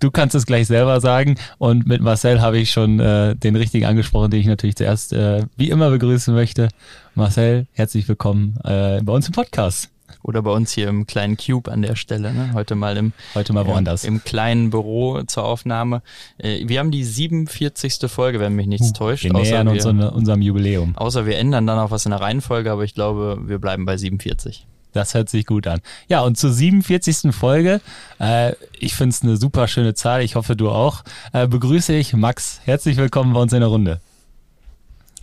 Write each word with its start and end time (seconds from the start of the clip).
du 0.00 0.10
kannst 0.10 0.34
es 0.34 0.46
gleich 0.46 0.66
selber 0.66 1.00
sagen. 1.00 1.36
Und 1.58 1.86
mit 1.86 2.00
Marcel 2.00 2.40
habe 2.40 2.58
ich 2.58 2.70
schon 2.70 3.00
äh, 3.00 3.34
den 3.34 3.56
richtigen 3.56 3.86
angesprochen, 3.86 4.30
den 4.30 4.40
ich 4.40 4.46
natürlich 4.46 4.76
zuerst 4.76 5.12
äh, 5.12 5.44
wie 5.56 5.70
immer 5.70 5.90
begrüßen 5.90 6.34
möchte. 6.34 6.68
Marcel, 7.14 7.66
herzlich 7.72 8.08
willkommen 8.08 8.58
äh, 8.64 9.00
bei 9.02 9.12
uns 9.12 9.26
im 9.26 9.32
Podcast. 9.32 9.90
Oder 10.22 10.42
bei 10.42 10.50
uns 10.50 10.72
hier 10.72 10.88
im 10.88 11.06
kleinen 11.06 11.36
Cube 11.36 11.70
an 11.70 11.82
der 11.82 11.96
Stelle. 11.96 12.32
Ne? 12.32 12.52
Heute 12.54 12.74
mal 12.74 12.96
im 12.96 13.12
heute 13.34 13.52
mal 13.52 13.66
woanders. 13.66 14.04
Äh, 14.04 14.08
Im 14.08 14.24
kleinen 14.24 14.70
Büro 14.70 15.22
zur 15.22 15.44
Aufnahme. 15.44 16.02
Äh, 16.38 16.66
wir 16.66 16.78
haben 16.78 16.90
die 16.90 17.04
47. 17.04 18.10
Folge, 18.10 18.40
wenn 18.40 18.54
mich 18.54 18.66
nichts 18.66 18.90
uh, 18.90 18.92
täuscht. 18.92 19.24
Wir 19.24 19.32
nähern 19.32 19.68
uns 19.68 19.84
wir, 19.84 20.12
unserem 20.12 20.40
Jubiläum. 20.40 20.96
Außer 20.96 21.26
wir 21.26 21.36
ändern 21.36 21.66
dann 21.66 21.78
auch 21.78 21.90
was 21.90 22.06
in 22.06 22.10
der 22.10 22.20
Reihenfolge, 22.20 22.70
aber 22.70 22.84
ich 22.84 22.94
glaube, 22.94 23.38
wir 23.44 23.58
bleiben 23.58 23.84
bei 23.84 23.98
47. 23.98 24.66
Das 24.94 25.12
hört 25.12 25.28
sich 25.28 25.44
gut 25.44 25.66
an. 25.66 25.80
Ja, 26.08 26.20
und 26.20 26.38
zur 26.38 26.52
47. 26.52 27.34
Folge, 27.34 27.80
äh, 28.20 28.52
ich 28.78 28.94
finde 28.94 29.10
es 29.10 29.22
eine 29.22 29.36
super 29.36 29.66
schöne 29.66 29.94
Zahl, 29.94 30.22
ich 30.22 30.36
hoffe 30.36 30.54
du 30.54 30.70
auch, 30.70 31.02
äh, 31.32 31.48
begrüße 31.48 31.92
ich 31.92 32.14
Max. 32.14 32.60
Herzlich 32.64 32.96
willkommen 32.96 33.34
bei 33.34 33.40
uns 33.40 33.52
in 33.52 33.60
der 33.60 33.68
Runde. 33.68 34.00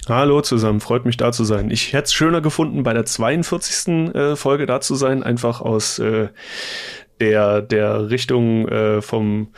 Hallo 0.10 0.42
zusammen, 0.42 0.82
freut 0.82 1.06
mich 1.06 1.16
da 1.16 1.32
zu 1.32 1.46
sein. 1.46 1.72
Ich 1.72 1.94
hätte 1.94 2.06
es 2.06 2.14
schöner 2.14 2.42
gefunden, 2.42 2.84
bei 2.84 2.94
der 2.94 3.06
42. 3.06 4.14
Äh, 4.14 4.36
Folge 4.36 4.66
da 4.66 4.82
zu 4.82 4.96
sein, 4.96 5.24
einfach 5.24 5.62
aus 5.62 6.00
äh, 6.00 6.28
der, 7.22 7.62
der 7.62 8.10
Richtung 8.10 8.68
äh, 8.68 9.02
vom 9.02 9.54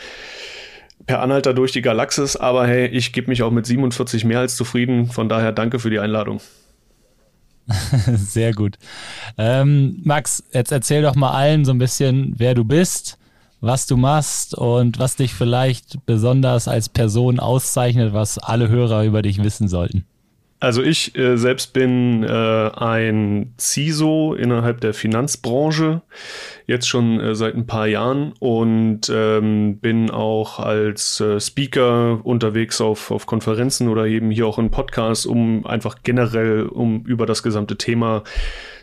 per 1.07 1.21
Anhalter 1.21 1.55
durch 1.55 1.71
die 1.71 1.81
Galaxis. 1.81 2.35
Aber 2.35 2.67
hey, 2.67 2.85
ich 2.85 3.13
gebe 3.13 3.29
mich 3.29 3.41
auch 3.41 3.51
mit 3.51 3.65
47 3.65 4.25
mehr 4.25 4.39
als 4.39 4.55
zufrieden. 4.55 5.07
Von 5.07 5.27
daher 5.27 5.51
danke 5.53 5.79
für 5.79 5.89
die 5.89 5.99
Einladung. 5.99 6.39
Sehr 8.15 8.53
gut. 8.53 8.77
Ähm, 9.37 10.01
Max, 10.03 10.43
jetzt 10.51 10.71
erzähl 10.71 11.01
doch 11.01 11.15
mal 11.15 11.31
allen 11.31 11.65
so 11.65 11.71
ein 11.71 11.77
bisschen, 11.77 12.33
wer 12.37 12.55
du 12.55 12.65
bist, 12.65 13.17
was 13.61 13.87
du 13.87 13.95
machst 13.95 14.55
und 14.55 14.99
was 14.99 15.15
dich 15.15 15.33
vielleicht 15.33 16.05
besonders 16.05 16.67
als 16.67 16.89
Person 16.89 17.39
auszeichnet, 17.39 18.13
was 18.13 18.37
alle 18.37 18.67
Hörer 18.67 19.03
über 19.05 19.21
dich 19.21 19.41
wissen 19.41 19.67
sollten. 19.67 20.05
Also 20.63 20.81
ich 20.81 21.17
äh, 21.17 21.35
selbst 21.35 21.73
bin 21.73 22.23
äh, 22.23 22.27
ein 22.29 23.53
CISO 23.59 24.33
innerhalb 24.33 24.79
der 24.79 24.93
Finanzbranche, 24.93 26.03
jetzt 26.67 26.87
schon 26.87 27.19
äh, 27.19 27.35
seit 27.35 27.55
ein 27.55 27.67
paar 27.67 27.85
Jahren 27.85 28.31
und 28.39 29.11
ähm, 29.13 29.79
bin 29.79 30.09
auch 30.09 30.59
als 30.59 31.19
äh, 31.19 31.41
Speaker 31.41 32.25
unterwegs 32.25 32.79
auf, 32.79 33.11
auf 33.11 33.25
Konferenzen 33.25 33.89
oder 33.89 34.05
eben 34.05 34.31
hier 34.31 34.47
auch 34.47 34.57
in 34.57 34.71
Podcasts, 34.71 35.25
um 35.25 35.65
einfach 35.65 35.97
generell 36.01 36.67
um 36.67 37.03
über 37.03 37.25
das 37.25 37.43
gesamte 37.43 37.75
Thema 37.75 38.23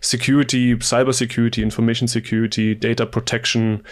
Security, 0.01 0.77
Cyber 0.81 1.13
Security, 1.13 1.63
Information 1.63 2.09
Security, 2.09 2.79
Data 2.79 3.05
Protection 3.05 3.83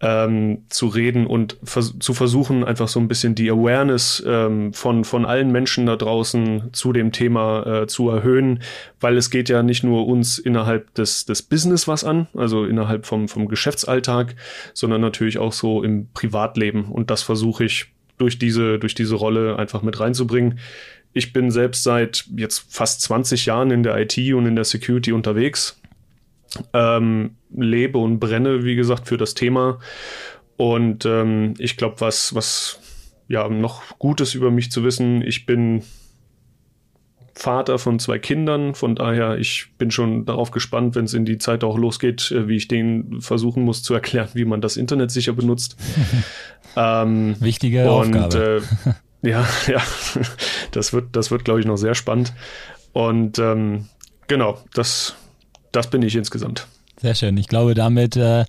ähm, 0.00 0.64
zu 0.68 0.88
reden 0.88 1.26
und 1.26 1.56
vers 1.62 1.94
zu 2.00 2.12
versuchen, 2.12 2.64
einfach 2.64 2.88
so 2.88 2.98
ein 2.98 3.06
bisschen 3.06 3.34
die 3.34 3.50
Awareness 3.50 4.22
ähm, 4.26 4.72
von, 4.72 5.04
von 5.04 5.24
allen 5.24 5.52
Menschen 5.52 5.86
da 5.86 5.96
draußen 5.96 6.70
zu 6.72 6.92
dem 6.92 7.12
Thema 7.12 7.82
äh, 7.82 7.86
zu 7.86 8.10
erhöhen, 8.10 8.60
weil 9.00 9.16
es 9.16 9.30
geht 9.30 9.48
ja 9.48 9.62
nicht 9.62 9.84
nur 9.84 10.06
uns 10.08 10.38
innerhalb 10.38 10.92
des, 10.94 11.24
des 11.24 11.42
Business 11.42 11.86
was 11.86 12.02
an, 12.02 12.26
also 12.34 12.64
innerhalb 12.64 13.06
vom, 13.06 13.28
vom 13.28 13.46
Geschäftsalltag, 13.46 14.34
sondern 14.74 15.00
natürlich 15.00 15.38
auch 15.38 15.52
so 15.52 15.84
im 15.84 16.08
Privatleben. 16.12 16.86
Und 16.86 17.10
das 17.10 17.22
versuche 17.22 17.64
ich 17.64 17.92
durch 18.18 18.38
diese, 18.38 18.78
durch 18.78 18.94
diese 18.94 19.14
Rolle 19.14 19.58
einfach 19.58 19.82
mit 19.82 19.98
reinzubringen. 20.00 20.58
Ich 21.12 21.32
bin 21.32 21.50
selbst 21.50 21.82
seit 21.82 22.24
jetzt 22.36 22.66
fast 22.68 23.02
20 23.02 23.46
Jahren 23.46 23.70
in 23.70 23.82
der 23.82 23.98
IT 23.98 24.16
und 24.34 24.46
in 24.46 24.56
der 24.56 24.64
Security 24.64 25.12
unterwegs. 25.12 25.80
Ähm, 26.72 27.36
lebe 27.54 27.98
und 27.98 28.18
brenne, 28.18 28.64
wie 28.64 28.76
gesagt, 28.76 29.08
für 29.08 29.16
das 29.16 29.34
Thema. 29.34 29.78
Und 30.56 31.04
ähm, 31.06 31.54
ich 31.58 31.76
glaube, 31.76 32.00
was, 32.00 32.34
was 32.34 32.78
ja 33.28 33.48
noch 33.48 33.98
Gutes 33.98 34.34
über 34.34 34.50
mich 34.50 34.70
zu 34.70 34.84
wissen, 34.84 35.22
ich 35.22 35.46
bin 35.46 35.82
Vater 37.34 37.78
von 37.78 37.98
zwei 37.98 38.18
Kindern, 38.18 38.74
von 38.74 38.94
daher, 38.94 39.38
ich 39.38 39.68
bin 39.78 39.90
schon 39.90 40.26
darauf 40.26 40.50
gespannt, 40.50 40.94
wenn 40.94 41.06
es 41.06 41.14
in 41.14 41.24
die 41.24 41.38
Zeit 41.38 41.64
auch 41.64 41.78
losgeht, 41.78 42.30
äh, 42.30 42.46
wie 42.48 42.56
ich 42.56 42.68
denen 42.68 43.20
versuchen 43.20 43.64
muss 43.64 43.82
zu 43.82 43.94
erklären, 43.94 44.28
wie 44.34 44.44
man 44.44 44.60
das 44.60 44.76
Internet 44.76 45.10
sicher 45.10 45.32
benutzt. 45.32 45.76
ähm, 46.76 47.36
Wichtige 47.40 47.90
und, 47.90 48.16
Aufgabe. 48.16 48.62
Äh, 48.84 48.90
ja, 49.22 49.46
ja, 49.66 49.82
das 50.70 50.92
wird, 50.92 51.16
das 51.16 51.30
wird, 51.30 51.44
glaube 51.44 51.60
ich, 51.60 51.66
noch 51.66 51.76
sehr 51.76 51.94
spannend. 51.94 52.32
Und 52.92 53.38
ähm, 53.38 53.88
genau, 54.28 54.58
das, 54.74 55.14
das 55.72 55.88
bin 55.88 56.02
ich 56.02 56.14
insgesamt. 56.14 56.66
Sehr 57.00 57.14
schön. 57.14 57.36
Ich 57.36 57.48
glaube, 57.48 57.74
damit 57.74 58.16
äh, 58.16 58.44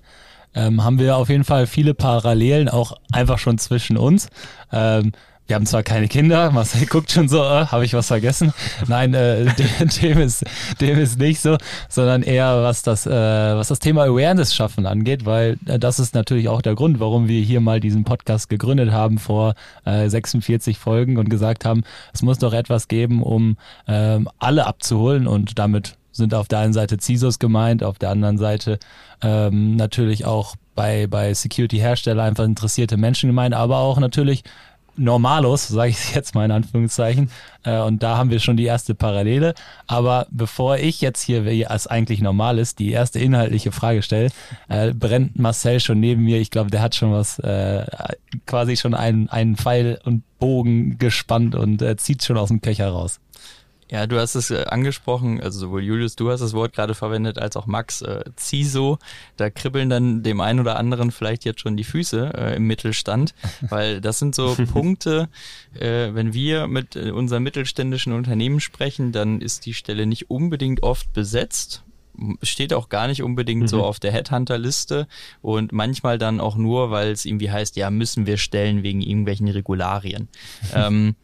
ähm, 0.54 0.84
haben 0.84 0.98
wir 0.98 1.16
auf 1.16 1.28
jeden 1.28 1.44
Fall 1.44 1.66
viele 1.66 1.94
Parallelen, 1.94 2.68
auch 2.68 2.96
einfach 3.12 3.38
schon 3.38 3.58
zwischen 3.58 3.96
uns. 3.96 4.28
Ähm, 4.72 5.12
wir 5.46 5.56
haben 5.56 5.66
zwar 5.66 5.82
keine 5.82 6.08
Kinder, 6.08 6.50
Marcel 6.52 6.86
guckt 6.86 7.10
schon 7.10 7.28
so, 7.28 7.42
äh, 7.42 7.66
habe 7.66 7.84
ich 7.84 7.94
was 7.94 8.06
vergessen? 8.06 8.52
Nein, 8.88 9.14
äh, 9.14 9.44
dem, 9.80 9.88
dem, 10.00 10.20
ist, 10.20 10.44
dem 10.80 10.98
ist 10.98 11.18
nicht 11.18 11.40
so, 11.40 11.56
sondern 11.88 12.22
eher 12.22 12.62
was 12.62 12.82
das, 12.82 13.06
äh, 13.06 13.10
was 13.10 13.68
das 13.68 13.78
Thema 13.78 14.04
Awareness 14.04 14.54
schaffen 14.54 14.86
angeht, 14.86 15.26
weil 15.26 15.58
äh, 15.66 15.78
das 15.78 15.98
ist 15.98 16.14
natürlich 16.14 16.48
auch 16.48 16.62
der 16.62 16.74
Grund, 16.74 17.00
warum 17.00 17.28
wir 17.28 17.42
hier 17.42 17.60
mal 17.60 17.80
diesen 17.80 18.04
Podcast 18.04 18.48
gegründet 18.48 18.90
haben 18.90 19.18
vor 19.18 19.54
äh, 19.84 20.08
46 20.08 20.78
Folgen 20.78 21.18
und 21.18 21.28
gesagt 21.28 21.64
haben, 21.64 21.82
es 22.12 22.22
muss 22.22 22.38
doch 22.38 22.52
etwas 22.52 22.88
geben, 22.88 23.22
um 23.22 23.56
äh, 23.86 24.20
alle 24.38 24.66
abzuholen 24.66 25.26
und 25.26 25.58
damit 25.58 25.96
sind 26.12 26.32
auf 26.32 26.48
der 26.48 26.60
einen 26.60 26.72
Seite 26.72 26.96
CISOs 27.00 27.38
gemeint, 27.38 27.82
auf 27.82 27.98
der 27.98 28.10
anderen 28.10 28.38
Seite 28.38 28.78
ähm, 29.20 29.76
natürlich 29.76 30.24
auch 30.24 30.54
bei, 30.74 31.06
bei 31.06 31.34
Security-Hersteller 31.34 32.22
einfach 32.22 32.44
interessierte 32.44 32.96
Menschen 32.96 33.28
gemeint, 33.28 33.54
aber 33.54 33.78
auch 33.78 33.98
natürlich 33.98 34.44
Normalos, 34.96 35.68
sage 35.68 35.90
ich 35.90 36.14
jetzt 36.14 36.34
mal 36.34 36.44
in 36.44 36.50
Anführungszeichen. 36.50 37.30
Äh, 37.64 37.80
und 37.80 38.02
da 38.02 38.16
haben 38.16 38.30
wir 38.30 38.40
schon 38.40 38.56
die 38.56 38.64
erste 38.64 38.94
Parallele. 38.94 39.54
Aber 39.86 40.26
bevor 40.30 40.78
ich 40.78 41.00
jetzt 41.00 41.22
hier, 41.22 41.44
wie 41.44 41.64
es 41.64 41.86
eigentlich 41.86 42.20
normal 42.20 42.58
ist, 42.58 42.78
die 42.78 42.90
erste 42.90 43.18
inhaltliche 43.18 43.72
Frage 43.72 44.02
stelle, 44.02 44.30
äh, 44.68 44.92
brennt 44.92 45.38
Marcel 45.38 45.80
schon 45.80 46.00
neben 46.00 46.24
mir. 46.24 46.40
Ich 46.40 46.50
glaube, 46.50 46.70
der 46.70 46.82
hat 46.82 46.94
schon 46.94 47.12
was, 47.12 47.38
äh, 47.38 47.86
quasi 48.46 48.76
schon 48.76 48.94
einen, 48.94 49.28
einen 49.28 49.56
Pfeil 49.56 50.00
und 50.04 50.22
Bogen 50.38 50.98
gespannt 50.98 51.54
und 51.54 51.80
äh, 51.82 51.96
zieht 51.96 52.22
schon 52.22 52.36
aus 52.36 52.48
dem 52.48 52.60
Köcher 52.60 52.88
raus. 52.88 53.20
Ja, 53.90 54.06
du 54.06 54.18
hast 54.18 54.34
es 54.34 54.50
äh, 54.50 54.64
angesprochen, 54.64 55.40
also 55.40 55.58
sowohl 55.60 55.82
Julius, 55.82 56.16
du 56.16 56.30
hast 56.30 56.40
das 56.40 56.54
Wort 56.54 56.72
gerade 56.72 56.94
verwendet, 56.94 57.38
als 57.38 57.56
auch 57.56 57.66
Max, 57.66 58.02
äh, 58.02 58.24
CISO. 58.36 58.98
Da 59.36 59.50
kribbeln 59.50 59.90
dann 59.90 60.22
dem 60.22 60.40
einen 60.40 60.60
oder 60.60 60.78
anderen 60.78 61.10
vielleicht 61.10 61.44
jetzt 61.44 61.60
schon 61.60 61.76
die 61.76 61.84
Füße 61.84 62.32
äh, 62.34 62.56
im 62.56 62.66
Mittelstand, 62.66 63.34
weil 63.60 64.00
das 64.00 64.18
sind 64.18 64.34
so 64.34 64.56
Punkte, 64.72 65.28
äh, 65.78 66.14
wenn 66.14 66.32
wir 66.32 66.66
mit 66.66 66.96
äh, 66.96 67.10
unseren 67.10 67.42
mittelständischen 67.42 68.12
Unternehmen 68.12 68.60
sprechen, 68.60 69.12
dann 69.12 69.40
ist 69.40 69.66
die 69.66 69.74
Stelle 69.74 70.06
nicht 70.06 70.30
unbedingt 70.30 70.82
oft 70.82 71.12
besetzt 71.12 71.82
steht 72.42 72.72
auch 72.72 72.88
gar 72.88 73.08
nicht 73.08 73.22
unbedingt 73.22 73.62
mhm. 73.62 73.68
so 73.68 73.82
auf 73.82 73.98
der 73.98 74.12
Headhunter-Liste 74.12 75.08
und 75.42 75.72
manchmal 75.72 76.18
dann 76.18 76.40
auch 76.40 76.56
nur, 76.56 76.90
weil 76.90 77.10
es 77.10 77.24
irgendwie 77.24 77.50
heißt, 77.50 77.76
ja, 77.76 77.90
müssen 77.90 78.26
wir 78.26 78.36
stellen 78.36 78.82
wegen 78.82 79.00
irgendwelchen 79.00 79.48
Regularien. 79.48 80.28
ähm, 80.74 81.16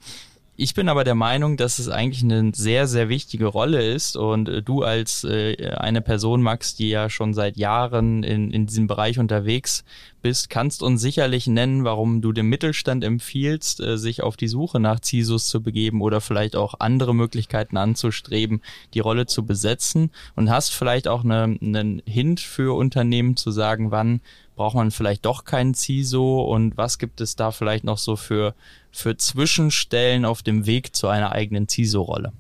ich 0.62 0.74
bin 0.74 0.90
aber 0.90 1.04
der 1.04 1.14
Meinung, 1.14 1.56
dass 1.56 1.78
es 1.78 1.88
eigentlich 1.88 2.22
eine 2.22 2.52
sehr, 2.54 2.86
sehr 2.86 3.08
wichtige 3.08 3.46
Rolle 3.46 3.82
ist 3.82 4.14
und 4.14 4.46
äh, 4.46 4.62
du 4.62 4.82
als 4.82 5.24
äh, 5.24 5.70
eine 5.70 6.02
Person, 6.02 6.42
Max, 6.42 6.74
die 6.74 6.90
ja 6.90 7.08
schon 7.08 7.32
seit 7.32 7.56
Jahren 7.56 8.22
in, 8.22 8.50
in 8.50 8.66
diesem 8.66 8.86
Bereich 8.86 9.18
unterwegs 9.18 9.84
bist, 10.20 10.50
kannst 10.50 10.82
uns 10.82 11.00
sicherlich 11.00 11.46
nennen, 11.46 11.84
warum 11.84 12.20
du 12.20 12.32
dem 12.32 12.50
Mittelstand 12.50 13.04
empfiehlst, 13.04 13.80
äh, 13.80 13.96
sich 13.96 14.22
auf 14.22 14.36
die 14.36 14.48
Suche 14.48 14.80
nach 14.80 15.00
CISOs 15.02 15.46
zu 15.46 15.62
begeben 15.62 16.02
oder 16.02 16.20
vielleicht 16.20 16.56
auch 16.56 16.74
andere 16.78 17.14
Möglichkeiten 17.14 17.78
anzustreben, 17.78 18.60
die 18.92 19.00
Rolle 19.00 19.24
zu 19.24 19.46
besetzen. 19.46 20.10
Und 20.36 20.50
hast 20.50 20.74
vielleicht 20.74 21.08
auch 21.08 21.24
eine, 21.24 21.56
einen 21.58 22.02
Hint 22.04 22.40
für 22.40 22.76
Unternehmen 22.76 23.34
zu 23.36 23.50
sagen, 23.50 23.90
wann 23.90 24.20
braucht 24.60 24.74
man 24.74 24.90
vielleicht 24.90 25.24
doch 25.24 25.44
keinen 25.44 25.72
CISO 25.72 26.42
und 26.42 26.76
was 26.76 26.98
gibt 26.98 27.22
es 27.22 27.34
da 27.34 27.50
vielleicht 27.50 27.82
noch 27.82 27.96
so 27.96 28.14
für, 28.14 28.54
für 28.92 29.16
Zwischenstellen 29.16 30.26
auf 30.26 30.42
dem 30.42 30.66
Weg 30.66 30.94
zu 30.94 31.08
einer 31.08 31.32
eigenen 31.32 31.66
CISO-Rolle? 31.66 32.34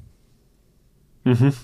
Mhm. 1.24 1.54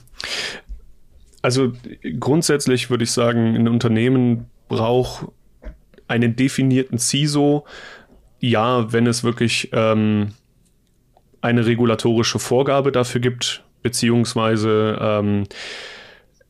Also 1.43 1.75
grundsätzlich 2.19 2.88
würde 2.88 3.05
ich 3.05 3.11
sagen, 3.11 3.55
ein 3.55 3.69
Unternehmen 3.69 4.47
braucht 4.69 5.26
einen 6.08 6.37
definierten 6.37 6.99
CISO, 6.99 7.67
ja, 8.41 8.91
wenn 8.94 9.06
es 9.06 9.25
wirklich 9.25 9.69
ähm, 9.73 10.32
eine 11.43 11.67
regulatorische 11.67 12.38
Vorgabe 12.38 12.93
dafür 12.93 13.20
gibt, 13.20 13.62
beziehungsweise 13.82 14.97
ähm, 15.02 15.44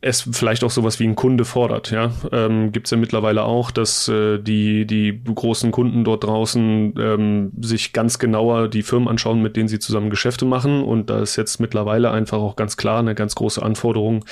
es 0.03 0.29
vielleicht 0.31 0.63
auch 0.63 0.71
sowas 0.71 1.01
wie 1.01 1.05
ein 1.05 1.17
Kunde 1.17 1.45
fordert. 1.45 1.91
Ja? 1.91 2.13
Ähm, 2.31 2.71
Gibt 2.71 2.87
es 2.87 2.91
ja 2.91 2.97
mittlerweile 2.97 3.45
auch, 3.45 3.71
dass 3.71 4.09
äh, 4.09 4.39
die, 4.39 4.87
die 4.87 5.19
großen 5.25 5.73
Kunden 5.73 6.05
dort 6.05 6.25
draußen 6.25 6.95
ähm, 6.99 7.53
sich 7.61 7.93
ganz 7.93 8.19
genauer 8.19 8.69
die 8.69 8.83
Firmen 8.83 9.09
anschauen, 9.09 9.41
mit 9.41 9.57
denen 9.57 9.69
sie 9.69 9.79
zusammen 9.79 10.11
Geschäfte 10.11 10.45
machen. 10.45 10.83
Und 10.83 11.09
da 11.09 11.21
ist 11.21 11.37
jetzt 11.37 11.61
mittlerweile 11.61 12.11
einfach 12.11 12.39
auch 12.39 12.57
ganz 12.57 12.77
klar 12.77 13.01
eine 13.01 13.15
ganz 13.15 13.35
große 13.35 13.63
Anforderung, 13.63 14.25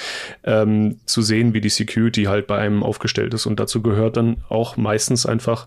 ähm, 0.45 0.99
zu 1.07 1.23
sehen, 1.23 1.55
wie 1.55 1.61
die 1.61 1.71
Security 1.71 2.25
halt 2.25 2.47
bei 2.47 2.59
einem 2.59 2.83
aufgestellt 2.83 3.33
ist. 3.33 3.47
Und 3.47 3.59
dazu 3.59 3.83
gehört 3.83 4.17
dann 4.19 4.39
auch 4.49 4.77
meistens 4.77 5.25
einfach, 5.25 5.67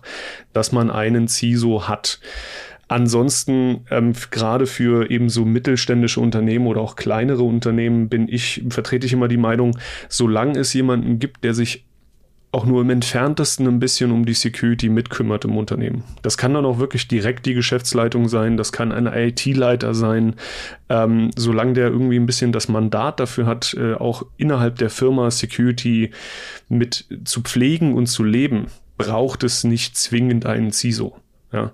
dass 0.52 0.70
man 0.70 0.90
einen 0.90 1.28
CISO 1.28 1.88
hat. 1.88 2.20
Ansonsten, 2.88 3.86
ähm, 3.90 4.14
gerade 4.30 4.66
für 4.66 5.10
eben 5.10 5.28
so 5.28 5.44
mittelständische 5.44 6.20
Unternehmen 6.20 6.66
oder 6.66 6.80
auch 6.80 6.96
kleinere 6.96 7.42
Unternehmen 7.42 8.08
bin 8.08 8.28
ich, 8.28 8.64
vertrete 8.70 9.06
ich 9.06 9.12
immer 9.12 9.28
die 9.28 9.36
Meinung, 9.36 9.78
solange 10.08 10.58
es 10.58 10.72
jemanden 10.72 11.18
gibt, 11.18 11.44
der 11.44 11.52
sich 11.54 11.84
auch 12.50 12.64
nur 12.64 12.80
im 12.80 12.88
entferntesten 12.88 13.66
ein 13.66 13.78
bisschen 13.78 14.10
um 14.10 14.24
die 14.24 14.32
Security 14.32 14.88
mitkümmert 14.88 15.44
im 15.44 15.56
Unternehmen. 15.58 16.02
Das 16.22 16.38
kann 16.38 16.54
dann 16.54 16.64
auch 16.64 16.78
wirklich 16.78 17.06
direkt 17.06 17.44
die 17.44 17.52
Geschäftsleitung 17.52 18.28
sein, 18.28 18.56
das 18.56 18.72
kann 18.72 18.90
ein 18.90 19.06
IT-Leiter 19.06 19.92
sein, 19.92 20.34
ähm, 20.88 21.30
solange 21.36 21.74
der 21.74 21.88
irgendwie 21.88 22.18
ein 22.18 22.24
bisschen 22.24 22.52
das 22.52 22.68
Mandat 22.68 23.20
dafür 23.20 23.44
hat, 23.44 23.74
äh, 23.78 23.94
auch 23.94 24.24
innerhalb 24.38 24.76
der 24.76 24.88
Firma 24.88 25.30
Security 25.30 26.10
mit 26.70 27.04
zu 27.24 27.42
pflegen 27.42 27.92
und 27.92 28.06
zu 28.06 28.24
leben, 28.24 28.68
braucht 28.96 29.44
es 29.44 29.64
nicht 29.64 29.98
zwingend 29.98 30.46
einen 30.46 30.72
CISO. 30.72 31.16
Ja, 31.52 31.72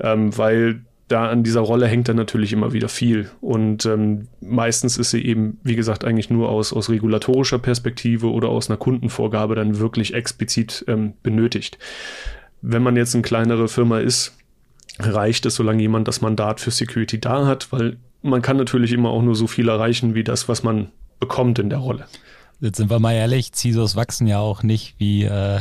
ähm, 0.00 0.36
weil 0.36 0.84
da 1.08 1.28
an 1.28 1.42
dieser 1.42 1.60
Rolle 1.60 1.86
hängt 1.86 2.08
dann 2.08 2.16
natürlich 2.16 2.52
immer 2.52 2.72
wieder 2.72 2.88
viel. 2.88 3.30
Und 3.40 3.84
ähm, 3.86 4.28
meistens 4.40 4.96
ist 4.96 5.10
sie 5.10 5.24
eben, 5.24 5.58
wie 5.62 5.76
gesagt, 5.76 6.04
eigentlich 6.04 6.30
nur 6.30 6.48
aus, 6.48 6.72
aus 6.72 6.88
regulatorischer 6.88 7.58
Perspektive 7.58 8.30
oder 8.30 8.48
aus 8.48 8.70
einer 8.70 8.78
Kundenvorgabe 8.78 9.54
dann 9.54 9.78
wirklich 9.78 10.14
explizit 10.14 10.84
ähm, 10.88 11.14
benötigt. 11.22 11.78
Wenn 12.62 12.82
man 12.82 12.96
jetzt 12.96 13.14
eine 13.14 13.22
kleinere 13.22 13.68
Firma 13.68 13.98
ist, 13.98 14.36
reicht 14.98 15.44
es, 15.44 15.56
solange 15.56 15.82
jemand 15.82 16.08
das 16.08 16.20
Mandat 16.20 16.60
für 16.60 16.70
Security 16.70 17.20
da 17.20 17.46
hat, 17.46 17.70
weil 17.72 17.98
man 18.22 18.40
kann 18.40 18.56
natürlich 18.56 18.92
immer 18.92 19.10
auch 19.10 19.22
nur 19.22 19.34
so 19.34 19.46
viel 19.46 19.68
erreichen, 19.68 20.14
wie 20.14 20.24
das, 20.24 20.48
was 20.48 20.62
man 20.62 20.88
bekommt 21.20 21.58
in 21.58 21.68
der 21.68 21.80
Rolle. 21.80 22.06
Jetzt 22.60 22.78
sind 22.78 22.88
wir 22.88 22.98
mal 22.98 23.12
ehrlich, 23.12 23.52
CISOs 23.54 23.96
wachsen 23.96 24.26
ja 24.26 24.38
auch 24.38 24.62
nicht 24.62 24.94
wie 24.98 25.24
äh, 25.24 25.60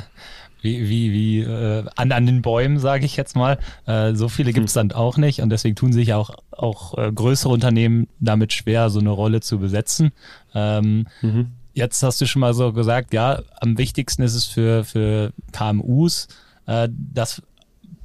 wie, 0.64 0.90
wie, 0.90 1.12
wie 1.12 1.40
äh, 1.42 1.84
an, 1.96 2.12
an 2.12 2.26
den 2.26 2.42
Bäumen, 2.42 2.80
sage 2.80 3.06
ich 3.06 3.18
jetzt 3.18 3.36
mal. 3.36 3.60
Äh, 3.86 4.16
so 4.16 4.30
viele 4.30 4.54
gibt 4.54 4.68
es 4.68 4.74
dann 4.74 4.92
auch 4.94 5.18
nicht 5.18 5.42
und 5.42 5.50
deswegen 5.50 5.76
tun 5.76 5.92
sich 5.92 6.14
auch, 6.14 6.32
auch 6.52 6.98
äh, 6.98 7.12
größere 7.12 7.52
Unternehmen 7.52 8.08
damit 8.20 8.54
schwer, 8.54 8.90
so 8.90 9.00
eine 9.00 9.10
Rolle 9.10 9.42
zu 9.42 9.60
besetzen. 9.60 10.14
Ähm, 10.56 11.08
mhm. 11.22 11.50
Jetzt 11.74 12.02
hast 12.02 12.22
du 12.22 12.26
schon 12.26 12.40
mal 12.40 12.54
so 12.54 12.72
gesagt, 12.72 13.14
ja, 13.14 13.42
am 13.60 13.78
wichtigsten 13.78 14.24
ist 14.24 14.36
es 14.36 14.46
für, 14.46 14.86
für 14.86 15.34
KMUs, 15.52 16.30
äh, 16.66 16.88
dass 16.90 17.42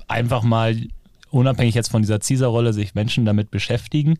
einfach 0.08 0.42
mal 0.42 0.76
unabhängig 1.30 1.76
jetzt 1.76 1.90
von 1.90 2.02
dieser 2.02 2.20
CISA-Rolle 2.20 2.72
sich 2.72 2.94
Menschen 2.94 3.24
damit 3.24 3.50
beschäftigen. 3.52 4.18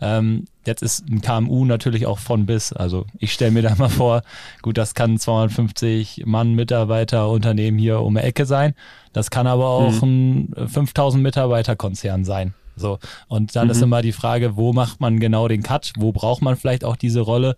Ähm, 0.00 0.44
jetzt 0.66 0.82
ist 0.82 1.08
ein 1.08 1.22
KMU 1.22 1.64
natürlich 1.64 2.06
auch 2.06 2.18
von 2.18 2.46
bis. 2.46 2.72
Also 2.72 3.06
ich 3.18 3.32
stelle 3.32 3.52
mir 3.52 3.62
da 3.62 3.74
mal 3.76 3.88
vor, 3.88 4.22
gut, 4.62 4.76
das 4.76 4.94
kann 4.94 5.18
250 5.18 6.24
Mann 6.26 6.54
Mitarbeiter 6.54 7.30
Unternehmen 7.30 7.78
hier 7.78 8.00
um 8.00 8.14
die 8.14 8.20
Ecke 8.20 8.46
sein. 8.46 8.74
Das 9.12 9.30
kann 9.30 9.46
aber 9.46 9.68
auch 9.68 10.02
mhm. 10.02 10.52
ein 10.56 10.68
5000 10.68 11.22
Mitarbeiter 11.22 11.76
Konzern 11.76 12.24
sein. 12.24 12.54
So. 12.76 12.98
Und 13.28 13.56
dann 13.56 13.68
mhm. 13.68 13.70
ist 13.70 13.82
immer 13.82 14.02
die 14.02 14.12
Frage, 14.12 14.56
wo 14.56 14.72
macht 14.72 15.00
man 15.00 15.18
genau 15.18 15.48
den 15.48 15.62
Cut? 15.62 15.92
Wo 15.96 16.12
braucht 16.12 16.42
man 16.42 16.56
vielleicht 16.56 16.84
auch 16.84 16.96
diese 16.96 17.20
Rolle? 17.20 17.56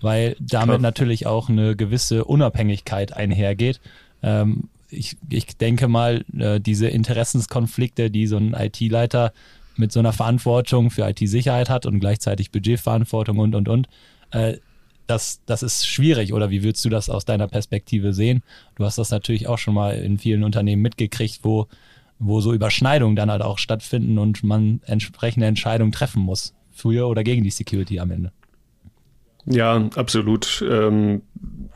Weil 0.00 0.36
damit 0.38 0.76
Klar. 0.76 0.78
natürlich 0.78 1.26
auch 1.26 1.48
eine 1.48 1.74
gewisse 1.74 2.24
Unabhängigkeit 2.24 3.14
einhergeht. 3.14 3.80
Ähm, 4.22 4.68
ich, 4.90 5.16
ich 5.28 5.56
denke 5.56 5.88
mal, 5.88 6.24
äh, 6.36 6.60
diese 6.60 6.88
Interessenskonflikte, 6.88 8.10
die 8.10 8.26
so 8.26 8.36
ein 8.36 8.54
IT-Leiter 8.54 9.32
mit 9.78 9.92
so 9.92 10.00
einer 10.00 10.12
Verantwortung 10.12 10.90
für 10.90 11.08
IT-Sicherheit 11.08 11.70
hat 11.70 11.86
und 11.86 12.00
gleichzeitig 12.00 12.50
Budgetverantwortung 12.50 13.38
und, 13.38 13.54
und, 13.54 13.68
und. 13.68 13.88
Äh, 14.30 14.58
das, 15.06 15.40
das 15.46 15.62
ist 15.62 15.86
schwierig 15.86 16.34
oder 16.34 16.50
wie 16.50 16.62
würdest 16.62 16.84
du 16.84 16.90
das 16.90 17.08
aus 17.08 17.24
deiner 17.24 17.48
Perspektive 17.48 18.12
sehen? 18.12 18.42
Du 18.76 18.84
hast 18.84 18.98
das 18.98 19.10
natürlich 19.10 19.48
auch 19.48 19.58
schon 19.58 19.74
mal 19.74 19.94
in 19.94 20.18
vielen 20.18 20.44
Unternehmen 20.44 20.82
mitgekriegt, 20.82 21.40
wo, 21.42 21.66
wo 22.18 22.40
so 22.40 22.52
Überschneidungen 22.52 23.16
dann 23.16 23.30
halt 23.30 23.42
auch 23.42 23.58
stattfinden 23.58 24.18
und 24.18 24.44
man 24.44 24.80
entsprechende 24.84 25.46
Entscheidungen 25.46 25.92
treffen 25.92 26.22
muss, 26.22 26.54
für 26.72 27.08
oder 27.08 27.24
gegen 27.24 27.42
die 27.42 27.50
Security 27.50 27.98
am 28.00 28.10
Ende. 28.10 28.32
Ja, 29.46 29.88
absolut. 29.94 30.62
Ähm, 30.68 31.22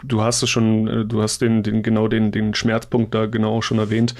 du 0.04 0.20
hast 0.20 0.42
es 0.42 0.50
schon, 0.50 0.88
äh, 0.88 1.04
du 1.06 1.22
hast 1.22 1.40
den, 1.40 1.62
den 1.62 1.82
genau 1.82 2.08
den, 2.08 2.30
den 2.30 2.54
Schmerzpunkt 2.54 3.14
da 3.14 3.26
genau 3.26 3.62
schon 3.62 3.78
erwähnt. 3.78 4.14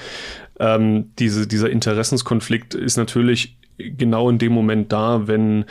Ähm, 0.59 1.11
diese, 1.19 1.45
dieser 1.45 1.69
Interessenskonflikt 1.69 2.73
ist 2.73 2.97
natürlich 2.97 3.57
genau 3.77 4.29
in 4.29 4.37
dem 4.37 4.53
Moment 4.53 4.91
da, 4.91 5.27
wenn, 5.27 5.65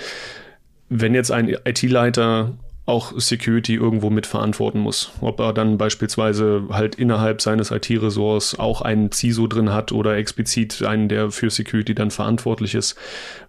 wenn 0.89 1.15
jetzt 1.15 1.31
ein 1.31 1.49
IT-Leiter 1.49 2.53
auch 2.85 3.13
Security 3.17 3.75
irgendwo 3.75 4.11
mitverantworten 4.11 4.81
muss. 4.81 5.13
Ob 5.21 5.39
er 5.39 5.53
dann 5.53 5.79
beispielsweise 5.79 6.65
halt 6.71 6.97
innerhalb 6.97 7.41
seines 7.41 7.71
IT-Ressorts 7.71 8.59
auch 8.59 8.83
einen 8.83 9.13
CISO 9.13 9.47
drin 9.47 9.73
hat 9.73 9.93
oder 9.93 10.17
explizit 10.17 10.83
einen, 10.83 11.09
der 11.09 11.31
für 11.31 11.49
Security 11.49 11.95
dann 11.95 12.11
verantwortlich 12.11 12.75
ist, 12.75 12.97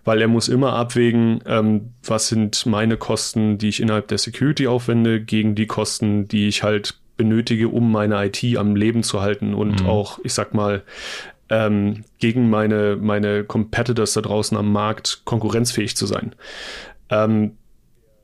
weil 0.05 0.21
er 0.21 0.27
muss 0.27 0.49
immer 0.49 0.73
abwägen, 0.73 1.41
ähm, 1.47 1.93
was 2.03 2.27
sind 2.27 2.65
meine 2.67 2.95
Kosten, 2.95 3.57
die 3.57 3.69
ich 3.69 3.81
innerhalb 3.81 4.07
der 4.07 4.19
Security 4.19 4.67
aufwende, 4.67 5.19
gegen 5.19 5.55
die 5.55 5.67
Kosten, 5.67 6.27
die 6.27 6.47
ich 6.47 6.61
halt 6.61 6.99
benötige, 7.17 7.69
um 7.69 7.91
meine 7.91 8.23
IT 8.25 8.57
am 8.57 8.75
Leben 8.75 9.01
zu 9.01 9.21
halten 9.21 9.55
und 9.55 9.81
mhm. 9.81 9.89
auch, 9.89 10.19
ich 10.23 10.33
sag 10.33 10.53
mal, 10.53 10.83
ähm, 11.53 12.03
gegen 12.17 12.49
meine, 12.49 12.97
meine 12.99 13.43
Competitors 13.43 14.13
da 14.13 14.21
draußen 14.21 14.57
am 14.57 14.71
Markt 14.71 15.21
konkurrenzfähig 15.23 15.95
zu 15.95 16.07
sein. 16.07 16.33
Ähm, 17.09 17.57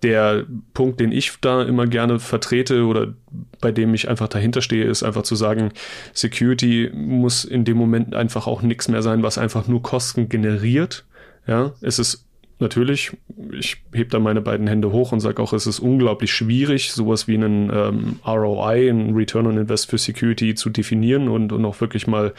der 0.01 0.45
Punkt, 0.73 0.99
den 0.99 1.11
ich 1.11 1.33
da 1.41 1.61
immer 1.61 1.85
gerne 1.85 2.19
vertrete 2.19 2.85
oder 2.85 3.13
bei 3.61 3.71
dem 3.71 3.93
ich 3.93 4.09
einfach 4.09 4.29
dahinter 4.29 4.61
stehe, 4.61 4.85
ist 4.85 5.03
einfach 5.03 5.23
zu 5.23 5.35
sagen, 5.35 5.71
Security 6.13 6.89
muss 6.93 7.43
in 7.45 7.65
dem 7.65 7.77
Moment 7.77 8.15
einfach 8.15 8.47
auch 8.47 8.63
nichts 8.63 8.87
mehr 8.87 9.03
sein, 9.03 9.21
was 9.21 9.37
einfach 9.37 9.67
nur 9.67 9.83
Kosten 9.83 10.27
generiert. 10.29 11.05
Ja, 11.45 11.73
es 11.81 11.99
ist 11.99 12.25
natürlich, 12.59 13.11
ich 13.51 13.77
heb 13.93 14.09
da 14.09 14.19
meine 14.19 14.41
beiden 14.41 14.67
Hände 14.67 14.91
hoch 14.91 15.11
und 15.11 15.19
sage 15.19 15.41
auch, 15.41 15.53
es 15.53 15.67
ist 15.67 15.79
unglaublich 15.79 16.31
schwierig, 16.31 16.91
sowas 16.91 17.27
wie 17.27 17.35
einen 17.35 17.71
ähm, 17.73 18.19
ROI, 18.25 18.89
einen 18.89 19.15
Return 19.15 19.47
on 19.47 19.57
Invest 19.57 19.89
für 19.89 19.97
Security 19.97 20.55
zu 20.55 20.69
definieren 20.69 21.27
und, 21.27 21.51
und 21.51 21.65
auch 21.65 21.79
wirklich 21.81 22.07
mal 22.07 22.33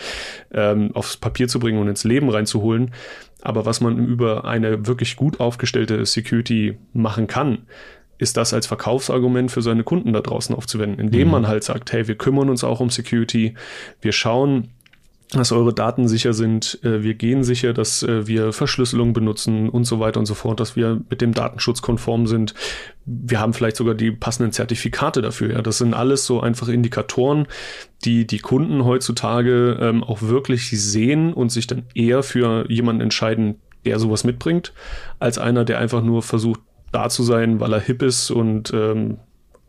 ähm, 0.52 0.90
aufs 0.94 1.16
Papier 1.16 1.48
zu 1.48 1.58
bringen 1.58 1.78
und 1.78 1.88
ins 1.88 2.04
Leben 2.04 2.28
reinzuholen. 2.28 2.92
Aber 3.42 3.64
was 3.64 3.80
man 3.80 4.06
über 4.06 4.44
eine 4.44 4.86
wirklich 4.86 5.16
gut 5.16 5.40
aufgestellte 5.40 6.04
Security 6.04 6.78
machen 6.92 7.26
kann, 7.26 7.66
ist 8.18 8.36
das 8.36 8.52
als 8.52 8.66
Verkaufsargument 8.66 9.50
für 9.50 9.62
seine 9.62 9.82
Kunden 9.82 10.12
da 10.12 10.20
draußen 10.20 10.54
aufzuwenden, 10.54 11.00
indem 11.00 11.28
mhm. 11.28 11.32
man 11.32 11.48
halt 11.48 11.64
sagt, 11.64 11.92
hey, 11.92 12.06
wir 12.06 12.16
kümmern 12.16 12.50
uns 12.50 12.64
auch 12.64 12.80
um 12.80 12.90
Security, 12.90 13.54
wir 14.02 14.12
schauen, 14.12 14.68
dass 15.32 15.52
eure 15.52 15.72
Daten 15.72 16.08
sicher 16.08 16.32
sind. 16.32 16.78
Äh, 16.82 17.02
wir 17.02 17.14
gehen 17.14 17.44
sicher, 17.44 17.72
dass 17.72 18.02
äh, 18.02 18.26
wir 18.26 18.52
Verschlüsselung 18.52 19.12
benutzen 19.12 19.68
und 19.68 19.84
so 19.84 20.00
weiter 20.00 20.18
und 20.18 20.26
so 20.26 20.34
fort, 20.34 20.60
dass 20.60 20.76
wir 20.76 21.00
mit 21.08 21.20
dem 21.20 21.34
Datenschutz 21.34 21.82
konform 21.82 22.26
sind. 22.26 22.54
Wir 23.04 23.40
haben 23.40 23.54
vielleicht 23.54 23.76
sogar 23.76 23.94
die 23.94 24.10
passenden 24.10 24.52
Zertifikate 24.52 25.22
dafür. 25.22 25.52
Ja, 25.52 25.62
das 25.62 25.78
sind 25.78 25.94
alles 25.94 26.26
so 26.26 26.40
einfache 26.40 26.72
Indikatoren, 26.72 27.46
die 28.04 28.26
die 28.26 28.38
Kunden 28.38 28.84
heutzutage 28.84 29.78
ähm, 29.80 30.02
auch 30.02 30.22
wirklich 30.22 30.70
sehen 30.70 31.32
und 31.32 31.50
sich 31.50 31.66
dann 31.66 31.84
eher 31.94 32.22
für 32.22 32.70
jemanden 32.70 33.02
entscheiden, 33.02 33.56
der 33.84 33.98
sowas 33.98 34.24
mitbringt, 34.24 34.72
als 35.18 35.38
einer, 35.38 35.64
der 35.64 35.78
einfach 35.78 36.02
nur 36.02 36.22
versucht, 36.22 36.60
da 36.92 37.08
zu 37.08 37.22
sein, 37.22 37.60
weil 37.60 37.72
er 37.72 37.80
hip 37.80 38.02
ist 38.02 38.30
und 38.30 38.72
ähm, 38.74 39.18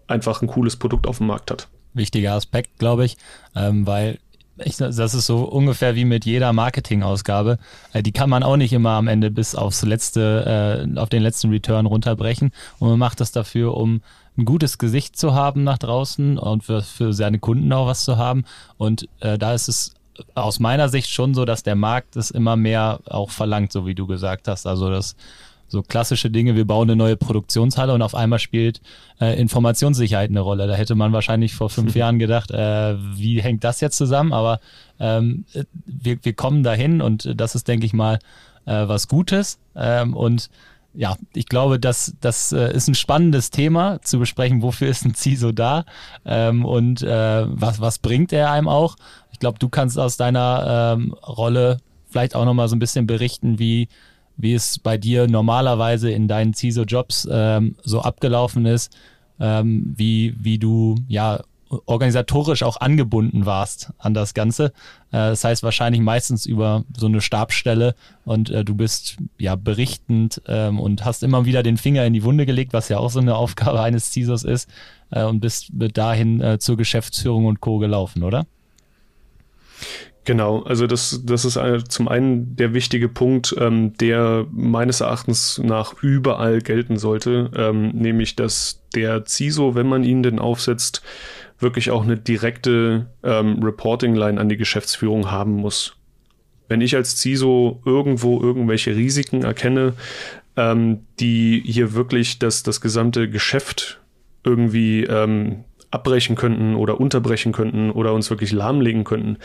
einfach 0.08 0.42
ein 0.42 0.48
cooles 0.48 0.76
Produkt 0.76 1.06
auf 1.06 1.20
dem 1.20 1.28
Markt 1.28 1.52
hat. 1.52 1.68
Wichtiger 1.94 2.34
Aspekt, 2.34 2.80
glaube 2.80 3.06
ich, 3.06 3.18
ähm, 3.56 3.86
weil 3.86 4.18
ich, 4.64 4.78
das 4.78 4.98
ist 4.98 5.26
so 5.26 5.44
ungefähr 5.44 5.96
wie 5.96 6.06
mit 6.06 6.26
jeder 6.26 6.54
Marketingausgabe. 6.54 7.58
Äh, 7.94 8.04
die 8.04 8.12
kann 8.12 8.30
man 8.30 8.44
auch 8.44 8.58
nicht 8.58 8.74
immer 8.74 8.92
am 8.92 9.08
Ende 9.08 9.32
bis 9.32 9.56
aufs 9.56 9.84
letzte, 9.84 10.88
äh, 10.96 11.00
auf 11.00 11.10
den 11.10 11.24
letzten 11.24 11.50
Return 11.50 11.86
runterbrechen. 11.86 12.52
Und 12.80 12.90
man 12.90 13.00
macht 13.00 13.20
das 13.20 13.32
dafür, 13.32 13.76
um 13.76 14.02
ein 14.38 14.46
gutes 14.46 14.78
Gesicht 14.78 15.18
zu 15.18 15.34
haben 15.34 15.64
nach 15.64 15.78
draußen 15.78 16.38
und 16.38 16.64
für, 16.64 16.82
für 16.82 17.14
seine 17.14 17.40
Kunden 17.40 17.72
auch 17.74 17.88
was 17.88 18.06
zu 18.06 18.18
haben. 18.18 18.46
Und 18.78 19.08
äh, 19.20 19.38
da 19.38 19.54
ist 19.54 19.68
es 19.68 19.94
aus 20.36 20.60
meiner 20.60 20.90
Sicht 20.90 21.10
schon 21.10 21.34
so, 21.34 21.46
dass 21.46 21.64
der 21.64 21.76
Markt 21.76 22.16
es 22.16 22.32
immer 22.32 22.56
mehr 22.56 23.00
auch 23.06 23.32
verlangt, 23.32 23.72
so 23.72 23.86
wie 23.86 23.96
du 23.96 24.08
gesagt 24.08 24.48
hast. 24.48 24.68
Also 24.68 24.90
dass 24.90 25.16
so 25.72 25.82
klassische 25.82 26.30
Dinge, 26.30 26.56
wir 26.56 26.66
bauen 26.66 26.90
eine 26.90 26.98
neue 26.98 27.16
Produktionshalle 27.16 27.94
und 27.94 28.02
auf 28.02 28.14
einmal 28.14 28.40
spielt 28.40 28.82
äh, 29.22 29.40
Informationssicherheit 29.40 30.30
eine 30.30 30.42
Rolle. 30.42 30.68
Da 30.68 30.76
hätte 30.76 30.96
man 30.96 31.14
wahrscheinlich 31.14 31.56
vor 31.56 31.70
fünf 31.70 31.96
Jahren 31.96 32.20
gedacht, 32.20 32.52
äh, 32.52 32.98
wie 33.16 33.42
hängt 33.42 33.64
das 33.64 33.80
jetzt 33.80 33.98
zusammen? 33.98 34.34
Aber 34.34 34.60
ähm, 35.00 35.46
wir, 35.86 36.18
wir 36.22 36.34
kommen 36.34 36.64
dahin 36.64 37.02
und 37.02 37.34
das 37.40 37.56
ist, 37.56 37.68
denke 37.68 37.86
ich 37.86 37.94
mal, 37.94 38.20
äh, 38.66 38.88
was 38.88 39.08
Gutes. 39.08 39.60
Ähm, 39.76 40.14
und 40.14 40.50
ja, 40.94 41.16
ich 41.34 41.46
glaube, 41.46 41.80
das, 41.80 42.16
das 42.20 42.52
äh, 42.52 42.74
ist 42.74 42.90
ein 42.90 42.96
spannendes 42.96 43.50
Thema 43.50 44.02
zu 44.02 44.20
besprechen, 44.20 44.62
wofür 44.62 44.90
ist 44.90 45.06
ein 45.06 45.16
CISO 45.16 45.54
da 45.54 45.86
ähm, 46.26 46.66
und 46.66 47.02
äh, 47.02 47.46
was, 47.48 47.80
was 47.80 48.00
bringt 48.00 48.34
er 48.34 48.52
einem 48.52 48.68
auch. 48.68 48.98
Ich 49.32 49.40
glaube, 49.40 49.58
du 49.58 49.70
kannst 49.70 49.98
aus 49.98 50.18
deiner 50.18 50.96
ähm, 50.98 51.14
Rolle 51.14 51.78
vielleicht 52.10 52.36
auch 52.36 52.44
nochmal 52.44 52.68
so 52.68 52.76
ein 52.76 52.80
bisschen 52.80 53.08
berichten, 53.08 53.58
wie, 53.58 53.88
wie 54.42 54.54
es 54.54 54.80
bei 54.80 54.98
dir 54.98 55.28
normalerweise 55.28 56.12
in 56.12 56.28
deinen 56.28 56.54
CISO-Jobs 56.54 57.28
ähm, 57.32 57.76
so 57.84 58.02
abgelaufen 58.02 58.66
ist, 58.66 58.96
ähm, 59.40 59.94
wie, 59.96 60.36
wie 60.38 60.58
du 60.58 60.96
ja 61.08 61.42
organisatorisch 61.86 62.64
auch 62.64 62.78
angebunden 62.78 63.46
warst 63.46 63.92
an 63.98 64.14
das 64.14 64.34
Ganze. 64.34 64.66
Äh, 65.12 65.32
das 65.32 65.44
heißt 65.44 65.64
wahrscheinlich 65.64 66.02
meistens 66.02 66.46
über 66.46 66.84
so 66.96 67.06
eine 67.06 67.22
Stabsstelle 67.22 67.96
und 68.26 68.50
äh, 68.50 68.66
du 68.66 68.76
bist 68.76 69.18
ja 69.38 69.56
berichtend 69.56 70.42
ähm, 70.48 70.80
und 70.80 71.06
hast 71.06 71.24
immer 71.24 71.46
wieder 71.46 71.64
den 71.64 71.78
Finger 71.78 72.06
in 72.06 72.14
die 72.14 72.24
Wunde 72.24 72.46
gelegt, 72.46 72.74
was 72.74 72.90
ja 72.90 72.98
auch 72.98 73.10
so 73.10 73.20
eine 73.20 73.36
Aufgabe 73.42 73.82
eines 73.82 74.12
CISOs 74.12 74.44
ist 74.44 74.70
äh, 75.12 75.24
und 75.24 75.40
bist 75.40 75.72
dahin 75.72 76.42
äh, 76.42 76.60
zur 76.60 76.78
Geschäftsführung 76.78 77.46
und 77.46 77.62
Co. 77.62 77.78
gelaufen, 77.78 78.24
oder? 78.24 78.46
Genau, 80.24 80.62
also 80.62 80.86
das, 80.86 81.22
das 81.26 81.46
ist 81.46 81.60
zum 81.90 82.08
einen 82.08 82.56
der 82.56 82.76
wichtige 82.76 83.10
Punkt, 83.10 83.56
ähm, 83.58 83.94
der 83.98 84.46
meines 84.52 85.02
Erachtens 85.02 85.60
nach 85.64 86.04
überall 86.04 86.62
gelten 86.62 86.98
sollte, 86.98 87.50
ähm, 87.56 87.90
nämlich 87.90 88.36
dass 88.36 88.84
der 88.94 89.26
CISO, 89.26 89.74
wenn 89.74 89.88
man 89.88 90.04
ihn 90.04 90.22
denn 90.22 90.38
aufsetzt, 90.38 91.02
wirklich 91.58 91.90
auch 91.90 92.04
eine 92.04 92.18
direkte 92.18 93.08
ähm, 93.24 93.64
Reporting-Line 93.64 94.40
an 94.40 94.50
die 94.50 94.58
Geschäftsführung 94.58 95.32
haben 95.32 95.54
muss. 95.54 95.96
Wenn 96.68 96.82
ich 96.82 96.96
als 96.96 97.20
CISO 97.20 97.82
irgendwo 97.84 98.40
irgendwelche 98.40 98.96
Risiken 98.96 99.44
erkenne, 99.44 99.94
ähm, 100.56 101.00
die 101.20 101.64
hier 101.66 101.94
wirklich 101.94 102.38
das, 102.38 102.62
das 102.62 102.80
gesamte 102.80 103.28
Geschäft 103.28 104.00
irgendwie 104.44 105.04
ähm, 105.04 105.64
abbrechen 105.92 106.36
könnten 106.36 106.76
oder 106.76 107.00
unterbrechen 107.00 107.52
könnten 107.52 107.92
oder 107.92 108.14
uns 108.14 108.30
wirklich 108.30 108.52
lahmlegen 108.52 109.04
könnten, 109.04 109.38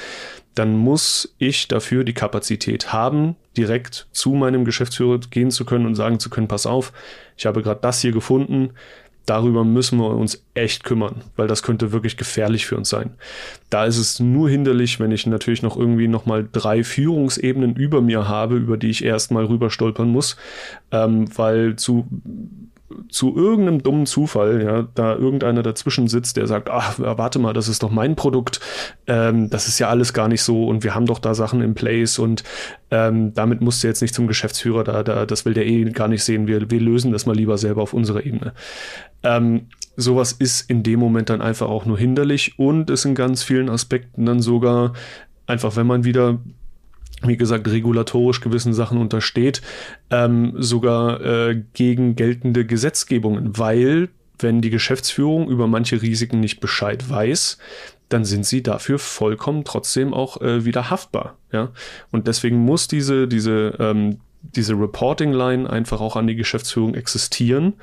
dann 0.55 0.77
muss 0.77 1.35
ich 1.39 1.69
dafür 1.69 2.05
die 2.05 2.15
Kapazität 2.15 2.93
haben, 2.93 3.37
direkt 3.57 4.07
zu 4.13 4.31
meinem 4.31 4.65
Geschäftsführer 4.65 5.19
gehen 5.31 5.51
zu 5.51 5.65
können 5.65 5.87
und 5.87 5.97
sagen 5.97 6.19
zu 6.19 6.31
können, 6.31 6.49
pass 6.49 6.67
auf, 6.67 6.93
ich 7.37 7.47
habe 7.47 7.63
gerade 7.63 7.81
das 7.83 8.01
hier 8.01 8.13
gefunden, 8.13 8.71
darüber 9.27 9.65
müssen 9.65 9.99
wir 9.99 10.11
uns 10.11 10.45
echt 10.55 10.85
kümmern, 10.85 11.23
weil 11.35 11.49
das 11.49 11.63
könnte 11.63 11.93
wirklich 11.93 12.17
gefährlich 12.17 12.65
für 12.65 12.77
uns 12.77 12.89
sein. 12.89 13.11
Da 13.71 13.85
ist 13.85 13.99
es 13.99 14.21
nur 14.21 14.49
hinderlich, 14.49 15.01
wenn 15.01 15.11
ich 15.11 15.27
natürlich 15.27 15.63
noch 15.63 15.77
irgendwie 15.77 16.09
nochmal 16.09 16.49
drei 16.51 16.85
Führungsebenen 16.85 17.75
über 17.75 18.01
mir 18.01 18.29
habe, 18.29 18.57
über 18.57 18.77
die 18.77 18.91
ich 18.91 19.05
erstmal 19.05 19.45
rüber 19.45 19.71
stolpern 19.71 20.09
muss, 20.09 20.37
ähm, 20.93 21.27
weil 21.37 21.77
zu 21.77 22.07
zu 23.09 23.37
irgendeinem 23.37 23.83
dummen 23.83 24.07
Zufall, 24.07 24.63
ja, 24.63 24.89
da 24.95 25.15
irgendeiner 25.15 25.63
dazwischen 25.63 26.07
sitzt, 26.09 26.37
der 26.37 26.47
sagt, 26.47 26.71
ach, 26.71 26.95
warte 26.99 27.39
mal, 27.39 27.53
das 27.53 27.69
ist 27.69 27.83
doch 27.83 27.91
mein 27.91 28.15
Produkt, 28.15 28.61
ähm, 29.07 29.51
das 29.51 29.67
ist 29.67 29.79
ja 29.79 29.89
alles 29.89 30.13
gar 30.13 30.29
nicht 30.29 30.43
so 30.43 30.67
und 30.67 30.85
wir 30.85 30.95
haben 30.95 31.07
doch 31.07 31.19
da 31.19 31.35
Sachen 31.35 31.63
in 31.63 31.75
place 31.75 32.19
und 32.19 32.45
ähm, 32.91 33.35
damit 33.35 33.61
musst 33.61 33.83
du 33.83 33.89
jetzt 33.89 34.03
nicht 34.03 34.15
zum 34.15 34.29
Geschäftsführer, 34.29 34.85
da, 34.85 35.03
da, 35.03 35.27
das 35.27 35.45
will 35.45 35.55
der 35.55 35.67
eh 35.67 35.85
gar 35.91 36.09
nicht 36.09 36.23
sehen, 36.23 36.47
wir, 36.47 36.71
wir 36.71 36.81
lösen 36.81 37.13
das 37.13 37.27
mal 37.27 37.35
lieber 37.35 37.59
selber 37.59 37.83
auf 37.83 37.93
unserer 37.93 38.25
Ebene. 38.25 38.53
Ähm, 39.23 39.67
sowas 39.97 40.33
ist 40.33 40.71
in 40.71 40.83
dem 40.83 41.01
Moment 41.01 41.31
dann 41.31 41.41
einfach 41.41 41.69
auch 41.69 41.87
nur 41.87 41.99
hinderlich 41.99 42.59
und 42.59 42.91
ist 42.91 43.05
in 43.05 43.15
ganz 43.15 43.43
vielen 43.43 43.69
Aspekten 43.69 44.27
dann 44.27 44.41
sogar 44.41 44.93
einfach, 45.47 45.77
wenn 45.77 45.87
man 45.87 46.05
wieder 46.05 46.39
wie 47.23 47.37
gesagt, 47.37 47.69
regulatorisch 47.69 48.41
gewissen 48.41 48.75
Sachen 48.75 48.99
untersteht, 48.99 49.63
ähm, 50.11 50.53
sogar 50.57 51.21
äh, 51.21 51.63
gegen 51.73 52.15
geltende 52.15 52.67
Gesetzgebungen, 52.67 53.59
weil 53.59 54.09
wenn 54.39 54.61
die 54.61 54.71
Geschäftsführung 54.71 55.49
über 55.49 55.67
manche 55.67 56.03
Risiken 56.03 56.41
nicht 56.41 56.61
Bescheid 56.61 57.09
weiß, 57.09 57.59
dann 58.09 58.25
sind 58.25 58.47
sie 58.47 58.63
dafür 58.63 58.99
vollkommen 58.99 59.65
trotzdem 59.65 60.15
auch 60.15 60.41
äh, 60.41 60.65
wieder 60.65 60.91
haftbar. 60.91 61.37
Ja? 61.53 61.71
Und 62.13 62.29
deswegen 62.29 62.59
muss 62.59 62.87
diese, 62.87 63.27
diese, 63.27 63.77
ähm, 63.79 64.21
diese 64.43 64.75
Reporting-Line 64.75 65.69
einfach 65.69 66.01
auch 66.01 66.17
an 66.17 66.27
die 66.27 66.37
Geschäftsführung 66.37 66.95
existieren 66.95 67.75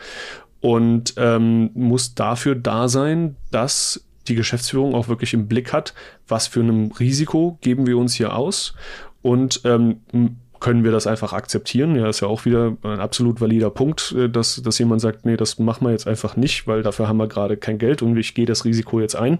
und 0.62 1.16
ähm, 1.18 1.72
muss 1.74 2.16
dafür 2.16 2.56
da 2.56 2.88
sein, 2.88 3.36
dass 3.52 4.06
die 4.30 4.36
Geschäftsführung 4.36 4.96
auch 4.96 5.10
wirklich 5.10 5.34
im 5.34 5.48
Blick 5.48 5.74
hat, 5.74 5.94
was 6.28 6.48
für 6.48 6.62
ein 6.62 6.94
Risiko 6.94 7.58
geben 7.62 7.86
wir 7.86 7.98
uns 7.98 8.13
hier 8.13 8.36
aus 8.36 8.74
und 9.24 9.62
ähm, 9.63 10.01
können 10.60 10.86
wir 10.86 10.92
das 10.92 11.08
einfach 11.08 11.34
akzeptieren? 11.34 11.96
Ja, 11.96 12.08
ist 12.08 12.22
ja 12.22 12.27
auch 12.30 12.46
wieder 12.46 12.77
ein 12.84 13.01
absolut 13.01 13.42
valider 13.42 13.70
Punkt, 13.70 14.13
äh, 14.18 14.30
dass, 14.30 14.62
dass 14.62 14.80
jemand 14.80 15.01
sagt, 15.01 15.25
nee, 15.25 15.36
das 15.36 15.60
machen 15.60 15.86
wir 15.86 15.92
jetzt 15.92 16.08
einfach 16.08 16.38
nicht, 16.38 16.68
weil 16.68 16.84
dafür 16.84 17.08
haben 17.08 17.18
wir 17.18 17.27
gerade 17.27 17.58
kein 17.58 17.77
Geld 17.77 18.01
und 18.01 18.15
ich 18.18 18.34
gehe 18.34 18.46
das 18.46 18.63
Risiko 18.63 19.01
jetzt 19.01 19.15
ein. 19.15 19.39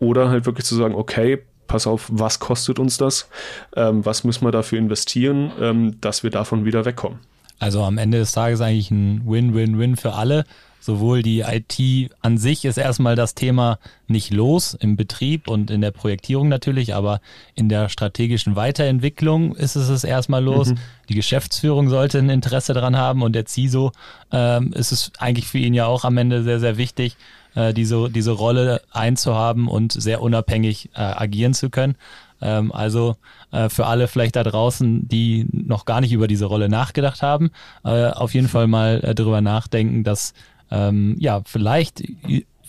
Oder 0.00 0.30
halt 0.30 0.46
wirklich 0.46 0.66
zu 0.66 0.74
sagen, 0.74 0.94
okay, 0.94 1.38
pass 1.68 1.86
auf, 1.86 2.08
was 2.10 2.40
kostet 2.40 2.78
uns 2.80 2.96
das? 2.96 3.28
Ähm, 3.76 4.04
was 4.04 4.24
müssen 4.24 4.44
wir 4.44 4.50
dafür 4.50 4.78
investieren, 4.78 5.52
ähm, 5.60 6.00
dass 6.00 6.24
wir 6.24 6.30
davon 6.30 6.64
wieder 6.64 6.84
wegkommen? 6.84 7.20
Also 7.58 7.82
am 7.82 7.98
Ende 7.98 8.18
des 8.18 8.32
Tages 8.32 8.60
eigentlich 8.60 8.90
ein 8.90 9.22
Win-Win-Win 9.26 9.96
für 9.96 10.14
alle 10.14 10.44
sowohl 10.88 11.22
die 11.22 11.40
IT 11.40 12.10
an 12.22 12.38
sich 12.38 12.64
ist 12.64 12.78
erstmal 12.78 13.16
das 13.16 13.34
Thema 13.34 13.78
nicht 14.06 14.32
los 14.32 14.72
im 14.72 14.96
Betrieb 14.96 15.48
und 15.48 15.70
in 15.70 15.80
der 15.80 15.90
Projektierung 15.90 16.48
natürlich, 16.48 16.94
aber 16.94 17.20
in 17.54 17.68
der 17.68 17.88
strategischen 17.88 18.56
Weiterentwicklung 18.56 19.54
ist 19.54 19.76
es 19.76 19.88
es 19.88 20.04
erstmal 20.04 20.42
los. 20.42 20.68
Mhm. 20.68 20.78
Die 21.08 21.14
Geschäftsführung 21.14 21.90
sollte 21.90 22.18
ein 22.18 22.30
Interesse 22.30 22.72
daran 22.72 22.96
haben 22.96 23.22
und 23.22 23.34
der 23.34 23.46
CISO 23.46 23.92
ähm, 24.32 24.72
ist 24.72 24.92
es 24.92 25.12
eigentlich 25.18 25.46
für 25.46 25.58
ihn 25.58 25.74
ja 25.74 25.86
auch 25.86 26.04
am 26.04 26.16
Ende 26.16 26.42
sehr, 26.42 26.60
sehr 26.60 26.78
wichtig, 26.78 27.16
äh, 27.54 27.74
diese, 27.74 28.08
diese 28.08 28.30
Rolle 28.30 28.80
einzuhaben 28.90 29.68
und 29.68 29.92
sehr 29.92 30.22
unabhängig 30.22 30.90
äh, 30.94 31.00
agieren 31.00 31.54
zu 31.54 31.70
können. 31.70 31.96
Ähm, 32.40 32.72
also 32.72 33.16
äh, 33.50 33.68
für 33.68 33.86
alle 33.86 34.08
vielleicht 34.08 34.36
da 34.36 34.44
draußen, 34.44 35.08
die 35.08 35.46
noch 35.52 35.84
gar 35.84 36.00
nicht 36.00 36.12
über 36.12 36.28
diese 36.28 36.46
Rolle 36.46 36.68
nachgedacht 36.68 37.22
haben, 37.22 37.50
äh, 37.84 38.06
auf 38.08 38.34
jeden 38.34 38.48
Fall 38.48 38.66
mal 38.66 39.00
äh, 39.02 39.14
darüber 39.14 39.40
nachdenken, 39.40 40.04
dass 40.04 40.34
ähm, 40.70 41.16
ja, 41.18 41.40
vielleicht, 41.46 42.02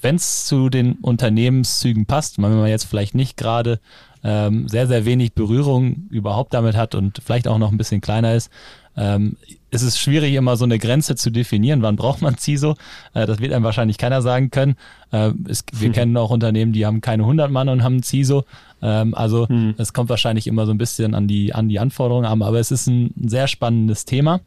wenn 0.01 0.15
es 0.15 0.45
zu 0.45 0.69
den 0.69 0.93
Unternehmenszügen 0.95 2.05
passt, 2.05 2.41
wenn 2.41 2.57
man 2.57 2.67
jetzt 2.67 2.85
vielleicht 2.85 3.13
nicht 3.13 3.37
gerade 3.37 3.79
ähm, 4.23 4.67
sehr, 4.67 4.87
sehr 4.87 5.05
wenig 5.05 5.33
Berührung 5.33 6.07
überhaupt 6.09 6.53
damit 6.53 6.75
hat 6.75 6.95
und 6.95 7.21
vielleicht 7.23 7.47
auch 7.47 7.57
noch 7.57 7.71
ein 7.71 7.77
bisschen 7.77 8.01
kleiner 8.01 8.35
ist, 8.35 8.51
ähm, 8.99 9.37
ist 9.71 9.83
es 9.83 9.97
schwierig, 9.97 10.33
immer 10.33 10.57
so 10.57 10.65
eine 10.65 10.77
Grenze 10.77 11.15
zu 11.15 11.29
definieren. 11.29 11.81
Wann 11.81 11.95
braucht 11.95 12.21
man 12.21 12.37
CISO? 12.37 12.75
Äh, 13.13 13.25
das 13.25 13.39
wird 13.39 13.53
einem 13.53 13.63
wahrscheinlich 13.63 13.97
keiner 13.97 14.21
sagen 14.21 14.51
können. 14.51 14.75
Äh, 15.11 15.31
es, 15.47 15.63
wir 15.71 15.87
hm. 15.87 15.93
kennen 15.93 16.17
auch 16.17 16.31
Unternehmen, 16.31 16.73
die 16.73 16.85
haben 16.85 17.01
keine 17.01 17.23
100 17.23 17.49
Mann 17.49 17.69
und 17.69 17.83
haben 17.83 18.03
CISO. 18.03 18.45
Ähm, 18.81 19.15
also 19.15 19.47
hm. 19.47 19.75
es 19.77 19.93
kommt 19.93 20.09
wahrscheinlich 20.09 20.47
immer 20.47 20.65
so 20.65 20.71
ein 20.71 20.77
bisschen 20.77 21.15
an 21.15 21.27
die, 21.27 21.53
an 21.53 21.69
die 21.69 21.79
Anforderungen 21.79 22.25
an, 22.25 22.41
aber 22.41 22.59
es 22.59 22.71
ist 22.71 22.87
ein 22.87 23.13
sehr 23.25 23.47
spannendes 23.47 24.05
Thema. 24.05 24.41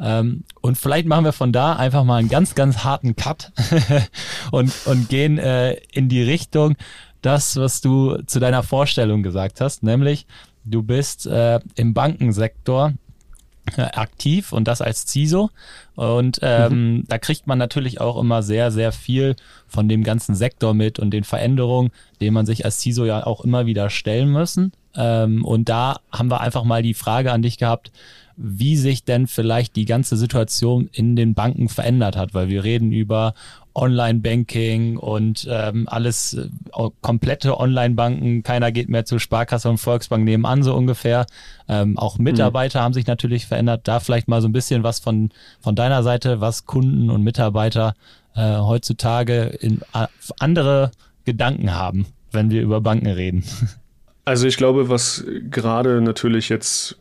Ähm, 0.00 0.42
und 0.60 0.76
vielleicht 0.76 1.06
machen 1.06 1.24
wir 1.24 1.32
von 1.32 1.52
da 1.52 1.74
einfach 1.74 2.04
mal 2.04 2.16
einen 2.16 2.28
ganz, 2.28 2.54
ganz 2.54 2.84
harten 2.84 3.14
Cut 3.14 3.52
und, 4.50 4.72
und 4.86 5.08
gehen 5.08 5.38
äh, 5.38 5.74
in 5.92 6.08
die 6.08 6.22
Richtung, 6.22 6.76
das, 7.22 7.56
was 7.56 7.80
du 7.80 8.18
zu 8.26 8.40
deiner 8.40 8.62
Vorstellung 8.62 9.22
gesagt 9.22 9.60
hast, 9.60 9.82
nämlich 9.82 10.26
du 10.64 10.82
bist 10.82 11.26
äh, 11.26 11.60
im 11.76 11.94
Bankensektor 11.94 12.92
aktiv 13.78 14.52
und 14.52 14.68
das 14.68 14.80
als 14.80 15.06
CISO. 15.06 15.50
Und 15.94 16.38
ähm, 16.42 16.72
mhm. 16.72 17.04
da 17.08 17.18
kriegt 17.18 17.46
man 17.46 17.58
natürlich 17.58 18.00
auch 18.00 18.20
immer 18.20 18.42
sehr, 18.42 18.70
sehr 18.70 18.92
viel 18.92 19.36
von 19.66 19.88
dem 19.88 20.04
ganzen 20.04 20.34
Sektor 20.34 20.74
mit 20.74 20.98
und 20.98 21.10
den 21.10 21.24
Veränderungen, 21.24 21.90
denen 22.20 22.34
man 22.34 22.46
sich 22.46 22.64
als 22.64 22.80
CISO 22.80 23.04
ja 23.04 23.26
auch 23.26 23.42
immer 23.42 23.66
wieder 23.66 23.90
stellen 23.90 24.30
müssen. 24.30 24.72
Ähm, 24.94 25.44
und 25.44 25.68
da 25.68 26.00
haben 26.10 26.30
wir 26.30 26.40
einfach 26.40 26.64
mal 26.64 26.82
die 26.82 26.94
Frage 26.94 27.32
an 27.32 27.42
dich 27.42 27.58
gehabt, 27.58 27.92
wie 28.36 28.76
sich 28.76 29.04
denn 29.04 29.26
vielleicht 29.26 29.76
die 29.76 29.86
ganze 29.86 30.16
Situation 30.16 30.90
in 30.92 31.16
den 31.16 31.34
Banken 31.34 31.68
verändert 31.68 32.16
hat, 32.16 32.34
weil 32.34 32.48
wir 32.48 32.64
reden 32.64 32.92
über 32.92 33.34
Online-Banking 33.76 34.96
und 34.96 35.46
ähm, 35.50 35.86
alles 35.88 36.34
äh, 36.34 36.48
komplette 37.02 37.60
Online-Banken. 37.60 38.42
Keiner 38.42 38.72
geht 38.72 38.88
mehr 38.88 39.04
zur 39.04 39.20
Sparkasse 39.20 39.68
und 39.68 39.78
Volksbank 39.78 40.24
nebenan 40.24 40.62
so 40.62 40.74
ungefähr. 40.74 41.26
Ähm, 41.68 41.98
auch 41.98 42.18
Mitarbeiter 42.18 42.80
mhm. 42.80 42.84
haben 42.84 42.94
sich 42.94 43.06
natürlich 43.06 43.46
verändert. 43.46 43.82
Da 43.84 44.00
vielleicht 44.00 44.28
mal 44.28 44.40
so 44.40 44.48
ein 44.48 44.52
bisschen 44.52 44.82
was 44.82 44.98
von 44.98 45.30
von 45.60 45.74
deiner 45.74 46.02
Seite, 46.02 46.40
was 46.40 46.64
Kunden 46.64 47.10
und 47.10 47.22
Mitarbeiter 47.22 47.94
äh, 48.34 48.56
heutzutage 48.56 49.42
in 49.60 49.80
äh, 49.94 50.06
andere 50.38 50.90
Gedanken 51.24 51.74
haben, 51.74 52.06
wenn 52.32 52.50
wir 52.50 52.62
über 52.62 52.80
Banken 52.80 53.08
reden. 53.08 53.44
Also 54.28 54.48
ich 54.48 54.56
glaube, 54.56 54.88
was 54.88 55.24
gerade 55.50 56.00
natürlich 56.00 56.48
jetzt 56.48 56.98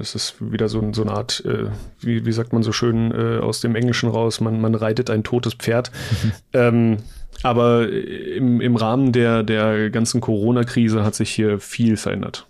es 0.00 0.14
ist 0.14 0.36
wieder 0.40 0.68
so, 0.68 0.92
so 0.92 1.02
eine 1.02 1.12
Art, 1.12 1.44
äh, 1.44 1.66
wie, 2.00 2.24
wie 2.24 2.32
sagt 2.32 2.52
man 2.52 2.62
so 2.62 2.72
schön 2.72 3.12
äh, 3.12 3.38
aus 3.38 3.60
dem 3.60 3.74
Englischen 3.74 4.08
raus, 4.08 4.40
man, 4.40 4.60
man 4.60 4.74
reitet 4.74 5.10
ein 5.10 5.24
totes 5.24 5.54
Pferd. 5.54 5.90
ähm, 6.52 6.98
aber 7.42 7.88
im, 7.90 8.60
im 8.60 8.76
Rahmen 8.76 9.12
der, 9.12 9.42
der 9.42 9.90
ganzen 9.90 10.20
Corona-Krise 10.20 11.04
hat 11.04 11.14
sich 11.14 11.30
hier 11.30 11.58
viel 11.58 11.96
verändert 11.96 12.46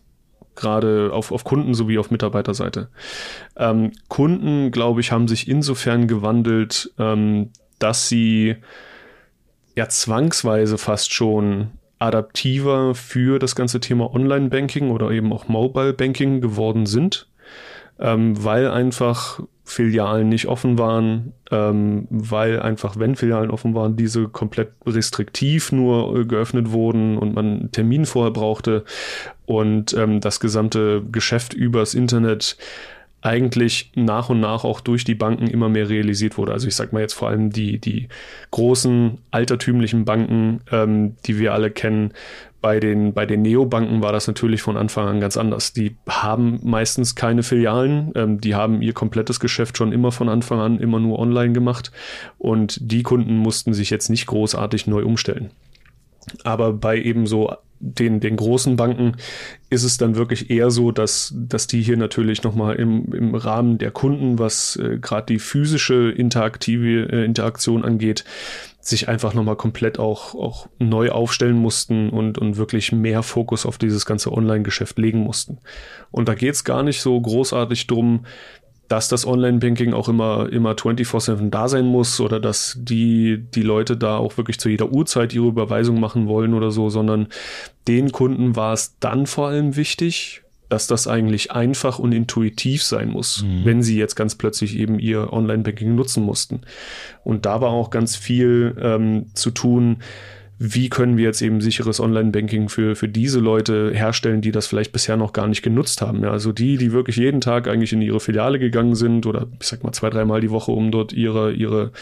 gerade 0.56 1.10
auf, 1.12 1.32
auf 1.32 1.44
Kunden- 1.44 1.74
sowie 1.74 1.98
auf 1.98 2.10
Mitarbeiterseite. 2.10 2.88
Ähm, 3.56 3.92
Kunden, 4.08 4.70
glaube 4.70 5.00
ich, 5.00 5.10
haben 5.10 5.26
sich 5.26 5.48
insofern 5.48 6.06
gewandelt, 6.06 6.92
ähm, 6.98 7.50
dass 7.78 8.08
sie 8.08 8.56
ja 9.74 9.88
zwangsweise 9.88 10.76
fast 10.76 11.14
schon 11.14 11.70
adaptiver 12.00 12.94
für 12.94 13.38
das 13.38 13.54
ganze 13.54 13.78
Thema 13.78 14.12
Online-Banking 14.12 14.90
oder 14.90 15.10
eben 15.10 15.32
auch 15.32 15.46
Mobile-Banking 15.46 16.40
geworden 16.40 16.86
sind, 16.86 17.28
ähm, 18.00 18.42
weil 18.42 18.68
einfach 18.68 19.40
Filialen 19.64 20.28
nicht 20.28 20.46
offen 20.46 20.78
waren, 20.78 21.32
ähm, 21.52 22.08
weil 22.10 22.60
einfach, 22.60 22.98
wenn 22.98 23.14
Filialen 23.14 23.50
offen 23.50 23.74
waren, 23.74 23.96
diese 23.96 24.26
komplett 24.28 24.72
restriktiv 24.84 25.70
nur 25.70 26.16
äh, 26.16 26.24
geöffnet 26.24 26.72
wurden 26.72 27.16
und 27.18 27.34
man 27.34 27.46
einen 27.46 27.72
Termin 27.72 28.06
vorher 28.06 28.32
brauchte 28.32 28.84
und 29.46 29.92
ähm, 29.94 30.20
das 30.20 30.40
gesamte 30.40 31.02
Geschäft 31.12 31.52
übers 31.54 31.94
Internet 31.94 32.56
eigentlich 33.22 33.92
nach 33.94 34.30
und 34.30 34.40
nach 34.40 34.64
auch 34.64 34.80
durch 34.80 35.04
die 35.04 35.14
Banken 35.14 35.46
immer 35.46 35.68
mehr 35.68 35.88
realisiert 35.88 36.38
wurde. 36.38 36.52
Also 36.52 36.68
ich 36.68 36.74
sag 36.74 36.92
mal 36.92 37.00
jetzt 37.00 37.14
vor 37.14 37.28
allem 37.28 37.50
die, 37.50 37.78
die 37.78 38.08
großen 38.50 39.18
altertümlichen 39.30 40.04
Banken, 40.04 40.60
ähm, 40.70 41.16
die 41.26 41.38
wir 41.38 41.52
alle 41.52 41.70
kennen, 41.70 42.12
bei 42.60 42.78
den, 42.78 43.14
bei 43.14 43.24
den 43.24 43.42
Neobanken 43.42 44.02
war 44.02 44.12
das 44.12 44.26
natürlich 44.26 44.60
von 44.60 44.76
Anfang 44.76 45.08
an 45.08 45.20
ganz 45.20 45.36
anders. 45.36 45.72
Die 45.72 45.96
haben 46.08 46.60
meistens 46.62 47.14
keine 47.14 47.42
Filialen, 47.42 48.12
ähm, 48.14 48.40
die 48.40 48.54
haben 48.54 48.82
ihr 48.82 48.92
komplettes 48.92 49.40
Geschäft 49.40 49.78
schon 49.78 49.92
immer 49.92 50.12
von 50.12 50.28
Anfang 50.28 50.60
an 50.60 50.78
immer 50.78 51.00
nur 51.00 51.18
online 51.18 51.52
gemacht 51.52 51.90
und 52.38 52.78
die 52.80 53.02
Kunden 53.02 53.36
mussten 53.36 53.72
sich 53.72 53.90
jetzt 53.90 54.10
nicht 54.10 54.26
großartig 54.26 54.86
neu 54.86 55.04
umstellen. 55.04 55.50
Aber 56.44 56.72
bei 56.72 57.00
eben 57.00 57.26
so 57.26 57.52
den, 57.80 58.20
den 58.20 58.36
großen 58.36 58.76
Banken 58.76 59.16
ist 59.70 59.84
es 59.84 59.96
dann 59.96 60.14
wirklich 60.14 60.50
eher 60.50 60.70
so, 60.70 60.92
dass, 60.92 61.34
dass 61.34 61.66
die 61.66 61.80
hier 61.80 61.96
natürlich 61.96 62.42
nochmal 62.42 62.76
im, 62.76 63.12
im 63.14 63.34
Rahmen 63.34 63.78
der 63.78 63.90
Kunden, 63.90 64.38
was 64.38 64.76
äh, 64.76 64.98
gerade 65.00 65.26
die 65.26 65.38
physische 65.38 66.10
interaktive 66.10 67.10
äh, 67.10 67.24
Interaktion 67.24 67.82
angeht, 67.82 68.24
sich 68.80 69.08
einfach 69.08 69.34
nochmal 69.34 69.56
komplett 69.56 69.98
auch, 69.98 70.34
auch 70.34 70.68
neu 70.78 71.10
aufstellen 71.10 71.56
mussten 71.56 72.10
und, 72.10 72.38
und 72.38 72.56
wirklich 72.58 72.92
mehr 72.92 73.22
Fokus 73.22 73.64
auf 73.64 73.78
dieses 73.78 74.04
ganze 74.04 74.32
Online-Geschäft 74.32 74.98
legen 74.98 75.20
mussten. 75.20 75.58
Und 76.10 76.28
da 76.28 76.34
geht 76.34 76.54
es 76.54 76.64
gar 76.64 76.82
nicht 76.82 77.00
so 77.00 77.18
großartig 77.18 77.86
drum, 77.86 78.26
dass 78.90 79.06
das 79.06 79.24
Online-Banking 79.24 79.94
auch 79.94 80.08
immer, 80.08 80.48
immer 80.50 80.72
24-7 80.72 81.50
da 81.50 81.68
sein 81.68 81.86
muss 81.86 82.18
oder 82.18 82.40
dass 82.40 82.76
die, 82.76 83.38
die 83.54 83.62
Leute 83.62 83.96
da 83.96 84.16
auch 84.16 84.36
wirklich 84.36 84.58
zu 84.58 84.68
jeder 84.68 84.90
Uhrzeit 84.90 85.32
ihre 85.32 85.46
Überweisung 85.46 86.00
machen 86.00 86.26
wollen 86.26 86.54
oder 86.54 86.72
so, 86.72 86.90
sondern 86.90 87.28
den 87.86 88.10
Kunden 88.10 88.56
war 88.56 88.72
es 88.72 88.96
dann 88.98 89.28
vor 89.28 89.46
allem 89.46 89.76
wichtig, 89.76 90.42
dass 90.68 90.88
das 90.88 91.06
eigentlich 91.06 91.52
einfach 91.52 92.00
und 92.00 92.10
intuitiv 92.10 92.82
sein 92.82 93.10
muss, 93.10 93.44
mhm. 93.44 93.64
wenn 93.64 93.82
sie 93.84 93.96
jetzt 93.96 94.16
ganz 94.16 94.34
plötzlich 94.34 94.76
eben 94.76 94.98
ihr 94.98 95.32
Online-Banking 95.32 95.94
nutzen 95.94 96.24
mussten. 96.24 96.62
Und 97.22 97.46
da 97.46 97.60
war 97.60 97.70
auch 97.70 97.90
ganz 97.90 98.16
viel 98.16 98.76
ähm, 98.82 99.26
zu 99.34 99.52
tun, 99.52 99.98
wie 100.62 100.90
können 100.90 101.16
wir 101.16 101.24
jetzt 101.24 101.40
eben 101.40 101.62
sicheres 101.62 102.00
Online-Banking 102.00 102.68
für, 102.68 102.94
für 102.94 103.08
diese 103.08 103.40
Leute 103.40 103.92
herstellen, 103.94 104.42
die 104.42 104.52
das 104.52 104.66
vielleicht 104.66 104.92
bisher 104.92 105.16
noch 105.16 105.32
gar 105.32 105.48
nicht 105.48 105.62
genutzt 105.62 106.02
haben. 106.02 106.22
Ja, 106.22 106.32
also 106.32 106.52
die, 106.52 106.76
die 106.76 106.92
wirklich 106.92 107.16
jeden 107.16 107.40
Tag 107.40 107.66
eigentlich 107.66 107.94
in 107.94 108.02
ihre 108.02 108.20
Filiale 108.20 108.58
gegangen 108.58 108.94
sind 108.94 109.24
oder 109.24 109.46
ich 109.58 109.66
sag 109.66 109.82
mal 109.82 109.92
zwei, 109.92 110.10
dreimal 110.10 110.42
die 110.42 110.50
Woche, 110.50 110.70
um 110.70 110.90
dort 110.90 111.14
ihre, 111.14 111.52
ihre 111.52 111.92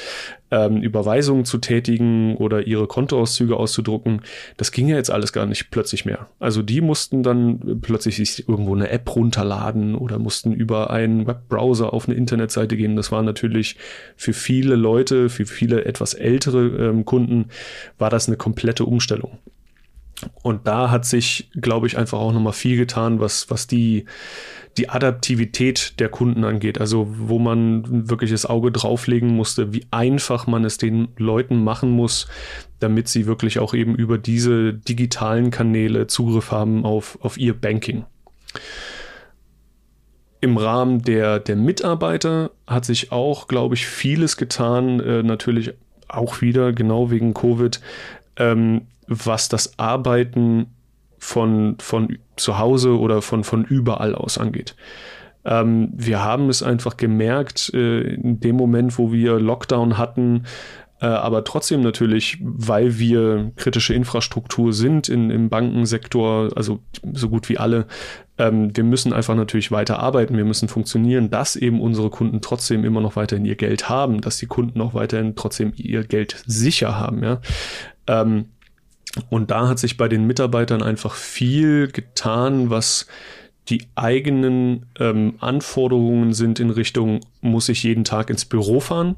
ähm, 0.50 0.82
Überweisungen 0.82 1.44
zu 1.44 1.58
tätigen 1.58 2.36
oder 2.36 2.66
ihre 2.66 2.86
Kontoauszüge 2.86 3.56
auszudrucken. 3.56 4.22
Das 4.56 4.72
ging 4.72 4.88
ja 4.88 4.96
jetzt 4.96 5.10
alles 5.10 5.32
gar 5.32 5.46
nicht 5.46 5.70
plötzlich 5.70 6.04
mehr. 6.04 6.28
Also 6.38 6.62
die 6.62 6.80
mussten 6.80 7.22
dann 7.22 7.80
plötzlich 7.82 8.16
sich 8.16 8.48
irgendwo 8.48 8.74
eine 8.74 8.90
App 8.90 9.14
runterladen 9.14 9.94
oder 9.94 10.18
mussten 10.18 10.52
über 10.52 10.90
einen 10.90 11.26
Webbrowser 11.26 11.92
auf 11.92 12.08
eine 12.08 12.16
Internetseite 12.16 12.76
gehen. 12.76 12.96
Das 12.96 13.12
war 13.12 13.22
natürlich 13.22 13.76
für 14.16 14.33
viele 14.33 14.74
Leute, 14.74 15.28
für 15.28 15.46
viele 15.46 15.85
etwas 15.85 16.14
ältere 16.14 16.88
ähm, 16.88 17.04
Kunden, 17.04 17.46
war 17.98 18.11
das 18.11 18.26
eine 18.26 18.37
komplette 18.48 18.87
Umstellung. 18.87 19.38
Und 20.42 20.66
da 20.66 20.90
hat 20.90 21.04
sich, 21.04 21.50
glaube 21.54 21.87
ich, 21.87 21.98
einfach 21.98 22.18
auch 22.18 22.32
nochmal 22.32 22.54
viel 22.54 22.76
getan, 22.76 23.20
was, 23.20 23.50
was 23.50 23.66
die, 23.66 24.06
die 24.76 24.88
Adaptivität 24.88 26.00
der 26.00 26.08
Kunden 26.08 26.44
angeht. 26.44 26.80
Also 26.80 27.06
wo 27.08 27.38
man 27.38 28.08
wirklich 28.08 28.30
das 28.30 28.46
Auge 28.46 28.72
drauflegen 28.72 29.28
musste, 29.28 29.72
wie 29.74 29.84
einfach 29.90 30.46
man 30.46 30.64
es 30.64 30.78
den 30.78 31.08
Leuten 31.18 31.62
machen 31.62 31.90
muss, 31.90 32.26
damit 32.80 33.06
sie 33.08 33.26
wirklich 33.26 33.58
auch 33.58 33.74
eben 33.74 33.94
über 33.94 34.18
diese 34.18 34.72
digitalen 34.72 35.50
Kanäle 35.50 36.06
Zugriff 36.06 36.50
haben 36.50 36.84
auf, 36.84 37.18
auf 37.20 37.37
ihr 37.37 37.54
Banking. 37.54 38.06
Im 40.40 40.56
Rahmen 40.56 41.02
der, 41.02 41.38
der 41.38 41.56
Mitarbeiter 41.56 42.50
hat 42.66 42.87
sich 42.87 43.12
auch, 43.12 43.46
glaube 43.46 43.74
ich, 43.74 43.87
vieles 43.87 44.37
getan, 44.37 45.00
äh, 45.00 45.22
natürlich 45.22 45.74
auch 46.08 46.40
wieder 46.40 46.72
genau 46.72 47.11
wegen 47.11 47.34
Covid, 47.34 47.80
ähm, 48.38 48.83
was 49.07 49.48
das 49.48 49.79
Arbeiten 49.79 50.66
von, 51.18 51.77
von 51.81 52.18
zu 52.37 52.59
Hause 52.59 52.98
oder 52.98 53.22
von, 53.22 53.44
von 53.44 53.64
überall 53.64 54.14
aus 54.14 54.38
angeht. 54.38 54.77
Ähm, 55.44 55.90
wir 55.94 56.22
haben 56.22 56.48
es 56.48 56.62
einfach 56.62 56.96
gemerkt, 56.96 57.72
äh, 57.74 58.01
in 58.01 58.40
dem 58.40 58.57
Moment, 58.57 58.98
wo 58.98 59.12
wir 59.12 59.40
Lockdown 59.40 59.98
hatten, 59.98 60.44
äh, 61.01 61.07
aber 61.07 61.44
trotzdem 61.44 61.81
natürlich, 61.81 62.38
weil 62.40 62.98
wir 62.98 63.53
kritische 63.57 63.94
Infrastruktur 63.94 64.72
sind 64.72 65.09
in, 65.09 65.31
im 65.31 65.48
Bankensektor, 65.48 66.51
also 66.57 66.81
so 67.12 67.29
gut 67.29 67.48
wie 67.48 67.59
alle, 67.59 67.87
ähm, 68.37 68.77
wir 68.77 68.85
müssen 68.85 69.12
einfach 69.12 69.37
natürlich 69.37 69.70
weiter 69.70 70.01
arbeiten, 70.01 70.37
wir 70.37 70.44
müssen 70.44 70.68
funktionieren, 70.68 71.31
dass 71.31 71.55
eben 71.55 71.81
unsere 71.81 72.11
Kunden 72.11 72.40
trotzdem 72.40 72.85
immer 72.85 73.01
noch 73.01 73.14
weiterhin 73.14 73.44
ihr 73.44 73.57
Geld 73.57 73.88
haben, 73.88 74.20
dass 74.20 74.38
die 74.38 74.46
Kunden 74.46 74.81
auch 74.81 74.94
weiterhin 74.94 75.37
trotzdem 75.37 75.72
ihr 75.77 76.03
Geld 76.05 76.42
sicher 76.46 76.98
haben, 76.98 77.22
ja. 77.22 77.40
Ähm, 78.09 78.47
und 79.31 79.51
da 79.51 79.68
hat 79.68 79.79
sich 79.79 79.97
bei 79.97 80.09
den 80.09 80.27
Mitarbeitern 80.27 80.83
einfach 80.83 81.14
viel 81.14 81.88
getan, 81.88 82.71
was 82.71 83.07
die 83.68 83.87
eigenen 83.94 84.87
ähm, 84.99 85.35
Anforderungen 85.40 86.33
sind 86.33 86.59
in 86.59 86.71
Richtung, 86.71 87.21
muss 87.40 87.68
ich 87.68 87.83
jeden 87.83 88.05
Tag 88.05 88.31
ins 88.31 88.44
Büro 88.44 88.81
fahren 88.81 89.16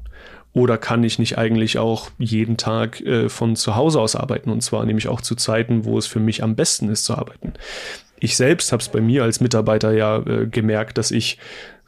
oder 0.53 0.77
kann 0.77 1.03
ich 1.03 1.19
nicht 1.19 1.37
eigentlich 1.37 1.77
auch 1.77 2.09
jeden 2.17 2.57
Tag 2.57 2.99
äh, 3.01 3.29
von 3.29 3.55
zu 3.55 3.75
Hause 3.75 4.01
aus 4.01 4.15
arbeiten? 4.15 4.49
Und 4.49 4.61
zwar 4.61 4.85
nämlich 4.85 5.07
auch 5.07 5.21
zu 5.21 5.35
Zeiten, 5.35 5.85
wo 5.85 5.97
es 5.97 6.07
für 6.07 6.19
mich 6.19 6.43
am 6.43 6.55
besten 6.55 6.89
ist 6.89 7.05
zu 7.05 7.15
arbeiten. 7.15 7.53
Ich 8.19 8.35
selbst 8.35 8.71
habe 8.71 8.81
es 8.81 8.89
bei 8.89 9.01
mir 9.01 9.23
als 9.23 9.39
Mitarbeiter 9.39 9.93
ja 9.93 10.17
äh, 10.17 10.47
gemerkt, 10.47 10.97
dass 10.97 11.11
ich 11.11 11.37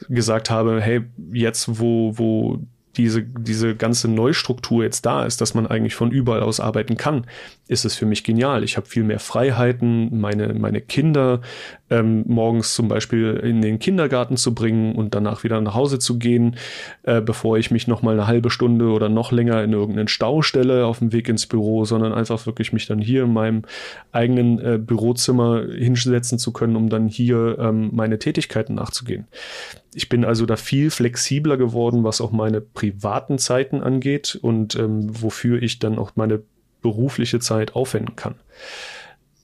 gesagt 0.10 0.50
habe, 0.50 0.82
hey, 0.82 1.02
jetzt 1.34 1.80
wo, 1.80 2.18
wo 2.18 2.60
diese, 2.98 3.24
diese 3.24 3.76
ganze 3.76 4.08
Neustruktur 4.08 4.84
jetzt 4.84 5.06
da 5.06 5.26
ist, 5.26 5.42
dass 5.42 5.54
man 5.54 5.68
eigentlich 5.68 5.96
von 5.96 6.12
überall 6.12 6.42
aus 6.42 6.60
arbeiten 6.60 6.98
kann, 6.98 7.26
ist 7.68 7.86
es 7.86 7.96
für 7.96 8.06
mich 8.06 8.24
genial. 8.24 8.64
Ich 8.64 8.78
habe 8.78 8.88
viel 8.88 9.04
mehr 9.04 9.20
Freiheiten, 9.20 10.20
meine, 10.20 10.54
meine 10.54 10.82
Kinder 10.82 11.42
ähm, 11.90 12.24
morgens 12.28 12.76
zum 12.76 12.88
Beispiel 12.88 13.40
in 13.44 13.62
den 13.62 13.80
Kindergarten 13.80 14.38
zu 14.38 14.54
bringen 14.54 14.96
und 14.96 15.16
danach 15.16 15.44
wieder 15.44 15.62
nach 15.62 15.74
Hause 15.74 16.00
zu 16.00 16.18
gehen, 16.18 16.56
äh, 17.04 17.22
bevor 17.22 17.58
ich 17.58 17.72
mich 17.72 17.88
noch 17.88 18.02
mal 18.02 18.14
eine 18.14 18.28
halbe 18.28 18.50
Stunde 18.50 18.90
oder 18.90 19.10
noch 19.10 19.32
länger 19.32 19.64
in 19.64 19.74
irgendeinen 19.74 20.08
Stau 20.08 20.42
stelle 20.42 20.86
auf 20.86 21.00
dem 21.00 21.14
Weg 21.14 21.30
ins 21.30 21.46
Büro, 21.46 21.86
sondern 21.86 22.14
einfach 22.14 22.46
wirklich 22.46 22.74
mich 22.74 22.88
dann 22.88 23.00
hier 23.00 23.24
in 23.24 23.34
meinem 23.34 23.64
eigenen 24.12 24.60
äh, 24.60 24.78
Bürozimmer 24.78 25.64
hinsetzen 25.68 26.40
zu 26.40 26.52
können, 26.52 26.76
um 26.76 26.90
dann 26.90 27.08
hier 27.08 27.58
ähm, 27.60 27.90
meine 27.94 28.20
Tätigkeiten 28.20 28.76
nachzugehen. 28.76 29.28
Ich 29.96 30.10
bin 30.10 30.26
also 30.26 30.46
da 30.46 30.56
viel 30.56 30.90
flexibler 30.90 31.58
geworden, 31.58 32.04
was 32.04 32.22
auch 32.22 32.32
meine 32.32 32.62
privaten 32.84 33.38
Zeiten 33.38 33.82
angeht 33.82 34.38
und 34.42 34.76
ähm, 34.76 35.08
wofür 35.10 35.64
ich 35.64 35.80
dann 35.80 35.98
auch 35.98 36.12
meine 36.16 36.42
berufliche 36.82 37.40
Zeit 37.40 37.76
aufwenden 37.76 38.18
kann. 38.18 38.36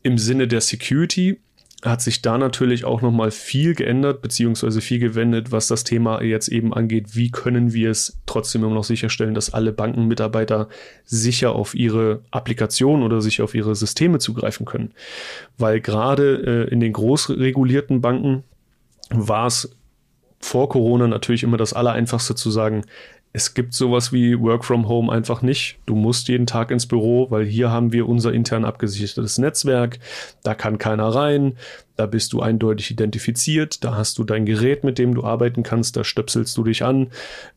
Im 0.04 0.18
Sinne 0.18 0.46
der 0.46 0.60
Security 0.60 1.40
hat 1.82 2.02
sich 2.02 2.22
da 2.22 2.38
natürlich 2.38 2.84
auch 2.84 3.02
nochmal 3.02 3.32
viel 3.32 3.76
geändert, 3.76 4.22
beziehungsweise 4.22 4.82
viel 4.82 5.00
gewendet, 5.00 5.54
was 5.54 5.68
das 5.68 5.86
Thema 5.86 6.22
jetzt 6.22 6.50
eben 6.50 6.74
angeht. 6.74 7.16
Wie 7.16 7.32
können 7.32 7.72
wir 7.72 7.92
es 7.92 8.20
trotzdem 8.26 8.66
immer 8.66 8.74
noch 8.74 8.84
sicherstellen, 8.84 9.34
dass 9.34 9.54
alle 9.54 9.72
Bankenmitarbeiter 9.72 10.68
sicher 11.06 11.54
auf 11.56 11.76
ihre 11.76 12.24
Applikation 12.32 13.04
oder 13.04 13.22
sicher 13.22 13.46
auf 13.46 13.56
ihre 13.56 13.74
Systeme 13.74 14.20
zugreifen 14.20 14.66
können? 14.66 14.92
Weil 15.58 15.80
gerade 15.80 16.68
äh, 16.68 16.74
in 16.74 16.82
den 16.82 16.92
großregulierten 16.92 18.02
Banken 18.02 18.44
war 19.10 19.48
es 19.48 19.70
vor 20.40 20.70
Corona 20.70 21.08
natürlich 21.08 21.44
immer 21.44 21.58
das 21.58 21.74
Allereinfachste 21.74 22.36
zu 22.36 22.50
sagen, 22.50 22.86
es 23.32 23.54
gibt 23.54 23.76
sowas 23.76 24.12
wie 24.12 24.40
Work 24.40 24.66
from 24.66 24.88
Home 24.88 25.12
einfach 25.12 25.44
nicht. 25.44 25.78
Du 25.86 25.96
musst 25.96 26.28
jeden 26.30 26.48
Tag 26.48 26.72
ins 26.72 26.88
Büro, 26.88 27.30
weil 27.30 27.46
hier 27.46 27.70
haben 27.70 27.94
wir 27.94 28.10
unser 28.10 28.34
intern 28.34 28.66
abgesichertes 28.66 29.38
Netzwerk. 29.38 30.00
Da 30.42 30.56
kann 30.56 30.80
keiner 30.80 31.10
rein. 31.10 31.56
Da 31.96 32.08
bist 32.08 32.34
du 32.34 32.42
eindeutig 32.42 32.90
identifiziert. 32.90 33.84
Da 33.84 33.96
hast 33.96 34.18
du 34.18 34.24
dein 34.24 34.46
Gerät, 34.46 34.84
mit 34.84 34.98
dem 34.98 35.14
du 35.14 35.24
arbeiten 35.24 35.62
kannst. 35.62 35.96
Da 35.96 36.04
stöpselst 36.04 36.58
du 36.58 36.64
dich 36.64 36.84
an 36.84 37.12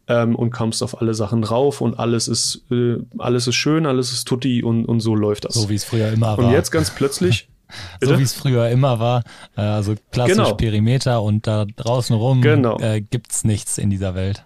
ähm, 0.09 0.37
und 0.37 0.51
kommst 0.51 0.83
auf 0.83 1.01
alle 1.01 1.15
Sachen 1.15 1.41
drauf 1.41 1.81
und 1.81 1.99
alles 1.99 2.29
ist, 2.29 2.67
äh, 2.71 2.97
alles 3.17 3.47
ist 3.47 3.55
schön, 3.55 3.87
alles 3.87 4.13
ist 4.13 4.29
tutti 4.29 4.63
und, 4.63 4.85
und 4.85 5.01
so 5.01 5.15
läuft 5.15 5.47
das. 5.47 5.55
So 5.55 5.71
wie 5.71 5.77
es 5.77 5.85
früher 5.85 6.13
immer 6.13 6.37
war. 6.37 6.45
Und 6.45 6.53
jetzt 6.53 6.71
ganz 6.71 6.91
plötzlich. 6.91 7.49
so 8.03 8.19
wie 8.19 8.23
es 8.23 8.35
früher 8.35 8.69
immer 8.69 9.01
war. 9.01 9.23
Äh, 9.57 9.63
also 9.63 9.95
klassisch 10.11 10.37
genau. 10.37 10.55
Perimeter 10.55 11.23
und 11.23 11.47
da 11.47 11.65
draußen 11.65 12.15
rum 12.15 12.43
genau. 12.43 12.79
äh, 12.79 13.01
gibt 13.01 13.33
es 13.33 13.45
nichts 13.45 13.79
in 13.79 13.89
dieser 13.89 14.15
Welt. 14.15 14.45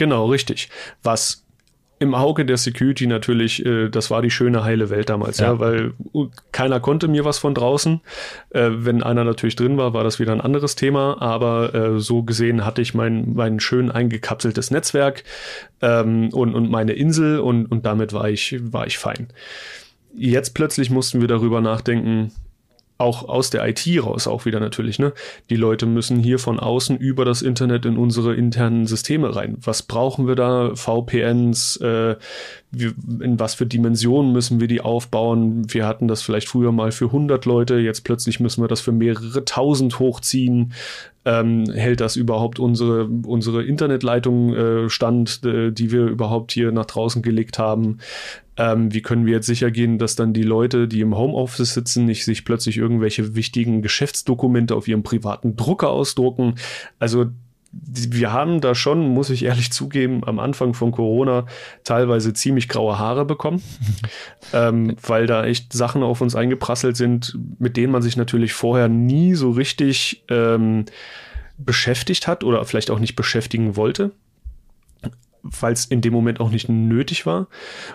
Genau, 0.00 0.24
richtig. 0.30 0.70
Was 1.02 1.44
im 1.98 2.14
Auge 2.14 2.46
der 2.46 2.56
Security 2.56 3.06
natürlich, 3.06 3.66
äh, 3.66 3.90
das 3.90 4.10
war 4.10 4.22
die 4.22 4.30
schöne 4.30 4.64
heile 4.64 4.88
Welt 4.88 5.10
damals, 5.10 5.36
ja, 5.36 5.48
ja 5.52 5.60
weil 5.60 5.92
keiner 6.52 6.80
konnte 6.80 7.06
mir 7.06 7.26
was 7.26 7.36
von 7.36 7.52
draußen. 7.52 8.00
Äh, 8.48 8.70
wenn 8.72 9.02
einer 9.02 9.24
natürlich 9.24 9.56
drin 9.56 9.76
war, 9.76 9.92
war 9.92 10.02
das 10.02 10.18
wieder 10.18 10.32
ein 10.32 10.40
anderes 10.40 10.74
Thema, 10.74 11.20
aber 11.20 11.74
äh, 11.74 12.00
so 12.00 12.22
gesehen 12.22 12.64
hatte 12.64 12.80
ich 12.80 12.94
mein, 12.94 13.34
mein 13.34 13.60
schön 13.60 13.90
eingekapseltes 13.90 14.70
Netzwerk 14.70 15.22
ähm, 15.82 16.30
und, 16.32 16.54
und 16.54 16.70
meine 16.70 16.94
Insel 16.94 17.40
und, 17.40 17.66
und 17.66 17.84
damit 17.84 18.14
war 18.14 18.30
ich, 18.30 18.58
war 18.72 18.86
ich 18.86 18.96
fein. 18.96 19.28
Jetzt 20.14 20.54
plötzlich 20.54 20.88
mussten 20.88 21.20
wir 21.20 21.28
darüber 21.28 21.60
nachdenken, 21.60 22.32
auch 23.00 23.28
aus 23.28 23.50
der 23.50 23.66
IT 23.66 23.86
raus 24.02 24.26
auch 24.26 24.44
wieder 24.44 24.60
natürlich, 24.60 24.98
ne? 24.98 25.12
Die 25.48 25.56
Leute 25.56 25.86
müssen 25.86 26.18
hier 26.18 26.38
von 26.38 26.60
außen 26.60 26.98
über 26.98 27.24
das 27.24 27.42
Internet 27.42 27.86
in 27.86 27.96
unsere 27.96 28.34
internen 28.34 28.86
Systeme 28.86 29.34
rein. 29.34 29.56
Was 29.62 29.82
brauchen 29.82 30.26
wir 30.26 30.34
da? 30.34 30.74
VPNs, 30.74 31.76
äh, 31.78 32.16
wie, 32.70 32.92
in 33.22 33.40
was 33.40 33.54
für 33.54 33.66
Dimensionen 33.66 34.32
müssen 34.32 34.60
wir 34.60 34.68
die 34.68 34.80
aufbauen? 34.80 35.72
Wir 35.72 35.86
hatten 35.86 36.08
das 36.08 36.22
vielleicht 36.22 36.48
früher 36.48 36.72
mal 36.72 36.92
für 36.92 37.06
100 37.06 37.44
Leute, 37.46 37.76
jetzt 37.76 38.04
plötzlich 38.04 38.40
müssen 38.40 38.62
wir 38.62 38.68
das 38.68 38.80
für 38.80 38.92
mehrere 38.92 39.44
tausend 39.44 39.98
hochziehen. 39.98 40.72
Ähm, 41.24 41.70
hält 41.70 42.00
das 42.00 42.16
überhaupt 42.16 42.58
unsere, 42.58 43.06
unsere 43.06 43.62
Internetleitung 43.62 44.54
äh, 44.54 44.90
stand, 44.90 45.44
äh, 45.44 45.70
die 45.70 45.92
wir 45.92 46.06
überhaupt 46.06 46.52
hier 46.52 46.72
nach 46.72 46.86
draußen 46.86 47.20
gelegt 47.20 47.58
haben? 47.58 47.98
Ähm, 48.60 48.92
wie 48.92 49.00
können 49.00 49.24
wir 49.24 49.32
jetzt 49.32 49.46
sicher 49.46 49.70
gehen, 49.70 49.96
dass 49.96 50.16
dann 50.16 50.34
die 50.34 50.42
Leute, 50.42 50.86
die 50.86 51.00
im 51.00 51.16
Homeoffice 51.16 51.72
sitzen, 51.72 52.04
nicht 52.04 52.26
sich 52.26 52.44
plötzlich 52.44 52.76
irgendwelche 52.76 53.34
wichtigen 53.34 53.80
Geschäftsdokumente 53.80 54.74
auf 54.74 54.86
ihrem 54.86 55.02
privaten 55.02 55.56
Drucker 55.56 55.88
ausdrucken? 55.88 56.56
Also 56.98 57.28
wir 57.72 58.34
haben 58.34 58.60
da 58.60 58.74
schon, 58.74 59.08
muss 59.08 59.30
ich 59.30 59.46
ehrlich 59.46 59.72
zugeben, 59.72 60.24
am 60.26 60.38
Anfang 60.38 60.74
von 60.74 60.92
Corona 60.92 61.46
teilweise 61.84 62.34
ziemlich 62.34 62.68
graue 62.68 62.98
Haare 62.98 63.24
bekommen, 63.24 63.62
ähm, 64.52 64.94
weil 65.06 65.26
da 65.26 65.46
echt 65.46 65.72
Sachen 65.72 66.02
auf 66.02 66.20
uns 66.20 66.36
eingeprasselt 66.36 66.98
sind, 66.98 67.38
mit 67.58 67.78
denen 67.78 67.92
man 67.92 68.02
sich 68.02 68.18
natürlich 68.18 68.52
vorher 68.52 68.88
nie 68.88 69.36
so 69.36 69.52
richtig 69.52 70.22
ähm, 70.28 70.84
beschäftigt 71.56 72.26
hat 72.26 72.44
oder 72.44 72.62
vielleicht 72.66 72.90
auch 72.90 72.98
nicht 72.98 73.16
beschäftigen 73.16 73.74
wollte 73.76 74.10
weil 75.42 75.72
es 75.72 75.84
in 75.84 76.00
dem 76.00 76.12
Moment 76.12 76.40
auch 76.40 76.50
nicht 76.50 76.68
nötig 76.68 77.26
war. 77.26 77.46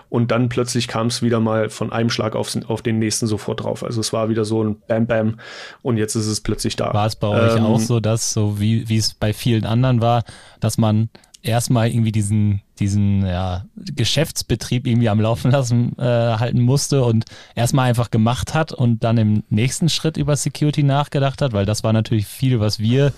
Und 0.08 0.30
dann 0.30 0.48
plötzlich 0.48 0.88
kam 0.88 1.08
es 1.08 1.22
wieder 1.22 1.40
mal 1.40 1.70
von 1.70 1.92
einem 1.92 2.10
Schlag 2.10 2.36
auf, 2.36 2.56
auf, 2.68 2.82
den 2.82 2.98
nächsten 2.98 3.26
sofort 3.26 3.62
drauf. 3.62 3.84
Also 3.84 4.00
es 4.00 4.12
war 4.12 4.28
wieder 4.28 4.44
so 4.44 4.62
ein 4.62 4.76
Bam 4.86 5.06
Bam 5.06 5.40
und 5.82 5.96
jetzt 5.96 6.14
ist 6.14 6.26
es 6.26 6.40
plötzlich 6.40 6.76
da. 6.76 6.92
War 6.92 7.06
es 7.06 7.16
bei 7.16 7.28
ähm, 7.28 7.34
euch 7.34 7.60
auch 7.60 7.80
so, 7.80 8.00
dass 8.00 8.32
so 8.32 8.60
wie, 8.60 8.88
wie 8.88 8.96
es 8.96 9.14
bei 9.14 9.32
vielen 9.32 9.64
anderen 9.64 10.00
war, 10.00 10.24
dass 10.60 10.78
man 10.78 11.08
erstmal 11.42 11.88
irgendwie 11.90 12.12
diesen, 12.12 12.62
diesen 12.78 13.24
ja, 13.24 13.64
Geschäftsbetrieb 13.76 14.86
irgendwie 14.86 15.08
am 15.08 15.20
Laufen 15.20 15.50
lassen 15.50 15.96
äh, 15.98 16.02
halten 16.02 16.60
musste 16.60 17.04
und 17.04 17.24
erstmal 17.54 17.88
einfach 17.88 18.10
gemacht 18.10 18.54
hat 18.54 18.72
und 18.72 19.04
dann 19.04 19.16
im 19.18 19.42
nächsten 19.48 19.88
Schritt 19.88 20.16
über 20.16 20.36
Security 20.36 20.82
nachgedacht 20.82 21.40
hat, 21.40 21.52
weil 21.52 21.64
das 21.64 21.84
war 21.84 21.92
natürlich 21.92 22.26
viel, 22.26 22.60
was 22.60 22.78
wir 22.78 23.12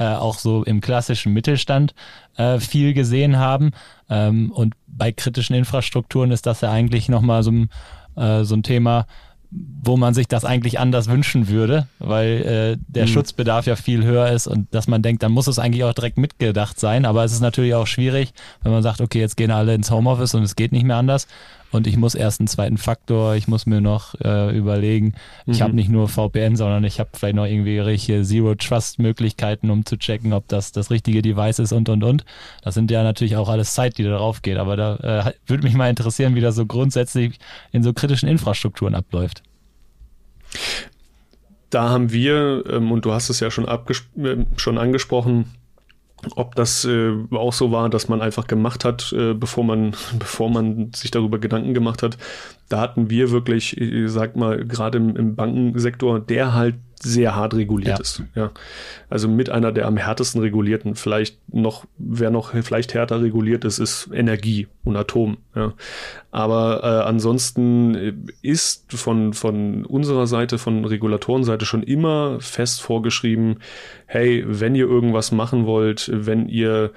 äh, 0.00 0.14
auch 0.14 0.38
so 0.38 0.64
im 0.64 0.80
klassischen 0.80 1.32
Mittelstand 1.34 1.94
äh, 2.36 2.58
viel 2.58 2.94
gesehen 2.94 3.38
haben. 3.38 3.72
Ähm, 4.08 4.50
und 4.50 4.74
bei 4.86 5.12
kritischen 5.12 5.54
Infrastrukturen 5.54 6.32
ist 6.32 6.46
das 6.46 6.62
ja 6.62 6.72
eigentlich 6.72 7.08
nochmal 7.08 7.42
so, 7.42 7.52
äh, 8.16 8.44
so 8.44 8.56
ein 8.56 8.62
Thema, 8.62 9.06
wo 9.50 9.96
man 9.96 10.14
sich 10.14 10.26
das 10.26 10.44
eigentlich 10.44 10.78
anders 10.78 11.08
wünschen 11.08 11.48
würde, 11.48 11.86
weil 11.98 12.78
äh, 12.78 12.84
der 12.88 13.06
mhm. 13.06 13.08
Schutzbedarf 13.08 13.66
ja 13.66 13.76
viel 13.76 14.04
höher 14.04 14.30
ist 14.30 14.46
und 14.46 14.72
dass 14.74 14.88
man 14.88 15.02
denkt, 15.02 15.22
dann 15.22 15.32
muss 15.32 15.48
es 15.48 15.58
eigentlich 15.58 15.84
auch 15.84 15.92
direkt 15.92 16.18
mitgedacht 16.18 16.80
sein. 16.80 17.04
Aber 17.04 17.24
es 17.24 17.32
ist 17.32 17.40
natürlich 17.40 17.74
auch 17.74 17.86
schwierig, 17.86 18.32
wenn 18.62 18.72
man 18.72 18.82
sagt, 18.82 19.00
okay, 19.00 19.20
jetzt 19.20 19.36
gehen 19.36 19.50
alle 19.50 19.74
ins 19.74 19.90
Homeoffice 19.90 20.34
und 20.34 20.44
es 20.44 20.56
geht 20.56 20.72
nicht 20.72 20.84
mehr 20.84 20.96
anders 20.96 21.26
und 21.72 21.86
ich 21.86 21.96
muss 21.96 22.14
erst 22.14 22.40
einen 22.40 22.48
zweiten 22.48 22.78
Faktor, 22.78 23.34
ich 23.34 23.48
muss 23.48 23.66
mir 23.66 23.80
noch 23.80 24.14
äh, 24.20 24.56
überlegen, 24.56 25.14
mhm. 25.46 25.52
ich 25.52 25.62
habe 25.62 25.74
nicht 25.74 25.88
nur 25.88 26.08
VPN, 26.08 26.56
sondern 26.56 26.84
ich 26.84 27.00
habe 27.00 27.10
vielleicht 27.12 27.36
noch 27.36 27.46
irgendwelche 27.46 28.22
Zero-Trust-Möglichkeiten, 28.22 29.70
um 29.70 29.84
zu 29.84 29.96
checken, 29.96 30.32
ob 30.32 30.48
das 30.48 30.72
das 30.72 30.90
richtige 30.90 31.22
Device 31.22 31.60
ist 31.60 31.72
und 31.72 31.88
und 31.88 32.02
und. 32.02 32.24
Das 32.62 32.74
sind 32.74 32.90
ja 32.90 33.02
natürlich 33.02 33.36
auch 33.36 33.48
alles 33.48 33.74
Zeit, 33.74 33.98
die 33.98 34.04
darauf 34.04 34.42
geht, 34.42 34.56
aber 34.56 34.76
da 34.76 34.96
äh, 34.96 35.32
würde 35.46 35.62
mich 35.62 35.74
mal 35.74 35.90
interessieren, 35.90 36.34
wie 36.34 36.40
das 36.40 36.56
so 36.56 36.66
grundsätzlich 36.66 37.38
in 37.72 37.82
so 37.82 37.92
kritischen 37.92 38.28
Infrastrukturen 38.28 38.94
abläuft. 38.94 39.42
Da 41.70 41.88
haben 41.88 42.10
wir, 42.12 42.64
ähm, 42.68 42.90
und 42.90 43.04
du 43.04 43.12
hast 43.12 43.30
es 43.30 43.38
ja 43.38 43.50
schon, 43.50 43.66
äh, 43.66 44.44
schon 44.56 44.76
angesprochen, 44.76 45.46
ob 46.36 46.54
das 46.54 46.84
äh, 46.84 47.12
auch 47.32 47.52
so 47.52 47.72
war, 47.72 47.88
dass 47.88 48.08
man 48.08 48.20
einfach 48.20 48.46
gemacht 48.46 48.84
hat, 48.84 49.12
äh, 49.12 49.34
bevor 49.34 49.64
man, 49.64 49.94
bevor 50.18 50.50
man 50.50 50.92
sich 50.94 51.10
darüber 51.10 51.38
Gedanken 51.38 51.74
gemacht 51.74 52.02
hat. 52.02 52.18
Da 52.70 52.80
hatten 52.80 53.10
wir 53.10 53.30
wirklich, 53.30 53.78
ich 53.78 54.10
sag 54.10 54.36
mal, 54.36 54.64
gerade 54.64 54.98
im, 54.98 55.16
im 55.16 55.34
Bankensektor, 55.34 56.20
der 56.20 56.54
halt 56.54 56.76
sehr 57.02 57.34
hart 57.34 57.54
reguliert 57.54 57.98
ja. 57.98 58.00
ist. 58.00 58.22
Ja. 58.34 58.50
Also 59.08 59.26
mit 59.26 59.48
einer 59.48 59.72
der 59.72 59.86
am 59.86 59.96
härtesten 59.96 60.40
regulierten, 60.40 60.94
vielleicht 60.94 61.38
noch, 61.52 61.86
wer 61.98 62.30
noch 62.30 62.52
vielleicht 62.62 62.94
härter 62.94 63.22
reguliert 63.22 63.64
ist, 63.64 63.78
ist 63.78 64.10
Energie 64.12 64.68
und 64.84 64.96
Atom. 64.96 65.38
Ja. 65.54 65.72
Aber 66.30 66.80
äh, 66.84 67.08
ansonsten 67.08 68.28
ist 68.42 68.92
von, 68.92 69.32
von 69.32 69.84
unserer 69.86 70.26
Seite, 70.26 70.58
von 70.58 70.84
Regulatorenseite 70.84 71.64
schon 71.64 71.82
immer 71.82 72.38
fest 72.40 72.82
vorgeschrieben, 72.82 73.56
hey, 74.06 74.44
wenn 74.46 74.74
ihr 74.74 74.86
irgendwas 74.86 75.32
machen 75.32 75.66
wollt, 75.66 76.10
wenn 76.12 76.48
ihr 76.48 76.92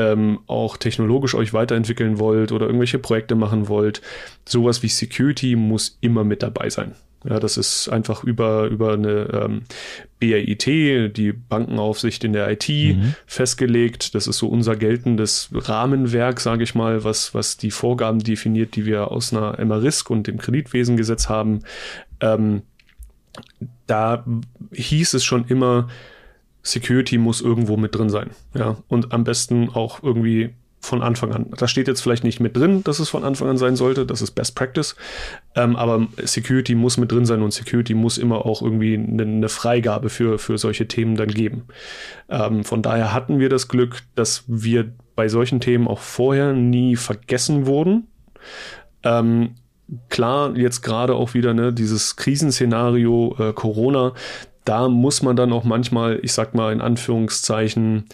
ähm, 0.00 0.40
auch 0.46 0.76
technologisch 0.78 1.34
euch 1.34 1.52
weiterentwickeln 1.52 2.18
wollt 2.18 2.52
oder 2.52 2.66
irgendwelche 2.66 2.98
Projekte 2.98 3.34
machen 3.34 3.68
wollt, 3.68 4.00
sowas 4.48 4.82
wie 4.82 4.88
Security 4.88 5.56
muss 5.56 5.98
immer 6.00 6.24
mit 6.24 6.42
dabei 6.42 6.70
sein. 6.70 6.94
Ja, 7.28 7.38
das 7.38 7.58
ist 7.58 7.90
einfach 7.90 8.24
über, 8.24 8.68
über 8.68 8.94
eine 8.94 9.28
ähm, 9.34 9.62
BAIT, 10.20 11.16
die 11.18 11.32
Bankenaufsicht 11.32 12.24
in 12.24 12.32
der 12.32 12.50
IT, 12.50 12.68
mhm. 12.68 13.14
festgelegt. 13.26 14.14
Das 14.14 14.26
ist 14.26 14.38
so 14.38 14.48
unser 14.48 14.74
geltendes 14.74 15.50
Rahmenwerk, 15.52 16.40
sage 16.40 16.64
ich 16.64 16.74
mal, 16.74 17.04
was, 17.04 17.34
was 17.34 17.58
die 17.58 17.70
Vorgaben 17.70 18.20
definiert, 18.20 18.74
die 18.74 18.86
wir 18.86 19.10
aus 19.10 19.34
einer 19.34 19.62
MRISC 19.62 20.08
und 20.08 20.28
dem 20.28 20.38
Kreditwesengesetz 20.38 21.28
haben. 21.28 21.60
Ähm, 22.22 22.62
da 23.86 24.24
hieß 24.72 25.12
es 25.12 25.22
schon 25.22 25.44
immer, 25.46 25.88
Security 26.62 27.18
muss 27.18 27.40
irgendwo 27.40 27.76
mit 27.76 27.94
drin 27.94 28.10
sein. 28.10 28.30
Ja, 28.54 28.76
und 28.88 29.12
am 29.12 29.24
besten 29.24 29.70
auch 29.70 30.02
irgendwie 30.02 30.54
von 30.80 31.02
Anfang 31.02 31.32
an. 31.32 31.46
Das 31.56 31.70
steht 31.70 31.88
jetzt 31.88 32.00
vielleicht 32.00 32.24
nicht 32.24 32.40
mit 32.40 32.56
drin, 32.56 32.82
dass 32.82 33.00
es 33.00 33.10
von 33.10 33.22
Anfang 33.22 33.48
an 33.48 33.58
sein 33.58 33.76
sollte, 33.76 34.06
das 34.06 34.22
ist 34.22 34.30
Best 34.30 34.54
Practice, 34.54 34.96
ähm, 35.54 35.76
aber 35.76 36.08
Security 36.22 36.74
muss 36.74 36.96
mit 36.96 37.12
drin 37.12 37.26
sein 37.26 37.42
und 37.42 37.52
Security 37.52 37.92
muss 37.92 38.16
immer 38.16 38.46
auch 38.46 38.62
irgendwie 38.62 38.94
eine, 38.94 39.22
eine 39.22 39.48
Freigabe 39.50 40.08
für, 40.08 40.38
für 40.38 40.56
solche 40.56 40.88
Themen 40.88 41.16
dann 41.16 41.28
geben. 41.28 41.66
Ähm, 42.30 42.64
von 42.64 42.80
daher 42.80 43.12
hatten 43.12 43.38
wir 43.38 43.50
das 43.50 43.68
Glück, 43.68 44.02
dass 44.14 44.44
wir 44.46 44.90
bei 45.14 45.28
solchen 45.28 45.60
Themen 45.60 45.86
auch 45.86 45.98
vorher 45.98 46.54
nie 46.54 46.96
vergessen 46.96 47.66
wurden. 47.66 48.06
Ähm, 49.02 49.56
klar, 50.08 50.56
jetzt 50.56 50.80
gerade 50.80 51.14
auch 51.14 51.34
wieder 51.34 51.52
ne, 51.52 51.74
dieses 51.74 52.16
Krisenszenario 52.16 53.36
äh, 53.38 53.52
Corona, 53.52 54.14
da 54.64 54.88
muss 54.88 55.22
man 55.22 55.36
dann 55.36 55.52
auch 55.52 55.64
manchmal, 55.64 56.20
ich 56.22 56.32
sag 56.32 56.54
mal 56.54 56.72
in 56.72 56.80
Anführungszeichen, 56.80 58.04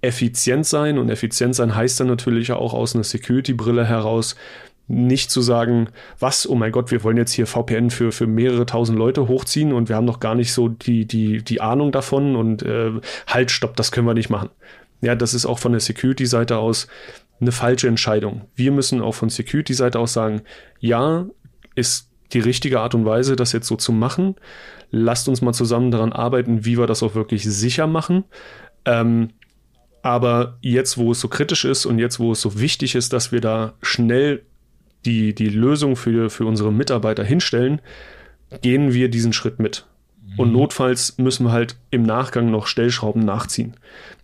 effizient 0.00 0.66
sein. 0.66 0.98
Und 0.98 1.10
effizient 1.10 1.54
sein 1.54 1.74
heißt 1.74 2.00
dann 2.00 2.08
natürlich 2.08 2.52
auch 2.52 2.74
aus 2.74 2.94
einer 2.94 3.04
Security-Brille 3.04 3.84
heraus, 3.84 4.36
nicht 4.88 5.30
zu 5.32 5.40
sagen, 5.40 5.88
was, 6.20 6.48
oh 6.48 6.54
mein 6.54 6.70
Gott, 6.70 6.92
wir 6.92 7.02
wollen 7.02 7.16
jetzt 7.16 7.32
hier 7.32 7.46
VPN 7.46 7.90
für, 7.90 8.12
für 8.12 8.28
mehrere 8.28 8.66
tausend 8.66 8.96
Leute 8.96 9.26
hochziehen 9.26 9.72
und 9.72 9.88
wir 9.88 9.96
haben 9.96 10.04
noch 10.04 10.20
gar 10.20 10.36
nicht 10.36 10.52
so 10.52 10.68
die, 10.68 11.06
die, 11.06 11.42
die 11.42 11.60
Ahnung 11.60 11.90
davon 11.90 12.36
und 12.36 12.62
äh, 12.62 12.92
halt, 13.26 13.50
stopp, 13.50 13.76
das 13.76 13.90
können 13.90 14.06
wir 14.06 14.14
nicht 14.14 14.30
machen. 14.30 14.50
Ja, 15.00 15.16
das 15.16 15.34
ist 15.34 15.44
auch 15.44 15.58
von 15.58 15.72
der 15.72 15.80
Security-Seite 15.80 16.58
aus 16.58 16.86
eine 17.40 17.52
falsche 17.52 17.88
Entscheidung. 17.88 18.42
Wir 18.54 18.70
müssen 18.70 19.02
auch 19.02 19.14
von 19.14 19.28
Security-Seite 19.28 19.98
aus 19.98 20.12
sagen, 20.12 20.42
ja, 20.78 21.26
ist 21.74 22.08
die 22.32 22.40
richtige 22.40 22.80
Art 22.80 22.94
und 22.94 23.04
Weise, 23.04 23.36
das 23.36 23.52
jetzt 23.52 23.66
so 23.66 23.76
zu 23.76 23.92
machen. 23.92 24.36
Lasst 24.90 25.28
uns 25.28 25.42
mal 25.42 25.52
zusammen 25.52 25.90
daran 25.90 26.12
arbeiten, 26.12 26.64
wie 26.64 26.78
wir 26.78 26.86
das 26.86 27.02
auch 27.02 27.14
wirklich 27.14 27.44
sicher 27.44 27.86
machen. 27.86 28.24
Ähm, 28.84 29.30
Aber 30.02 30.58
jetzt, 30.60 30.98
wo 30.98 31.10
es 31.10 31.20
so 31.20 31.26
kritisch 31.28 31.64
ist 31.64 31.84
und 31.84 31.98
jetzt, 31.98 32.20
wo 32.20 32.30
es 32.30 32.40
so 32.40 32.60
wichtig 32.60 32.94
ist, 32.94 33.12
dass 33.12 33.32
wir 33.32 33.40
da 33.40 33.74
schnell 33.82 34.44
die, 35.04 35.34
die 35.34 35.48
Lösung 35.48 35.96
für, 35.96 36.30
für 36.30 36.46
unsere 36.46 36.72
Mitarbeiter 36.72 37.24
hinstellen, 37.24 37.80
gehen 38.62 38.92
wir 38.92 39.08
diesen 39.08 39.32
Schritt 39.32 39.58
mit. 39.58 39.86
Und 40.36 40.48
mhm. 40.48 40.54
notfalls 40.54 41.18
müssen 41.18 41.46
wir 41.46 41.52
halt 41.52 41.76
im 41.90 42.04
Nachgang 42.04 42.50
noch 42.52 42.68
Stellschrauben 42.68 43.24
nachziehen. 43.24 43.74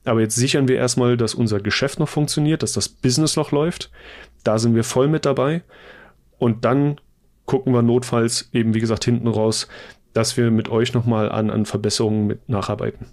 Aber 0.05 0.20
jetzt 0.20 0.37
sichern 0.37 0.68
wir 0.68 0.77
erstmal, 0.77 1.16
dass 1.16 1.35
unser 1.35 1.59
Geschäft 1.61 1.98
noch 1.98 2.09
funktioniert, 2.09 2.62
dass 2.62 2.72
das 2.72 2.88
Business 2.88 3.35
noch 3.37 3.51
läuft. 3.51 3.90
Da 4.44 4.59
sind 4.59 4.75
wir 4.77 4.85
voll 4.85 5.09
mit 5.09 5.25
dabei. 5.25 5.62
Und 6.38 6.64
dann 6.64 7.01
gucken 7.44 7.72
wir 7.72 7.83
notfalls 7.83 8.48
eben, 8.53 8.75
wie 8.75 8.81
gesagt, 8.81 9.05
hinten 9.05 9.29
raus, 9.29 9.68
dass 10.12 10.37
wir 10.37 10.51
mit 10.51 10.68
euch 10.68 10.92
nochmal 10.92 11.31
an, 11.31 11.51
an 11.51 11.66
Verbesserungen 11.66 12.27
mit 12.27 12.48
nacharbeiten. 12.48 13.07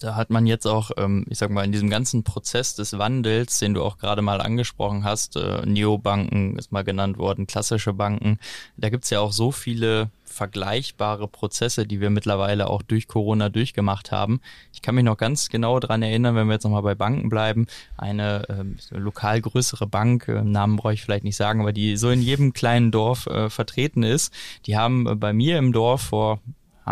Da 0.00 0.14
hat 0.14 0.30
man 0.30 0.46
jetzt 0.46 0.66
auch, 0.66 0.90
ähm, 0.96 1.24
ich 1.28 1.38
sag 1.38 1.50
mal, 1.50 1.64
in 1.64 1.72
diesem 1.72 1.88
ganzen 1.88 2.22
Prozess 2.22 2.74
des 2.74 2.98
Wandels, 2.98 3.58
den 3.58 3.74
du 3.74 3.82
auch 3.82 3.96
gerade 3.98 4.22
mal 4.22 4.40
angesprochen 4.40 5.04
hast, 5.04 5.36
äh, 5.36 5.64
Neobanken 5.64 6.58
ist 6.58 6.70
mal 6.70 6.84
genannt 6.84 7.16
worden, 7.18 7.46
klassische 7.46 7.92
Banken, 7.92 8.38
da 8.76 8.90
gibt's 8.90 9.10
ja 9.10 9.20
auch 9.20 9.32
so 9.32 9.50
viele 9.50 10.10
vergleichbare 10.36 11.28
Prozesse, 11.28 11.86
die 11.86 12.00
wir 12.00 12.10
mittlerweile 12.10 12.68
auch 12.68 12.82
durch 12.82 13.08
Corona 13.08 13.48
durchgemacht 13.48 14.12
haben. 14.12 14.40
Ich 14.72 14.82
kann 14.82 14.94
mich 14.94 15.04
noch 15.04 15.16
ganz 15.16 15.48
genau 15.48 15.80
dran 15.80 16.02
erinnern, 16.02 16.34
wenn 16.34 16.46
wir 16.46 16.54
jetzt 16.54 16.64
nochmal 16.64 16.82
bei 16.82 16.94
Banken 16.94 17.30
bleiben, 17.30 17.66
eine 17.96 18.46
äh, 18.48 18.98
lokal 18.98 19.40
größere 19.40 19.86
Bank, 19.86 20.28
äh, 20.28 20.42
Namen 20.42 20.76
brauche 20.76 20.92
ich 20.92 21.02
vielleicht 21.02 21.24
nicht 21.24 21.36
sagen, 21.36 21.60
aber 21.60 21.72
die 21.72 21.96
so 21.96 22.10
in 22.10 22.20
jedem 22.20 22.52
kleinen 22.52 22.90
Dorf 22.90 23.26
äh, 23.26 23.48
vertreten 23.48 24.02
ist, 24.02 24.32
die 24.66 24.76
haben 24.76 25.06
äh, 25.06 25.14
bei 25.14 25.32
mir 25.32 25.56
im 25.58 25.72
Dorf 25.72 26.02
vor 26.02 26.40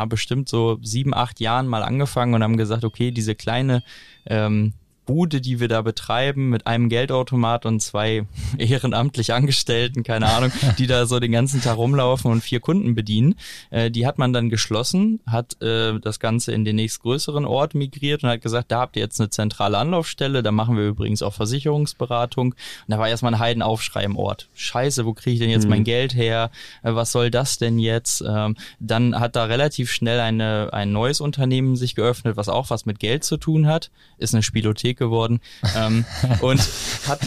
bestimmt 0.06 0.48
so 0.48 0.78
sieben, 0.82 1.14
acht 1.14 1.40
Jahren 1.40 1.66
mal 1.66 1.82
angefangen 1.82 2.34
und 2.34 2.42
haben 2.42 2.56
gesagt, 2.56 2.84
okay, 2.84 3.10
diese 3.10 3.34
kleine 3.34 3.82
ähm, 4.26 4.74
Bude, 5.06 5.40
die 5.40 5.60
wir 5.60 5.68
da 5.68 5.82
betreiben, 5.82 6.50
mit 6.50 6.66
einem 6.66 6.88
Geldautomat 6.88 7.66
und 7.66 7.80
zwei 7.80 8.26
ehrenamtlich 8.58 9.32
Angestellten, 9.32 10.02
keine 10.02 10.26
Ahnung, 10.28 10.52
die 10.78 10.86
da 10.86 11.06
so 11.06 11.20
den 11.20 11.32
ganzen 11.32 11.60
Tag 11.60 11.76
rumlaufen 11.76 12.30
und 12.30 12.40
vier 12.42 12.60
Kunden 12.60 12.94
bedienen, 12.94 13.34
äh, 13.70 13.90
die 13.90 14.06
hat 14.06 14.18
man 14.18 14.32
dann 14.32 14.50
geschlossen, 14.50 15.20
hat 15.26 15.60
äh, 15.62 15.98
das 16.00 16.20
Ganze 16.20 16.52
in 16.52 16.64
den 16.64 16.76
nächstgrößeren 16.76 17.44
Ort 17.44 17.74
migriert 17.74 18.22
und 18.22 18.30
hat 18.30 18.42
gesagt, 18.42 18.72
da 18.72 18.80
habt 18.80 18.96
ihr 18.96 19.02
jetzt 19.02 19.20
eine 19.20 19.30
zentrale 19.30 19.78
Anlaufstelle, 19.78 20.42
da 20.42 20.52
machen 20.52 20.76
wir 20.76 20.84
übrigens 20.84 21.22
auch 21.22 21.34
Versicherungsberatung. 21.34 22.52
Und 22.52 22.56
da 22.88 22.98
war 22.98 23.08
erstmal 23.08 23.34
ein 23.34 23.40
Heidenaufschrei 23.40 24.04
im 24.04 24.16
Ort. 24.16 24.48
Scheiße, 24.54 25.04
wo 25.04 25.12
kriege 25.14 25.34
ich 25.34 25.40
denn 25.40 25.50
jetzt 25.50 25.64
mhm. 25.64 25.70
mein 25.70 25.84
Geld 25.84 26.14
her? 26.14 26.50
Äh, 26.82 26.94
was 26.94 27.12
soll 27.12 27.30
das 27.30 27.58
denn 27.58 27.78
jetzt? 27.78 28.24
Ähm, 28.26 28.56
dann 28.80 29.18
hat 29.18 29.36
da 29.36 29.44
relativ 29.44 29.90
schnell 29.90 30.20
eine, 30.20 30.70
ein 30.72 30.92
neues 30.92 31.20
Unternehmen 31.20 31.76
sich 31.76 31.94
geöffnet, 31.94 32.36
was 32.36 32.48
auch 32.48 32.70
was 32.70 32.86
mit 32.86 32.98
Geld 32.98 33.24
zu 33.24 33.36
tun 33.36 33.66
hat, 33.66 33.90
ist 34.18 34.34
eine 34.34 34.42
Spielothek 34.42 34.93
dick 34.94 34.98
geworden. 34.98 35.40
ähm, 35.76 36.04
und 36.40 36.60
hat, 37.06 37.20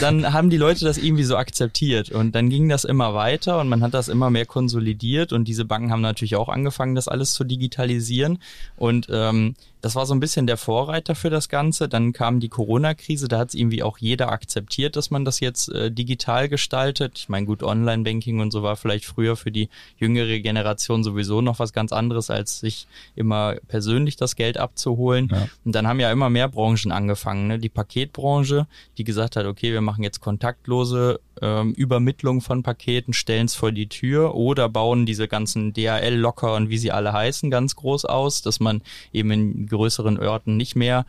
dann 0.00 0.32
haben 0.32 0.50
die 0.50 0.56
Leute 0.56 0.84
das 0.84 0.98
irgendwie 0.98 1.24
so 1.24 1.36
akzeptiert. 1.36 2.10
Und 2.10 2.34
dann 2.34 2.50
ging 2.50 2.68
das 2.68 2.84
immer 2.84 3.14
weiter 3.14 3.60
und 3.60 3.68
man 3.68 3.82
hat 3.82 3.94
das 3.94 4.08
immer 4.08 4.30
mehr 4.30 4.46
konsolidiert. 4.46 5.32
Und 5.32 5.46
diese 5.46 5.64
Banken 5.64 5.90
haben 5.90 6.02
natürlich 6.02 6.36
auch 6.36 6.48
angefangen, 6.48 6.94
das 6.94 7.08
alles 7.08 7.32
zu 7.32 7.44
digitalisieren. 7.44 8.38
Und 8.76 9.06
ähm, 9.10 9.54
das 9.82 9.96
war 9.96 10.06
so 10.06 10.14
ein 10.14 10.20
bisschen 10.20 10.46
der 10.46 10.56
Vorreiter 10.56 11.16
für 11.16 11.28
das 11.28 11.48
Ganze. 11.48 11.88
Dann 11.88 12.12
kam 12.12 12.38
die 12.38 12.48
Corona-Krise, 12.48 13.26
da 13.26 13.38
hat 13.40 13.48
es 13.48 13.54
irgendwie 13.56 13.82
auch 13.82 13.98
jeder 13.98 14.30
akzeptiert, 14.30 14.94
dass 14.94 15.10
man 15.10 15.24
das 15.24 15.40
jetzt 15.40 15.68
äh, 15.70 15.90
digital 15.90 16.48
gestaltet. 16.48 17.18
Ich 17.18 17.28
meine, 17.28 17.46
gut, 17.46 17.64
Online-Banking 17.64 18.38
und 18.38 18.52
so 18.52 18.62
war 18.62 18.76
vielleicht 18.76 19.04
früher 19.04 19.34
für 19.36 19.50
die 19.50 19.68
jüngere 19.98 20.38
Generation 20.38 21.02
sowieso 21.02 21.40
noch 21.40 21.58
was 21.58 21.72
ganz 21.72 21.92
anderes, 21.92 22.30
als 22.30 22.60
sich 22.60 22.86
immer 23.16 23.56
persönlich 23.66 24.14
das 24.14 24.36
Geld 24.36 24.56
abzuholen. 24.56 25.28
Ja. 25.32 25.48
Und 25.64 25.74
dann 25.74 25.88
haben 25.88 25.98
ja 25.98 26.12
immer 26.12 26.30
mehr 26.30 26.48
Branchen 26.48 26.92
angefangen. 26.92 27.48
Ne? 27.48 27.58
Die 27.58 27.68
Paketbranche, 27.68 28.68
die 28.98 29.04
gesagt 29.04 29.34
hat, 29.34 29.46
okay, 29.46 29.72
wir 29.72 29.80
machen 29.80 30.04
jetzt 30.04 30.20
kontaktlose 30.20 31.18
ähm, 31.40 31.72
Übermittlung 31.72 32.40
von 32.40 32.62
Paketen, 32.62 33.12
stellen 33.12 33.46
es 33.46 33.54
vor 33.54 33.72
die 33.72 33.88
Tür 33.88 34.34
oder 34.36 34.68
bauen 34.68 35.06
diese 35.06 35.26
ganzen 35.26 35.72
DHL-Locker 35.72 36.54
und 36.54 36.68
wie 36.68 36.78
sie 36.78 36.92
alle 36.92 37.12
heißen 37.12 37.50
ganz 37.50 37.74
groß 37.74 38.04
aus, 38.04 38.42
dass 38.42 38.60
man 38.60 38.82
eben 39.12 39.30
in 39.32 39.66
größeren 39.72 40.18
Orten 40.18 40.56
nicht 40.56 40.76
mehr 40.76 41.04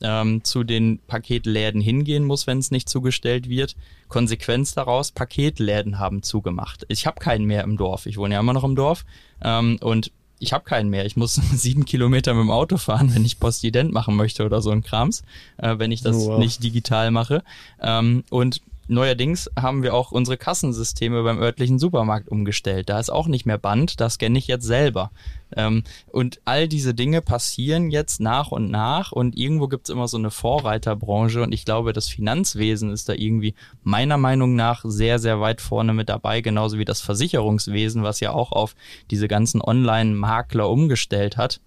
ähm, 0.00 0.44
zu 0.44 0.64
den 0.64 1.00
Paketläden 1.06 1.80
hingehen 1.80 2.24
muss, 2.24 2.46
wenn 2.46 2.58
es 2.58 2.70
nicht 2.70 2.88
zugestellt 2.88 3.48
wird. 3.48 3.76
Konsequenz 4.08 4.74
daraus, 4.74 5.10
Paketläden 5.10 5.98
haben 5.98 6.22
zugemacht. 6.22 6.84
Ich 6.88 7.06
habe 7.06 7.20
keinen 7.20 7.44
mehr 7.44 7.64
im 7.64 7.76
Dorf. 7.76 8.06
Ich 8.06 8.16
wohne 8.18 8.34
ja 8.34 8.40
immer 8.40 8.52
noch 8.52 8.64
im 8.64 8.76
Dorf. 8.76 9.04
Ähm, 9.42 9.78
und 9.80 10.12
ich 10.38 10.52
habe 10.52 10.64
keinen 10.64 10.90
mehr. 10.90 11.04
Ich 11.04 11.16
muss 11.16 11.34
sieben 11.54 11.84
Kilometer 11.84 12.34
mit 12.34 12.42
dem 12.42 12.50
Auto 12.50 12.76
fahren, 12.76 13.14
wenn 13.14 13.24
ich 13.24 13.40
Postident 13.40 13.92
machen 13.92 14.16
möchte 14.16 14.44
oder 14.44 14.62
so 14.62 14.70
ein 14.70 14.82
Krams, 14.82 15.22
äh, 15.56 15.78
wenn 15.78 15.92
ich 15.92 16.02
das 16.02 16.16
wow. 16.16 16.38
nicht 16.38 16.62
digital 16.62 17.10
mache. 17.10 17.42
Ähm, 17.80 18.24
und 18.30 18.60
Neuerdings 18.88 19.50
haben 19.58 19.82
wir 19.82 19.94
auch 19.94 20.12
unsere 20.12 20.38
Kassensysteme 20.38 21.22
beim 21.22 21.38
örtlichen 21.38 21.78
Supermarkt 21.78 22.28
umgestellt. 22.28 22.88
Da 22.88 22.98
ist 22.98 23.10
auch 23.10 23.28
nicht 23.28 23.44
mehr 23.44 23.58
Band, 23.58 24.00
das 24.00 24.14
scanne 24.14 24.38
ich 24.38 24.46
jetzt 24.46 24.64
selber. 24.64 25.10
Ähm, 25.54 25.84
und 26.06 26.40
all 26.46 26.68
diese 26.68 26.94
Dinge 26.94 27.20
passieren 27.20 27.90
jetzt 27.90 28.20
nach 28.20 28.50
und 28.50 28.70
nach 28.70 29.12
und 29.12 29.36
irgendwo 29.36 29.68
gibt 29.68 29.88
es 29.88 29.94
immer 29.94 30.08
so 30.08 30.16
eine 30.16 30.30
Vorreiterbranche 30.30 31.42
und 31.42 31.52
ich 31.52 31.66
glaube, 31.66 31.92
das 31.92 32.08
Finanzwesen 32.08 32.90
ist 32.90 33.08
da 33.08 33.12
irgendwie 33.12 33.54
meiner 33.82 34.16
Meinung 34.16 34.56
nach 34.56 34.84
sehr, 34.84 35.18
sehr 35.18 35.40
weit 35.40 35.60
vorne 35.60 35.92
mit 35.92 36.08
dabei, 36.08 36.40
genauso 36.40 36.78
wie 36.78 36.84
das 36.84 37.02
Versicherungswesen, 37.02 38.02
was 38.02 38.20
ja 38.20 38.32
auch 38.32 38.52
auf 38.52 38.74
diese 39.10 39.28
ganzen 39.28 39.60
Online-Makler 39.60 40.68
umgestellt 40.68 41.36
hat 41.36 41.60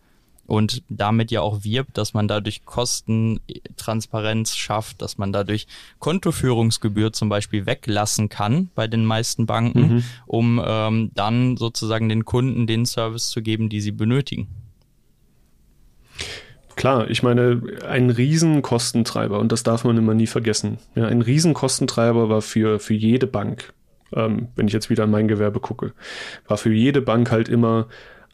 und 0.52 0.84
damit 0.90 1.32
ja 1.32 1.40
auch 1.40 1.64
wirbt, 1.64 1.98
dass 1.98 2.14
man 2.14 2.28
dadurch 2.28 2.66
Kostentransparenz 2.66 4.58
schafft, 4.58 5.02
dass 5.02 5.18
man 5.18 5.32
dadurch 5.32 5.66
Kontoführungsgebühr 6.00 7.14
zum 7.14 7.30
Beispiel 7.30 7.66
weglassen 7.66 8.28
kann 8.28 8.70
bei 8.76 8.88
den 8.88 9.06
meisten 9.06 9.46
Banken, 9.46 9.80
mhm. 9.80 10.04
um 10.26 10.62
ähm, 10.62 11.12
dann 11.16 11.56
sozusagen 11.56 12.10
den 12.10 12.26
Kunden 12.26 12.68
den 12.68 12.86
Service 12.86 13.30
zu 13.30 13.42
geben, 13.42 13.70
die 13.70 13.80
sie 13.80 13.94
benötigen. 13.94 14.50
Klar, 16.76 17.10
ich 17.10 17.24
meine, 17.24 17.62
ein 17.88 18.10
Riesenkostentreiber, 18.10 19.40
und 19.40 19.54
das 19.54 19.64
darf 19.64 19.86
man 19.86 19.98
immer 19.98 20.16
nie 20.16 20.28
vergessen. 20.28 20.80
Ja, 20.96 21.08
ein 21.08 21.22
Riesenkostentreiber 21.22 22.28
war 22.28 22.42
für, 22.42 22.80
für 22.80 22.94
jede 22.94 23.28
Bank, 23.28 23.72
ähm, 24.14 24.50
wenn 24.58 24.68
ich 24.68 24.74
jetzt 24.74 24.90
wieder 24.90 25.06
an 25.06 25.12
mein 25.12 25.30
Gewerbe 25.30 25.62
gucke, 25.62 25.94
war 26.46 26.58
für 26.58 26.74
jede 26.74 27.02
Bank 27.02 27.32
halt 27.32 27.48
immer 27.48 27.88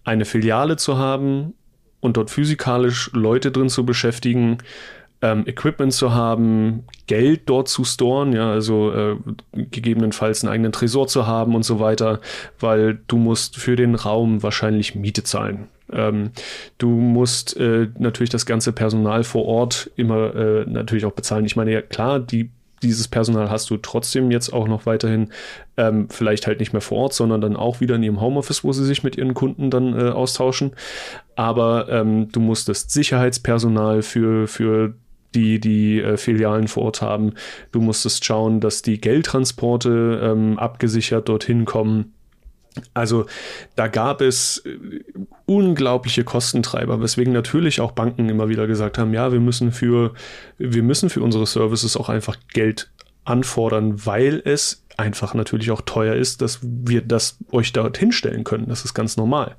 eine 0.04 0.26
Filiale 0.26 0.78
zu 0.78 0.98
haben, 0.98 1.54
und 2.00 2.18
dort 2.18 2.30
physikalisch 2.30 3.10
Leute 3.14 3.52
drin 3.52 3.70
zu 3.70 3.86
beschäftigen, 3.86 4.60
ähm, 5.22 5.48
Equipment 5.48 5.94
zu 5.94 6.14
haben, 6.14 6.84
Geld 7.08 7.42
dort 7.46 7.68
zu 7.68 7.84
storen, 7.84 8.34
ja, 8.34 8.52
also 8.52 8.92
äh, 8.92 9.16
gegebenenfalls 9.54 10.44
einen 10.44 10.54
eigenen 10.54 10.72
Tresor 10.72 11.08
zu 11.08 11.26
haben 11.26 11.56
und 11.56 11.64
so 11.64 11.80
weiter, 11.80 12.20
weil 12.60 13.00
du 13.08 13.18
musst 13.18 13.58
für 13.58 13.76
den 13.76 13.96
Raum 13.96 14.44
wahrscheinlich 14.44 14.94
Miete 14.96 15.24
zahlen. 15.24 15.68
Ähm, 15.92 16.32
du 16.78 16.90
musst 16.90 17.58
äh, 17.58 17.88
natürlich 17.98 18.30
das 18.30 18.46
ganze 18.46 18.74
Personal 18.74 19.24
vor 19.24 19.46
Ort 19.46 19.90
immer 19.96 20.36
äh, 20.36 20.66
natürlich 20.68 21.06
auch 21.06 21.14
bezahlen. 21.14 21.46
Ich 21.46 21.56
meine, 21.56 21.72
ja 21.72 21.82
klar, 21.82 22.20
die 22.20 22.52
dieses 22.84 23.08
Personal 23.08 23.50
hast 23.50 23.70
du 23.70 23.78
trotzdem 23.78 24.32
jetzt 24.32 24.52
auch 24.54 24.68
noch 24.68 24.86
weiterhin, 24.86 25.32
ähm, 25.78 26.10
vielleicht 26.10 26.48
halt 26.48 26.60
nicht 26.60 26.74
mehr 26.74 26.82
vor 26.82 27.00
Ort, 27.00 27.14
sondern 27.14 27.42
dann 27.42 27.56
auch 27.56 27.82
wieder 27.82 27.96
in 27.96 28.04
ihrem 28.04 28.22
Homeoffice, 28.22 28.64
wo 28.64 28.72
sie 28.72 28.86
sich 28.86 29.04
mit 29.04 29.18
ihren 29.18 29.34
Kunden 29.34 29.70
dann 29.70 29.98
äh, 29.98 30.10
austauschen. 30.10 30.72
Aber 31.36 31.90
ähm, 31.90 32.30
du 32.32 32.40
musstest 32.40 32.92
Sicherheitspersonal 32.92 34.02
für, 34.02 34.48
für 34.48 34.94
die 35.36 35.60
die 35.60 36.02
äh, 36.02 36.18
Filialen 36.18 36.68
vor 36.68 36.84
Ort 36.84 37.02
haben. 37.02 37.34
Du 37.72 37.82
musstest 37.82 38.26
schauen, 38.26 38.60
dass 38.60 38.82
die 38.82 39.00
Geldtransporte 39.00 40.20
ähm, 40.24 40.58
abgesichert 40.58 41.30
dorthin 41.30 41.66
kommen. 41.66 42.14
Also 42.94 43.26
da 43.76 43.88
gab 43.88 44.22
es 44.22 44.60
äh, 44.66 44.78
unglaubliche 45.46 46.24
Kostentreiber, 46.24 47.02
weswegen 47.02 47.34
natürlich 47.34 47.82
auch 47.82 47.92
Banken 47.92 48.30
immer 48.30 48.50
wieder 48.50 48.68
gesagt 48.68 48.98
haben, 48.98 49.14
ja, 49.14 49.32
wir 49.32 49.40
müssen 49.40 49.72
für, 49.72 50.14
wir 50.58 50.84
müssen 50.84 51.10
für 51.10 51.22
unsere 51.22 51.46
Services 51.46 51.98
auch 51.98 52.10
einfach 52.10 52.38
Geld 52.54 52.90
anfordern, 53.24 54.06
weil 54.06 54.42
es 54.46 54.84
einfach 54.98 55.36
natürlich 55.36 55.70
auch 55.70 55.82
teuer 55.82 56.16
ist, 56.16 56.42
dass 56.42 56.60
wir 56.62 57.02
das 57.02 57.38
euch 57.52 57.72
dorthin 57.72 58.12
stellen 58.12 58.44
können. 58.44 58.68
Das 58.68 58.84
ist 58.84 58.96
ganz 58.96 59.16
normal. 59.16 59.56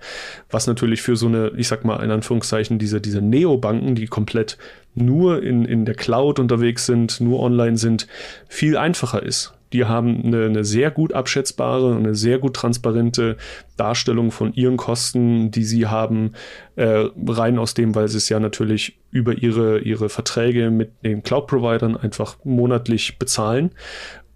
Was 0.51 0.67
natürlich 0.67 1.01
für 1.01 1.17
so 1.17 1.27
eine, 1.27 1.53
ich 1.57 1.69
sag 1.69 1.85
mal 1.85 2.03
in 2.03 2.11
Anführungszeichen, 2.11 2.79
diese, 2.79 3.01
diese 3.01 3.23
Neobanken, 3.23 3.95
die 3.95 4.07
komplett 4.07 4.59
nur 4.95 5.43
in, 5.43 5.65
in 5.65 5.85
der 5.85 5.95
Cloud 5.95 6.41
unterwegs 6.41 6.87
sind, 6.87 7.21
nur 7.21 7.41
online 7.41 7.77
sind, 7.77 8.09
viel 8.49 8.77
einfacher 8.77 9.23
ist. 9.23 9.55
Die 9.73 9.85
haben 9.85 10.25
eine, 10.25 10.47
eine 10.47 10.65
sehr 10.65 10.91
gut 10.91 11.13
abschätzbare 11.13 11.87
und 11.87 11.99
eine 11.99 12.15
sehr 12.15 12.39
gut 12.39 12.55
transparente 12.55 13.37
Darstellung 13.77 14.31
von 14.31 14.53
ihren 14.55 14.77
Kosten, 14.77 15.51
die 15.51 15.65
sie 15.65 15.87
haben, 15.87 16.33
äh, 16.77 17.09
rein 17.27 17.59
aus 17.59 17.75
dem, 17.75 17.95
weil 17.95 18.09
sie 18.09 18.19
es 18.19 18.29
ja 18.29 18.41
natürlich 18.41 18.99
über 19.11 19.37
ihre, 19.37 19.81
ihre 19.81 20.09
Verträge 20.09 20.71
mit 20.71 20.93
den 21.05 21.23
Cloud-Providern 21.23 21.97
einfach 21.97 22.37
monatlich 22.45 23.19
bezahlen. 23.19 23.73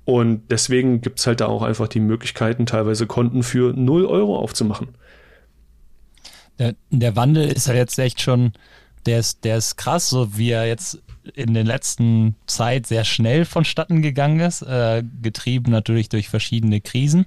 Und 0.04 0.50
deswegen 0.50 1.00
gibt 1.00 1.20
es 1.20 1.26
halt 1.26 1.40
da 1.40 1.46
auch 1.46 1.62
einfach 1.62 1.88
die 1.88 2.00
Möglichkeiten, 2.00 2.66
teilweise 2.66 3.06
Konten 3.06 3.42
für 3.42 3.72
0 3.72 4.04
Euro 4.06 4.36
aufzumachen. 4.36 4.88
Der, 6.58 6.74
der 6.90 7.16
Wandel 7.16 7.50
ist 7.50 7.68
ja 7.68 7.74
jetzt 7.74 7.98
echt 7.98 8.20
schon, 8.20 8.52
der 9.06 9.20
ist, 9.20 9.44
der 9.44 9.56
ist 9.56 9.76
krass, 9.76 10.08
so 10.08 10.36
wie 10.36 10.50
er 10.50 10.66
jetzt 10.66 11.00
in 11.34 11.54
der 11.54 11.64
letzten 11.64 12.36
Zeit 12.46 12.86
sehr 12.86 13.04
schnell 13.04 13.44
vonstatten 13.44 14.02
gegangen 14.02 14.40
ist, 14.40 14.62
äh, 14.62 15.02
getrieben 15.22 15.70
natürlich 15.70 16.08
durch 16.08 16.28
verschiedene 16.28 16.80
Krisen. 16.80 17.26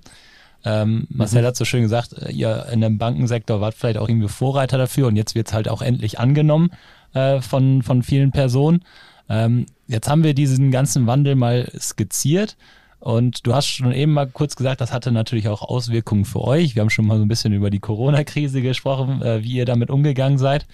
Ähm, 0.63 1.05
Marcel 1.09 1.43
mhm. 1.43 1.47
hat 1.47 1.55
so 1.55 1.65
schön 1.65 1.83
gesagt, 1.83 2.13
äh, 2.13 2.31
ihr 2.31 2.67
in 2.71 2.81
dem 2.81 2.97
Bankensektor 2.97 3.61
wart 3.61 3.75
vielleicht 3.75 3.97
auch 3.97 4.09
irgendwie 4.09 4.27
Vorreiter 4.27 4.77
dafür 4.77 5.07
und 5.07 5.15
jetzt 5.15 5.35
wird 5.35 5.47
es 5.47 5.53
halt 5.53 5.69
auch 5.69 5.81
endlich 5.81 6.19
angenommen 6.19 6.71
äh, 7.13 7.39
von, 7.41 7.83
von 7.83 8.01
vielen 8.01 8.31
Personen. 8.31 8.83
Ähm, 9.29 9.67
jetzt 9.87 10.09
haben 10.09 10.23
wir 10.23 10.33
diesen 10.33 10.71
ganzen 10.71 11.07
Wandel 11.07 11.35
mal 11.35 11.71
skizziert 11.79 12.57
und 12.99 13.45
du 13.45 13.53
hast 13.53 13.67
schon 13.67 13.91
eben 13.91 14.13
mal 14.13 14.25
kurz 14.25 14.55
gesagt, 14.55 14.81
das 14.81 14.91
hatte 14.91 15.11
natürlich 15.11 15.47
auch 15.47 15.61
Auswirkungen 15.61 16.25
für 16.25 16.41
euch. 16.41 16.73
Wir 16.73 16.81
haben 16.81 16.89
schon 16.89 17.05
mal 17.05 17.17
so 17.17 17.23
ein 17.23 17.27
bisschen 17.27 17.53
über 17.53 17.69
die 17.69 17.79
Corona-Krise 17.79 18.63
gesprochen, 18.63 19.21
äh, 19.21 19.43
wie 19.43 19.53
ihr 19.53 19.65
damit 19.65 19.91
umgegangen 19.91 20.39
seid. 20.39 20.65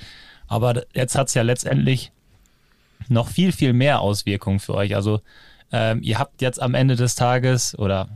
Aber 0.48 0.84
jetzt 0.94 1.18
hat 1.18 1.28
es 1.28 1.34
ja 1.34 1.42
letztendlich 1.42 2.14
noch 3.10 3.28
viel, 3.28 3.52
viel 3.52 3.74
mehr 3.74 4.02
Auswirkungen 4.02 4.60
für 4.60 4.76
euch. 4.76 4.96
Also 4.96 5.22
ähm, 5.72 6.02
ihr 6.04 6.20
habt 6.20 6.42
jetzt 6.42 6.62
am 6.62 6.74
Ende 6.74 6.96
des 6.96 7.16
Tages 7.16 7.78
oder 7.78 8.10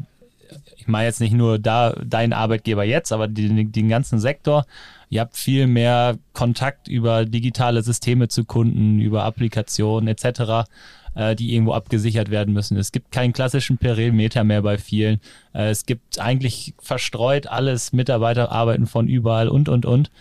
ich 0.77 0.87
meine 0.87 1.07
jetzt 1.07 1.21
nicht 1.21 1.33
nur 1.33 1.57
da 1.57 1.95
dein 2.03 2.33
Arbeitgeber 2.33 2.83
jetzt, 2.83 3.11
aber 3.11 3.27
den, 3.27 3.71
den 3.71 3.89
ganzen 3.89 4.19
Sektor. 4.19 4.65
Ihr 5.09 5.21
habt 5.21 5.37
viel 5.37 5.67
mehr 5.67 6.17
Kontakt 6.33 6.87
über 6.87 7.25
digitale 7.25 7.81
Systeme 7.81 8.27
zu 8.27 8.43
Kunden, 8.43 8.99
über 8.99 9.23
Applikationen 9.23 10.07
etc., 10.07 10.67
äh, 11.15 11.35
die 11.35 11.53
irgendwo 11.53 11.73
abgesichert 11.73 12.29
werden 12.29 12.53
müssen. 12.53 12.77
Es 12.77 12.91
gibt 12.91 13.11
keinen 13.11 13.33
klassischen 13.33 13.77
Perimeter 13.77 14.43
mehr 14.43 14.61
bei 14.61 14.77
vielen. 14.77 15.19
Äh, 15.53 15.69
es 15.69 15.85
gibt 15.85 16.19
eigentlich 16.19 16.73
verstreut 16.79 17.47
alles, 17.47 17.93
Mitarbeiter 17.93 18.51
arbeiten 18.51 18.87
von 18.87 19.07
überall 19.07 19.47
und, 19.47 19.69
und, 19.69 19.85
und. 19.85 20.11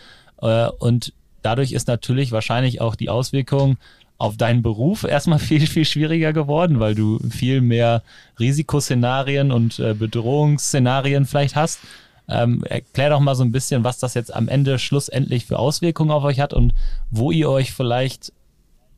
Äh, 0.41 0.69
und 0.79 1.13
dadurch 1.43 1.73
ist 1.73 1.89
natürlich 1.89 2.33
wahrscheinlich 2.33 2.81
auch 2.81 2.95
die 2.95 3.11
Auswirkung 3.11 3.77
auf 4.25 4.37
deinen 4.39 4.63
Beruf 4.63 5.05
erstmal 5.05 5.39
viel, 5.51 5.67
viel 5.67 5.85
schwieriger 5.85 6.33
geworden, 6.33 6.81
weil 6.81 6.95
du 6.95 7.19
viel 7.31 7.61
mehr 7.61 8.03
Risikoszenarien 8.41 9.53
und 9.53 9.79
äh, 9.79 9.95
Bedrohungsszenarien 9.95 11.27
vielleicht 11.27 11.57
hast. 11.57 11.81
Ähm, 12.27 12.65
erklär 12.65 13.11
doch 13.11 13.21
mal 13.21 13.35
so 13.35 13.45
ein 13.45 13.53
bisschen, 13.53 13.85
was 13.85 13.99
das 13.99 14.15
jetzt 14.15 14.35
am 14.35 14.49
Ende 14.49 14.79
schlussendlich 14.79 15.45
für 15.45 15.59
Auswirkungen 15.59 16.11
auf 16.11 16.25
euch 16.25 16.41
hat 16.41 16.55
und 16.55 16.73
wo 17.11 17.31
ihr 17.31 17.51
euch 17.51 17.73
vielleicht 17.73 18.33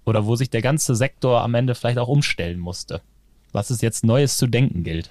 oder 0.04 0.26
wo 0.26 0.36
sich 0.36 0.48
der 0.48 0.62
ganze 0.62 0.94
Sektor 0.94 1.42
am 1.42 1.54
Ende 1.54 1.74
vielleicht 1.74 1.98
auch 1.98 2.06
umstellen 2.06 2.60
musste. 2.60 3.00
Was 3.50 3.70
es 3.70 3.80
jetzt 3.80 4.04
Neues 4.04 4.36
zu 4.36 4.46
denken 4.46 4.84
gilt. 4.84 5.10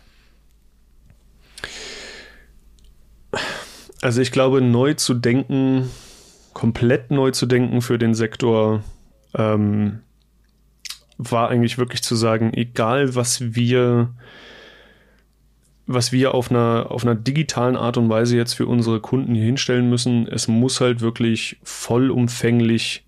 Also 4.01 4.21
ich 4.21 4.31
glaube, 4.31 4.61
neu 4.61 4.93
zu 4.93 5.13
denken, 5.13 5.89
komplett 6.53 7.11
neu 7.11 7.31
zu 7.31 7.47
denken 7.47 7.81
für 7.81 7.97
den 7.97 8.13
Sektor, 8.13 8.81
ähm, 9.35 9.99
war 11.17 11.49
eigentlich 11.49 11.77
wirklich 11.77 12.03
zu 12.03 12.15
sagen, 12.15 12.53
egal 12.53 13.15
was 13.15 13.55
wir, 13.55 14.09
was 15.87 16.11
wir 16.11 16.33
auf 16.33 16.51
einer, 16.51 16.87
auf 16.89 17.03
einer 17.03 17.15
digitalen 17.15 17.77
Art 17.77 17.97
und 17.97 18.09
Weise 18.09 18.35
jetzt 18.35 18.53
für 18.53 18.65
unsere 18.65 18.99
Kunden 18.99 19.35
hier 19.35 19.45
hinstellen 19.45 19.89
müssen, 19.89 20.27
es 20.27 20.47
muss 20.47 20.81
halt 20.81 21.01
wirklich 21.01 21.57
vollumfänglich 21.63 23.05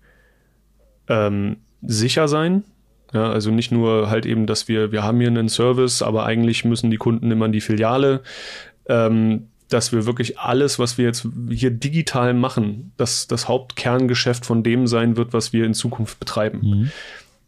ähm, 1.08 1.56
sicher 1.82 2.28
sein. 2.28 2.64
Ja, 3.12 3.30
also 3.30 3.50
nicht 3.50 3.72
nur 3.72 4.10
halt 4.10 4.26
eben, 4.26 4.46
dass 4.46 4.68
wir, 4.68 4.92
wir 4.92 5.02
haben 5.02 5.18
hier 5.18 5.28
einen 5.28 5.48
Service, 5.48 6.02
aber 6.02 6.26
eigentlich 6.26 6.64
müssen 6.64 6.90
die 6.90 6.98
Kunden 6.98 7.30
immer 7.30 7.46
in 7.46 7.52
die 7.52 7.62
Filiale. 7.62 8.22
Ähm, 8.86 9.48
dass 9.68 9.92
wir 9.92 10.06
wirklich 10.06 10.38
alles, 10.38 10.78
was 10.78 10.98
wir 10.98 11.04
jetzt 11.04 11.26
hier 11.50 11.70
digital 11.70 12.34
machen, 12.34 12.92
dass 12.96 13.26
das 13.26 13.48
Hauptkerngeschäft 13.48 14.46
von 14.46 14.62
dem 14.62 14.86
sein 14.86 15.16
wird, 15.16 15.32
was 15.32 15.52
wir 15.52 15.64
in 15.64 15.74
Zukunft 15.74 16.18
betreiben. 16.18 16.60
Mhm. 16.62 16.90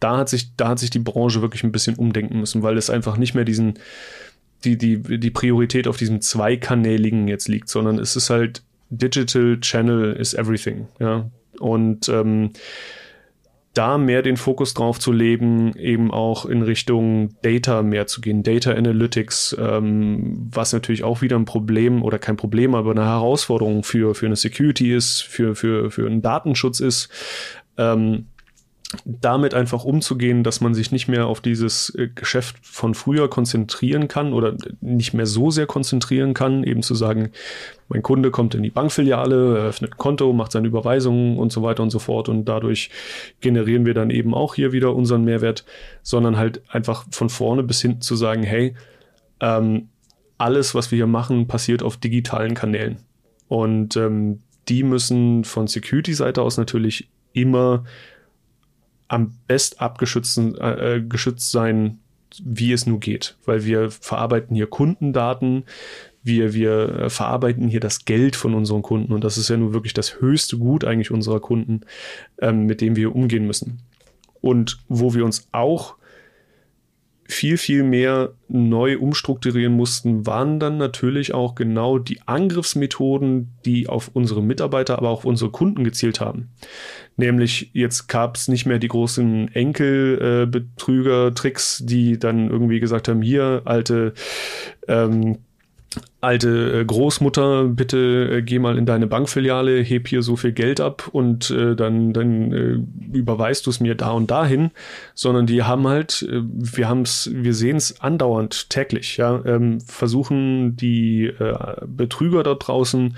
Da 0.01 0.19
hat 0.19 0.29
sich, 0.29 0.55
da 0.57 0.69
hat 0.69 0.79
sich 0.79 0.91
die 0.91 0.99
Branche 0.99 1.43
wirklich 1.43 1.65
ein 1.65 1.73
bisschen 1.73 1.97
umdenken 1.97 2.41
müssen, 2.41 2.63
weil 2.63 2.79
es 2.79 2.91
einfach 2.91 3.17
nicht 3.17 3.35
mehr 3.35 3.45
diesen, 3.45 3.75
die, 4.65 4.77
die, 4.77 4.99
die 4.99 5.31
Priorität 5.31 5.89
auf 5.89 5.97
diesem 5.97 6.21
zweikanäligen 6.21 7.29
jetzt 7.29 7.49
liegt, 7.49 7.69
sondern 7.69 7.99
es 7.99 8.17
ist 8.17 8.31
halt 8.31 8.63
Digital 8.91 9.59
Channel 9.61 10.13
is 10.15 10.35
everything, 10.35 10.89
ja. 10.99 11.31
Und 11.59 12.09
ähm, 12.09 12.53
da 13.75 13.99
mehr 13.99 14.23
den 14.23 14.37
Fokus 14.37 14.75
drauf 14.75 14.99
zu 14.99 15.13
legen, 15.13 15.75
eben 15.77 16.11
auch 16.11 16.45
in 16.45 16.63
Richtung 16.63 17.31
Data 17.43 17.83
mehr 17.83 18.07
zu 18.07 18.21
gehen, 18.21 18.43
Data 18.43 18.73
Analytics, 18.73 19.57
ähm, 19.61 20.49
was 20.51 20.73
natürlich 20.73 21.05
auch 21.05 21.23
wieder 21.23 21.37
ein 21.37 21.45
Problem 21.45 22.03
oder 22.03 22.19
kein 22.19 22.37
Problem, 22.37 22.75
aber 22.75 22.91
eine 22.91 23.05
Herausforderung 23.05 23.85
für, 23.85 24.15
für 24.15 24.27
eine 24.27 24.37
Security 24.37 24.95
ist, 24.95 25.23
für, 25.23 25.55
für, 25.55 25.91
für 25.91 26.07
einen 26.07 26.23
Datenschutz 26.23 26.81
ist. 26.81 27.09
Ähm, 27.79 28.27
damit 29.05 29.55
einfach 29.55 29.85
umzugehen, 29.85 30.43
dass 30.43 30.61
man 30.61 30.75
sich 30.75 30.91
nicht 30.91 31.07
mehr 31.07 31.27
auf 31.27 31.41
dieses 31.41 31.95
äh, 31.95 32.09
Geschäft 32.13 32.57
von 32.63 32.95
früher 32.95 33.31
konzentrieren 33.31 34.09
kann 34.09 34.33
oder 34.33 34.57
nicht 34.81 35.15
mehr 35.15 35.27
so 35.27 35.51
sehr 35.51 35.67
konzentrieren 35.67 36.35
kann, 36.35 36.65
eben 36.65 36.83
zu 36.83 36.97
sagen, 36.97 37.31
mein 37.89 38.03
Kunde 38.03 38.31
kommt 38.33 38.55
in 38.55 38.63
die 38.65 38.71
Bankfiliale, 38.71 39.59
eröffnet 39.59 39.93
ein 39.93 39.99
Konto, 39.99 40.33
macht 40.33 40.53
seine 40.53 40.67
Überweisungen 40.67 41.39
und 41.39 41.53
so 41.53 41.63
weiter 41.63 41.85
und 41.85 41.91
so 41.91 42.01
fort 42.01 42.29
und 42.29 42.47
dadurch 42.47 42.91
generieren 43.41 43.87
wir 43.87 43.95
dann 43.95 44.11
eben 44.11 44.35
auch 44.35 44.55
hier 44.57 44.73
wieder 44.73 44.95
unseren 44.95 45.25
Mehrwert, 45.25 45.65
sondern 46.03 46.37
halt 46.37 46.63
einfach 46.69 47.05
von 47.11 47.29
vorne 47.29 47.63
bis 47.63 47.81
hinten 47.81 48.01
zu 48.01 48.17
sagen, 48.17 48.43
hey, 48.43 48.75
ähm, 49.41 49.89
alles, 50.37 50.75
was 50.75 50.91
wir 50.91 50.97
hier 50.97 51.07
machen, 51.07 51.47
passiert 51.47 51.83
auf 51.83 51.97
digitalen 51.97 52.55
Kanälen. 52.55 52.99
Und 53.47 53.97
ähm, 53.97 54.41
die 54.69 54.83
müssen 54.83 55.45
von 55.45 55.67
Security-Seite 55.67 56.43
aus 56.43 56.57
natürlich 56.57 57.09
immer 57.33 57.85
am 59.11 59.33
best 59.49 59.81
abgeschützten 59.81 60.57
äh, 60.57 60.97
äh, 60.97 61.03
geschützt 61.03 61.51
sein, 61.51 61.99
wie 62.45 62.73
es 62.73 62.87
nur 62.87 63.01
geht, 63.01 63.37
weil 63.45 63.65
wir 63.65 63.91
verarbeiten 63.91 64.55
hier 64.55 64.69
Kundendaten, 64.69 65.65
wir, 66.23 66.55
wir 66.55 66.89
äh, 66.95 67.11
verarbeiten 67.11 67.67
hier 67.67 67.81
das 67.81 68.05
Geld 68.05 68.37
von 68.37 68.55
unseren 68.55 68.83
Kunden 68.83 69.13
und 69.13 69.25
das 69.25 69.37
ist 69.37 69.51
ja 69.51 69.57
nur 69.57 69.75
wirklich 69.75 69.95
das 69.95 70.21
höchste 70.21 70.59
Gut 70.59 70.85
eigentlich 70.85 71.11
unserer 71.11 71.41
Kunden, 71.41 71.81
ähm, 72.41 72.67
mit 72.67 72.81
dem 72.81 72.95
wir 72.95 73.15
umgehen 73.15 73.49
müssen. 73.49 73.81
Und 74.41 74.79
wo 74.89 75.13
wir 75.13 75.25
uns 75.25 75.49
auch 75.51 75.97
viel, 77.31 77.57
viel 77.57 77.83
mehr 77.83 78.35
neu 78.49 78.99
umstrukturieren 78.99 79.73
mussten, 79.73 80.27
waren 80.27 80.61
dann 80.61 80.77
natürlich 80.77 81.33
auch 81.33 81.55
genau 81.55 81.99
die 81.99 82.21
Angriffsmethoden, 82.27 83.55
die 83.65 83.89
auf 83.89 84.11
unsere 84.13 84.43
Mitarbeiter, 84.43 84.99
aber 84.99 85.09
auch 85.09 85.19
auf 85.19 85.25
unsere 85.25 85.51
Kunden 85.51 85.85
gezielt 85.85 86.21
haben. 86.21 86.51
Nämlich 87.17 87.71
jetzt 87.73 88.09
gab 88.09 88.37
es 88.37 88.49
nicht 88.49 88.67
mehr 88.67 88.79
die 88.79 88.89
großen 88.89 89.55
Enkelbetrüger-Tricks, 89.55 91.85
die 91.85 92.19
dann 92.19 92.51
irgendwie 92.51 92.81
gesagt 92.81 93.09
haben, 93.09 93.23
hier 93.23 93.63
alte 93.65 94.13
ähm, 94.89 95.39
alte 96.21 96.81
äh, 96.81 96.85
Großmutter, 96.85 97.65
bitte 97.65 98.31
äh, 98.31 98.43
geh 98.43 98.59
mal 98.59 98.77
in 98.77 98.87
deine 98.87 99.07
Bankfiliale, 99.07 99.81
heb 99.81 100.09
hier 100.09 100.23
so 100.23 100.37
viel 100.37 100.53
Geld 100.53 100.81
ab 100.81 101.09
und 101.11 101.51
äh, 101.51 101.75
dann, 101.75 102.13
dann 102.13 102.53
äh, 102.53 103.17
überweist 103.17 103.67
du 103.67 103.71
es 103.71 103.81
mir 103.81 103.95
da 103.95 104.11
und 104.11 104.31
dahin, 104.31 104.71
sondern 105.15 105.47
die 105.47 105.63
haben 105.63 105.89
halt, 105.89 106.23
äh, 106.31 106.43
wir 106.43 106.89
haben 106.89 107.03
es, 107.03 107.31
wir 107.33 107.55
sehen 107.55 107.77
es 107.77 108.01
andauernd 108.01 108.69
täglich, 108.69 109.17
ja, 109.17 109.43
ähm, 109.47 109.81
versuchen 109.81 110.77
die 110.77 111.27
äh, 111.27 111.87
Betrüger 111.87 112.43
dort 112.43 112.67
draußen 112.67 113.17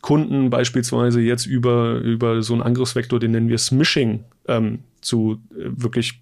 Kunden 0.00 0.50
beispielsweise 0.50 1.20
jetzt 1.20 1.46
über, 1.46 1.96
über 1.98 2.42
so 2.42 2.54
einen 2.54 2.62
Angriffsvektor, 2.62 3.20
den 3.20 3.32
nennen 3.32 3.48
wir 3.48 3.58
Smishing, 3.58 4.24
ähm, 4.48 4.80
zu 5.00 5.40
wirklich 5.50 6.20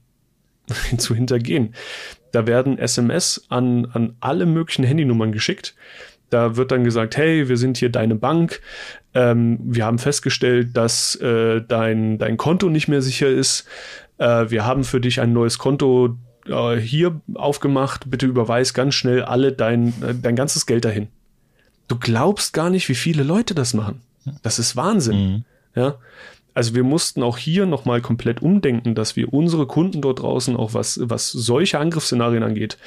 zu 0.99 1.15
hintergehen. 1.15 1.75
Da 2.33 2.47
werden 2.47 2.79
SMS 2.79 3.47
an, 3.49 3.87
an 3.93 4.17
alle 4.21 4.47
möglichen 4.47 4.85
Handynummern 4.85 5.33
geschickt 5.33 5.75
da 6.31 6.57
wird 6.57 6.71
dann 6.73 6.85
gesagt, 6.85 7.17
hey, 7.17 7.49
wir 7.49 7.57
sind 7.57 7.79
hier 7.79 7.91
deine 7.91 8.15
Bank. 8.15 8.61
Ähm, 9.15 9.59
wir 9.63 9.85
haben 9.85 9.99
festgestellt, 9.99 10.77
dass 10.77 11.15
äh, 11.17 11.63
dein, 11.67 12.19
dein 12.19 12.37
Konto 12.37 12.69
nicht 12.69 12.89
mehr 12.89 13.03
sicher 13.03 13.29
ist. 13.29 13.67
Äh, 14.19 14.51
wir 14.51 14.65
haben 14.65 14.85
für 14.85 15.01
dich 15.01 15.21
ein 15.21 15.33
neues 15.33 15.59
Konto 15.59 16.17
äh, 16.47 16.77
hier 16.77 17.21
aufgemacht. 17.35 18.11
Bitte 18.11 18.27
überweis 18.27 18.75
ganz 18.75 18.95
schnell 18.95 19.23
alle 19.23 19.53
dein, 19.53 19.89
äh, 20.03 20.15
dein 20.15 20.37
ganzes 20.37 20.67
Geld 20.67 20.85
dahin. 20.85 21.09
Du 21.89 21.99
glaubst 21.99 22.53
gar 22.53 22.71
nicht, 22.71 22.89
wie 22.89 22.95
viele 22.95 23.23
Leute 23.23 23.55
das 23.55 23.73
machen. 23.73 24.03
Das 24.43 24.59
ist 24.59 24.77
Wahnsinn. 24.77 25.17
Mhm. 25.17 25.45
Ja. 25.75 25.95
Also 26.59 26.75
wir 26.75 26.83
mussten 26.83 27.23
auch 27.23 27.39
hier 27.39 27.67
nochmal 27.67 28.01
komplett 28.01 28.43
umdenken, 28.43 28.95
dass 28.95 29.15
wir 29.15 29.33
unsere 29.33 29.67
Kunden 29.67 30.03
dort 30.03 30.21
draußen 30.21 30.57
auch 30.57 30.75
was, 30.75 30.99
was 31.01 31.31
solche 31.31 31.79
Angriffsszenarien 31.79 32.43
angeht, 32.43 32.79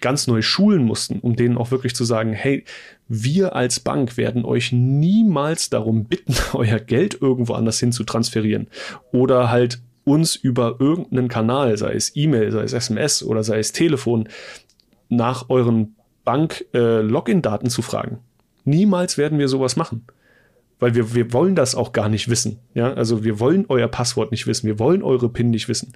ganz 0.00 0.26
neu 0.26 0.42
schulen 0.42 0.84
mussten, 0.84 1.20
um 1.20 1.36
denen 1.36 1.56
auch 1.56 1.70
wirklich 1.70 1.94
zu 1.94 2.04
sagen, 2.04 2.32
hey, 2.32 2.64
wir 3.08 3.54
als 3.54 3.80
Bank 3.80 4.16
werden 4.16 4.44
euch 4.44 4.72
niemals 4.72 5.70
darum 5.70 6.04
bitten, 6.04 6.34
euer 6.54 6.78
Geld 6.78 7.20
irgendwo 7.20 7.54
anders 7.54 7.80
hin 7.80 7.92
zu 7.92 8.04
transferieren 8.04 8.68
oder 9.12 9.50
halt 9.50 9.80
uns 10.04 10.36
über 10.36 10.76
irgendeinen 10.78 11.28
Kanal, 11.28 11.76
sei 11.76 11.94
es 11.94 12.14
E-Mail, 12.14 12.52
sei 12.52 12.62
es 12.62 12.72
SMS 12.72 13.22
oder 13.24 13.42
sei 13.42 13.58
es 13.58 13.72
Telefon, 13.72 14.28
nach 15.08 15.48
euren 15.48 15.96
Bank-Login-Daten 16.24 17.66
äh, 17.66 17.70
zu 17.70 17.82
fragen. 17.82 18.18
Niemals 18.64 19.18
werden 19.18 19.38
wir 19.38 19.48
sowas 19.48 19.76
machen. 19.76 20.04
Weil 20.78 20.94
wir, 20.94 21.14
wir 21.14 21.32
wollen 21.32 21.54
das 21.54 21.74
auch 21.74 21.92
gar 21.92 22.08
nicht 22.08 22.28
wissen. 22.28 22.58
Ja, 22.74 22.92
also 22.92 23.24
wir 23.24 23.40
wollen 23.40 23.64
euer 23.68 23.88
Passwort 23.88 24.30
nicht 24.30 24.46
wissen. 24.46 24.66
Wir 24.66 24.78
wollen 24.78 25.02
eure 25.02 25.30
PIN 25.30 25.50
nicht 25.50 25.68
wissen. 25.68 25.94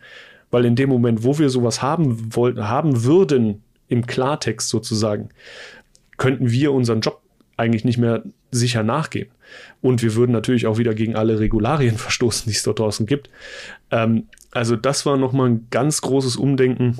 Weil 0.51 0.65
in 0.65 0.75
dem 0.75 0.89
Moment, 0.89 1.23
wo 1.23 1.39
wir 1.39 1.51
sowas 1.51 1.83
haben 1.83 2.35
wollten, 2.35 2.67
haben 2.67 3.05
würden, 3.05 3.63
im 3.91 4.07
Klartext 4.07 4.69
sozusagen, 4.71 5.29
könnten 6.17 6.51
wir 6.51 6.73
unseren 6.73 7.01
Job 7.01 7.21
eigentlich 7.57 7.85
nicht 7.85 7.99
mehr 7.99 8.23
sicher 8.51 8.83
nachgehen. 8.83 9.29
Und 9.83 10.03
wir 10.03 10.15
würden 10.15 10.33
natürlich 10.33 10.67
auch 10.67 10.79
wieder 10.79 10.95
gegen 10.95 11.17
alle 11.17 11.39
Regularien 11.39 11.99
verstoßen, 11.99 12.45
die 12.47 12.57
es 12.57 12.63
dort 12.63 12.79
draußen 12.79 13.07
gibt. 13.07 13.29
Ähm, 13.91 14.29
also 14.53 14.77
das 14.77 15.07
war 15.07 15.17
nochmal 15.17 15.51
ein 15.51 15.67
ganz 15.71 16.01
großes 16.01 16.37
Umdenken 16.37 16.99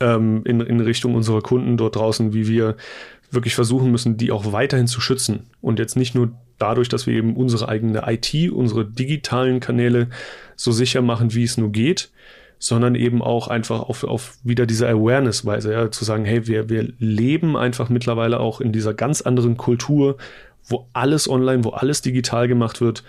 ähm, 0.00 0.42
in, 0.44 0.60
in 0.60 0.80
Richtung 0.80 1.14
unserer 1.14 1.40
Kunden 1.40 1.76
dort 1.76 1.96
draußen, 1.96 2.34
wie 2.34 2.46
wir 2.46 2.76
wirklich 3.30 3.54
versuchen 3.54 3.90
müssen, 3.90 4.16
die 4.16 4.32
auch 4.32 4.52
weiterhin 4.52 4.86
zu 4.86 5.00
schützen. 5.00 5.46
Und 5.60 5.78
jetzt 5.78 5.96
nicht 5.96 6.14
nur 6.14 6.32
dadurch, 6.58 6.88
dass 6.88 7.06
wir 7.06 7.14
eben 7.14 7.36
unsere 7.36 7.68
eigene 7.68 8.02
IT, 8.06 8.50
unsere 8.52 8.84
digitalen 8.84 9.60
Kanäle 9.60 10.08
so 10.56 10.72
sicher 10.72 11.00
machen, 11.00 11.34
wie 11.34 11.44
es 11.44 11.56
nur 11.56 11.70
geht, 11.70 12.10
sondern 12.60 12.94
eben 12.94 13.22
auch 13.22 13.48
einfach 13.48 13.80
auf, 13.80 14.04
auf 14.04 14.36
wieder 14.44 14.66
diese 14.66 14.86
Awareness-Weise, 14.86 15.72
ja, 15.72 15.90
zu 15.90 16.04
sagen, 16.04 16.26
hey, 16.26 16.46
wir, 16.46 16.68
wir 16.68 16.92
leben 16.98 17.56
einfach 17.56 17.88
mittlerweile 17.88 18.38
auch 18.38 18.60
in 18.60 18.70
dieser 18.70 18.92
ganz 18.92 19.22
anderen 19.22 19.56
Kultur, 19.56 20.18
wo 20.68 20.86
alles 20.92 21.28
online, 21.28 21.64
wo 21.64 21.70
alles 21.70 22.02
digital 22.02 22.48
gemacht 22.48 22.82
wird. 22.82 23.02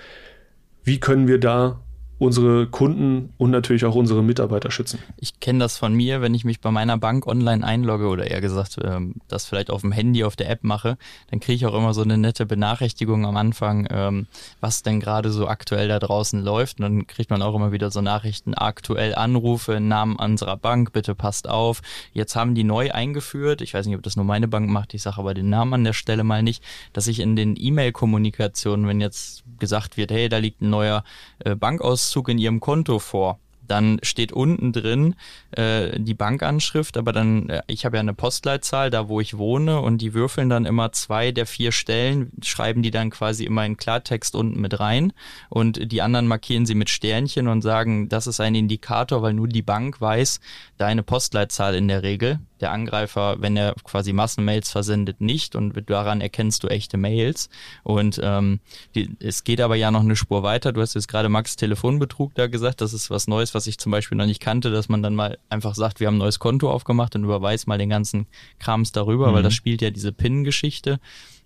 Wie 0.86 1.02
können 1.02 1.28
wir 1.28 1.38
da 1.38 1.82
unsere 2.22 2.68
Kunden 2.68 3.34
und 3.40 3.50
natürlich 3.50 3.84
auch 3.84 3.96
unsere 3.96 4.22
Mitarbeiter 4.22 4.70
schützen. 4.70 5.00
Ich 5.18 5.40
kenne 5.40 5.58
das 5.58 5.80
von 5.80 5.92
mir, 5.92 6.22
wenn 6.22 6.36
ich 6.36 6.46
mich 6.46 6.62
bei 6.62 6.70
meiner 6.70 7.00
Bank 7.00 7.26
online 7.26 7.66
einlogge 7.66 8.08
oder 8.10 8.30
eher 8.30 8.42
gesagt, 8.42 8.78
ähm, 8.84 9.16
das 9.28 9.48
vielleicht 9.48 9.72
auf 9.72 9.82
dem 9.82 9.92
Handy, 9.92 10.24
auf 10.24 10.36
der 10.36 10.48
App 10.52 10.64
mache, 10.64 11.00
dann 11.32 11.40
kriege 11.40 11.56
ich 11.56 11.66
auch 11.66 11.74
immer 11.74 11.96
so 11.96 12.04
eine 12.04 12.20
nette 12.20 12.46
Benachrichtigung 12.46 13.26
am 13.26 13.38
Anfang, 13.38 13.88
ähm, 13.90 14.28
was 14.60 14.84
denn 14.84 15.00
gerade 15.00 15.32
so 15.32 15.48
aktuell 15.48 15.88
da 15.88 15.98
draußen 15.98 16.40
läuft. 16.40 16.80
Und 16.80 16.84
dann 16.84 17.08
kriegt 17.08 17.32
man 17.32 17.42
auch 17.42 17.56
immer 17.56 17.72
wieder 17.72 17.90
so 17.90 18.02
Nachrichten, 18.02 18.54
aktuell 18.54 19.16
Anrufe, 19.16 19.80
Namen 19.80 20.16
unserer 20.18 20.58
Bank, 20.58 20.94
bitte 20.94 21.16
passt 21.16 21.50
auf. 21.50 21.82
Jetzt 22.14 22.36
haben 22.36 22.54
die 22.54 22.64
neu 22.64 22.92
eingeführt, 22.92 23.62
ich 23.62 23.74
weiß 23.74 23.88
nicht, 23.88 23.96
ob 23.96 24.04
das 24.04 24.16
nur 24.16 24.26
meine 24.26 24.48
Bank 24.48 24.70
macht, 24.70 24.94
ich 24.94 25.02
sage 25.02 25.18
aber 25.18 25.34
den 25.34 25.50
Namen 25.50 25.74
an 25.74 25.84
der 25.86 25.94
Stelle 25.94 26.24
mal 26.24 26.44
nicht, 26.44 26.64
dass 26.94 27.08
ich 27.08 27.20
in 27.20 27.36
den 27.36 27.56
E-Mail-Kommunikationen, 27.58 28.86
wenn 28.86 29.02
jetzt 29.02 29.44
gesagt 29.58 29.98
wird, 29.98 30.12
hey, 30.12 30.30
da 30.30 30.38
liegt 30.38 30.62
ein 30.62 30.70
neuer 30.70 31.04
äh, 31.40 31.56
Bankauszug 32.12 32.30
in 32.30 32.38
Ihrem 32.38 32.60
Konto 32.60 33.00
vor, 33.00 33.40
dann 33.68 34.00
steht 34.04 34.34
unten 34.34 34.74
drin 34.74 35.16
äh, 35.52 35.98
die 35.98 36.14
Bankanschrift, 36.14 36.98
aber 36.98 37.14
dann, 37.14 37.48
äh, 37.48 37.62
ich 37.68 37.86
habe 37.86 37.96
ja 37.96 38.02
eine 38.02 38.14
Postleitzahl 38.14 38.90
da, 38.90 39.08
wo 39.08 39.22
ich 39.22 39.38
wohne 39.38 39.80
und 39.80 40.00
die 40.00 40.14
würfeln 40.14 40.50
dann 40.50 40.66
immer 40.66 40.92
zwei 40.92 41.32
der 41.32 41.46
vier 41.46 41.72
Stellen, 41.72 42.32
schreiben 42.44 42.82
die 42.82 42.92
dann 42.92 43.12
quasi 43.12 43.46
immer 43.46 43.66
in 43.66 43.78
Klartext 43.78 44.36
unten 44.36 44.60
mit 44.60 44.82
rein 44.82 45.14
und 45.50 45.92
die 45.92 46.02
anderen 46.02 46.28
markieren 46.28 46.66
sie 46.66 46.76
mit 46.76 46.90
Sternchen 46.90 47.48
und 47.48 47.62
sagen, 47.62 48.10
das 48.10 48.28
ist 48.28 48.42
ein 48.42 48.56
Indikator, 48.56 49.22
weil 49.22 49.34
nur 49.34 49.48
die 49.48 49.62
Bank 49.62 50.02
weiß 50.02 50.42
deine 50.82 51.04
Postleitzahl 51.04 51.76
in 51.76 51.88
der 51.88 52.02
Regel 52.02 52.40
der 52.60 52.72
Angreifer, 52.72 53.36
wenn 53.40 53.56
er 53.56 53.76
quasi 53.84 54.14
Massenmails 54.14 54.72
versendet, 54.72 55.22
nicht 55.22 55.56
und 55.56 55.74
daran 55.92 56.22
erkennst 56.22 56.64
du 56.64 56.70
echte 56.70 56.98
Mails. 56.98 57.50
Und 57.84 58.20
ähm, 58.24 58.60
die, 58.96 59.16
es 59.20 59.44
geht 59.44 59.62
aber 59.62 59.76
ja 59.76 59.92
noch 59.92 60.02
eine 60.02 60.16
Spur 60.16 60.42
weiter. 60.42 60.74
Du 60.74 60.82
hast 60.82 60.96
jetzt 60.96 61.08
gerade 61.08 61.30
Max 61.30 61.56
Telefonbetrug 61.56 62.34
da 62.34 62.48
gesagt, 62.48 62.82
das 62.82 62.94
ist 62.94 63.12
was 63.12 63.28
Neues, 63.28 63.54
was 63.54 63.68
ich 63.68 63.78
zum 63.78 63.92
Beispiel 63.92 64.18
noch 64.18 64.26
nicht 64.26 64.42
kannte, 64.42 64.72
dass 64.72 64.90
man 64.90 65.04
dann 65.04 65.14
mal 65.14 65.38
einfach 65.50 65.76
sagt, 65.76 66.00
wir 66.00 66.08
haben 66.08 66.16
ein 66.16 66.20
neues 66.20 66.40
Konto 66.40 66.72
aufgemacht 66.72 67.16
und 67.16 67.26
überweist 67.26 67.68
mal 67.68 67.78
den 67.78 67.90
ganzen 67.90 68.26
Krams 68.58 68.92
darüber, 68.92 69.30
mhm. 69.30 69.36
weil 69.36 69.44
das 69.44 69.54
spielt 69.54 69.84
ja 69.84 69.92
diese 69.92 70.12
PIN-Geschichte 70.12 71.00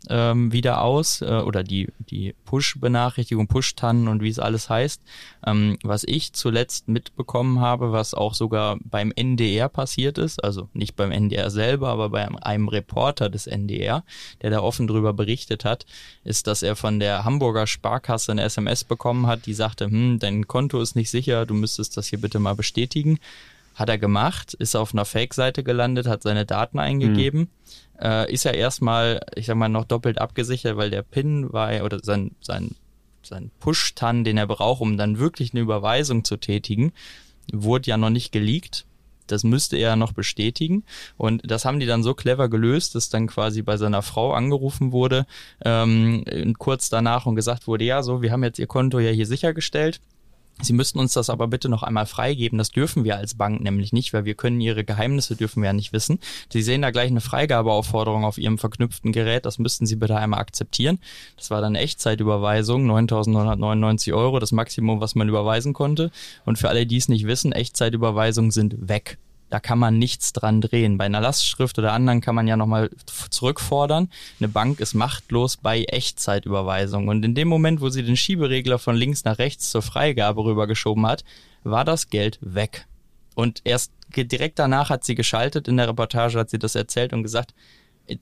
ähm, 0.09 0.51
wieder 0.51 0.81
aus 0.81 1.21
äh, 1.21 1.25
oder 1.25 1.63
die, 1.63 1.87
die 1.99 2.33
Push-Benachrichtigung, 2.45 3.47
Push-Tannen 3.47 4.07
und 4.07 4.21
wie 4.21 4.29
es 4.29 4.39
alles 4.39 4.69
heißt. 4.69 5.01
Ähm, 5.45 5.77
was 5.83 6.03
ich 6.03 6.33
zuletzt 6.33 6.87
mitbekommen 6.87 7.59
habe, 7.59 7.91
was 7.91 8.13
auch 8.13 8.33
sogar 8.33 8.77
beim 8.83 9.11
NDR 9.15 9.69
passiert 9.69 10.17
ist, 10.17 10.43
also 10.43 10.69
nicht 10.73 10.95
beim 10.95 11.11
NDR 11.11 11.49
selber, 11.49 11.89
aber 11.89 12.09
bei 12.09 12.27
einem 12.43 12.67
Reporter 12.67 13.29
des 13.29 13.47
NDR, 13.47 14.03
der 14.41 14.49
da 14.49 14.61
offen 14.61 14.87
drüber 14.87 15.13
berichtet 15.13 15.65
hat, 15.65 15.85
ist, 16.23 16.47
dass 16.47 16.63
er 16.63 16.75
von 16.75 16.99
der 16.99 17.25
Hamburger 17.25 17.67
Sparkasse 17.67 18.31
eine 18.31 18.43
SMS 18.43 18.83
bekommen 18.83 19.27
hat, 19.27 19.45
die 19.45 19.53
sagte, 19.53 19.85
hm, 19.85 20.19
dein 20.19 20.47
Konto 20.47 20.81
ist 20.81 20.95
nicht 20.95 21.09
sicher, 21.09 21.45
du 21.45 21.53
müsstest 21.53 21.97
das 21.97 22.07
hier 22.07 22.19
bitte 22.21 22.39
mal 22.39 22.55
bestätigen. 22.55 23.19
Hat 23.76 23.89
er 23.89 23.97
gemacht, 23.97 24.55
ist 24.55 24.76
auf 24.76 24.93
einer 24.93 25.05
Fake-Seite 25.05 25.63
gelandet, 25.63 26.07
hat 26.07 26.23
seine 26.23 26.45
Daten 26.45 26.80
eingegeben. 26.80 27.41
Hm 27.41 27.49
äh, 27.99 28.32
ist 28.32 28.43
ja 28.43 28.51
erstmal, 28.51 29.21
ich 29.36 29.45
sag 29.45 29.55
mal, 29.55 29.69
noch 29.69 29.86
doppelt 29.86 30.19
abgesichert, 30.19 30.78
weil 30.78 30.89
der 30.89 31.01
PIN 31.01 31.51
war 31.53 31.73
ja, 31.73 31.84
oder 31.84 31.99
sein, 32.03 32.32
sein, 32.41 32.76
sein 33.23 33.51
Push-Tan, 33.59 34.23
den 34.23 34.38
er 34.38 34.47
braucht, 34.47 34.82
um 34.82 34.97
dann 34.97 35.19
wirklich 35.19 35.53
eine 35.53 35.61
Überweisung 35.61 36.23
zu 36.23 36.38
tätigen, 36.38 36.93
wurde 37.51 37.89
ja 37.89 37.97
noch 37.97 38.09
nicht 38.09 38.32
geleakt. 38.32 38.86
Das 39.28 39.43
müsste 39.43 39.78
er 39.78 39.95
noch 39.95 40.11
bestätigen. 40.11 40.84
Und 41.17 41.49
das 41.49 41.65
haben 41.65 41.80
die 41.80 41.88
dann 41.88 42.03
so 42.03 42.13
clever 42.13 42.47
gelöst, 42.47 42.93
dass 42.93 43.09
dann 43.09 43.26
quasi 43.26 43.63
bei 43.63 43.78
seiner 43.78 44.03
Frau 44.03 44.34
angerufen 44.34 44.91
wurde, 44.91 45.26
ähm, 45.63 46.53
kurz 46.59 46.89
danach 46.89 47.26
und 47.26 47.36
gesagt 47.36 47.65
wurde, 47.65 47.86
ja, 47.86 48.03
so, 48.03 48.21
wir 48.21 48.32
haben 48.32 48.43
jetzt 48.43 48.59
ihr 48.59 48.67
Konto 48.67 48.99
ja 48.99 49.09
hier 49.09 49.26
sichergestellt. 49.26 49.99
Sie 50.61 50.73
müssten 50.73 50.99
uns 50.99 51.13
das 51.13 51.29
aber 51.29 51.47
bitte 51.47 51.67
noch 51.67 51.83
einmal 51.83 52.05
freigeben. 52.05 52.57
Das 52.57 52.71
dürfen 52.71 53.03
wir 53.03 53.17
als 53.17 53.35
Bank 53.35 53.61
nämlich 53.61 53.91
nicht, 53.91 54.13
weil 54.13 54.25
wir 54.25 54.35
können 54.35 54.61
Ihre 54.61 54.85
Geheimnisse 54.85 55.35
dürfen 55.35 55.61
wir 55.61 55.67
ja 55.67 55.73
nicht 55.73 55.91
wissen. 55.91 56.19
Sie 56.51 56.61
sehen 56.61 56.81
da 56.81 56.91
gleich 56.91 57.09
eine 57.09 57.21
Freigabeaufforderung 57.21 58.23
auf 58.23 58.37
Ihrem 58.37 58.57
verknüpften 58.57 59.11
Gerät. 59.11 59.45
Das 59.45 59.59
müssten 59.59 59.85
Sie 59.85 59.97
bitte 59.97 60.15
einmal 60.15 60.39
akzeptieren. 60.39 60.99
Das 61.35 61.51
war 61.51 61.61
dann 61.61 61.75
Echtzeitüberweisung, 61.75 62.89
9.999 62.89 64.13
Euro, 64.13 64.39
das 64.39 64.53
Maximum, 64.53 65.01
was 65.01 65.15
man 65.15 65.27
überweisen 65.27 65.73
konnte. 65.73 66.09
Und 66.45 66.57
für 66.57 66.69
alle, 66.69 66.85
die 66.85 66.97
es 66.97 67.09
nicht 67.09 67.27
wissen, 67.27 67.51
Echtzeitüberweisungen 67.51 68.51
sind 68.51 68.87
weg 68.87 69.17
da 69.55 69.61
kann 69.61 69.79
man 69.79 69.97
nichts 69.97 70.33
dran 70.33 70.59
drehen. 70.59 70.97
Bei 70.97 71.05
einer 71.05 71.21
Lastschrift 71.21 71.79
oder 71.79 71.93
anderen 71.93 72.19
kann 72.19 72.35
man 72.35 72.45
ja 72.45 72.57
nochmal 72.57 72.89
zurückfordern. 73.29 74.09
Eine 74.37 74.49
Bank 74.49 74.81
ist 74.81 74.95
machtlos 74.95 75.55
bei 75.55 75.85
Echtzeitüberweisung. 75.85 77.07
Und 77.07 77.23
in 77.23 77.35
dem 77.35 77.47
Moment, 77.47 77.79
wo 77.79 77.87
sie 77.87 78.03
den 78.03 78.17
Schieberegler 78.17 78.79
von 78.79 78.97
links 78.97 79.23
nach 79.23 79.37
rechts 79.37 79.69
zur 79.71 79.81
Freigabe 79.81 80.43
rübergeschoben 80.43 81.07
hat, 81.07 81.23
war 81.63 81.85
das 81.85 82.09
Geld 82.09 82.37
weg. 82.41 82.85
Und 83.33 83.61
erst 83.63 83.93
direkt 84.13 84.59
danach 84.59 84.89
hat 84.89 85.05
sie 85.05 85.15
geschaltet, 85.15 85.69
in 85.69 85.77
der 85.77 85.87
Reportage 85.87 86.37
hat 86.37 86.49
sie 86.49 86.59
das 86.59 86.75
erzählt 86.75 87.13
und 87.13 87.23
gesagt, 87.23 87.53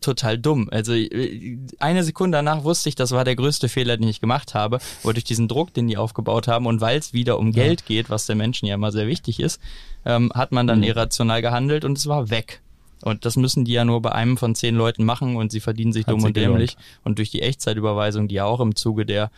total 0.02 0.38
dumm. 0.38 0.70
Also 0.72 0.94
äh, 0.94 1.58
eine 1.80 2.04
Sekunde 2.04 2.38
danach 2.38 2.64
wusste 2.64 2.90
ich, 2.90 2.96
das 2.96 3.12
war 3.12 3.24
der 3.24 3.36
größte 3.36 3.70
Fehler, 3.70 3.98
den 3.98 4.08
ich 4.08 4.22
gemacht 4.22 4.54
habe, 4.54 4.80
wo 5.04 5.12
durch 5.12 5.24
diesen 5.24 5.48
Druck, 5.48 5.74
den 5.74 5.88
die 5.88 5.98
aufgebaut 5.98 6.48
haben 6.48 6.66
und 6.66 6.82
weil 6.82 6.98
es 6.98 7.14
wieder 7.14 7.40
um 7.40 7.48
ja. 7.48 7.64
Geld 7.64 7.86
geht, 7.86 8.10
was 8.10 8.26
der 8.26 8.36
Menschen 8.36 8.66
ja 8.66 8.76
immer 8.76 8.92
sehr 8.92 9.08
wichtig 9.08 9.40
ist, 9.40 9.60
ähm, 10.06 10.32
hat 10.34 10.52
man 10.52 10.68
dann 10.68 10.80
mhm. 10.80 10.86
irrational 10.86 11.42
gehandelt 11.42 11.86
und 11.86 11.98
es 11.98 12.08
war 12.08 12.30
weg. 12.30 12.62
Und 13.04 13.26
das 13.26 13.36
müssen 13.36 13.66
die 13.66 13.74
ja 13.74 13.84
nur 13.84 14.02
bei 14.02 14.14
einem 14.14 14.38
von 14.38 14.56
zehn 14.56 14.76
Leuten 14.76 15.04
machen 15.04 15.36
und 15.36 15.52
sie 15.52 15.60
verdienen 15.60 15.92
sich 15.92 16.08
hat 16.08 16.14
dumm 16.14 16.24
und 16.24 16.38
dämlich. 16.38 16.78
Und 17.04 17.18
durch 17.18 17.30
die 17.30 17.42
Echtzeitüberweisung, 17.42 18.30
die 18.30 18.36
ja 18.36 18.46
auch 18.46 18.62
im 18.62 18.78
Zuge 18.78 19.06
der 19.06 19.30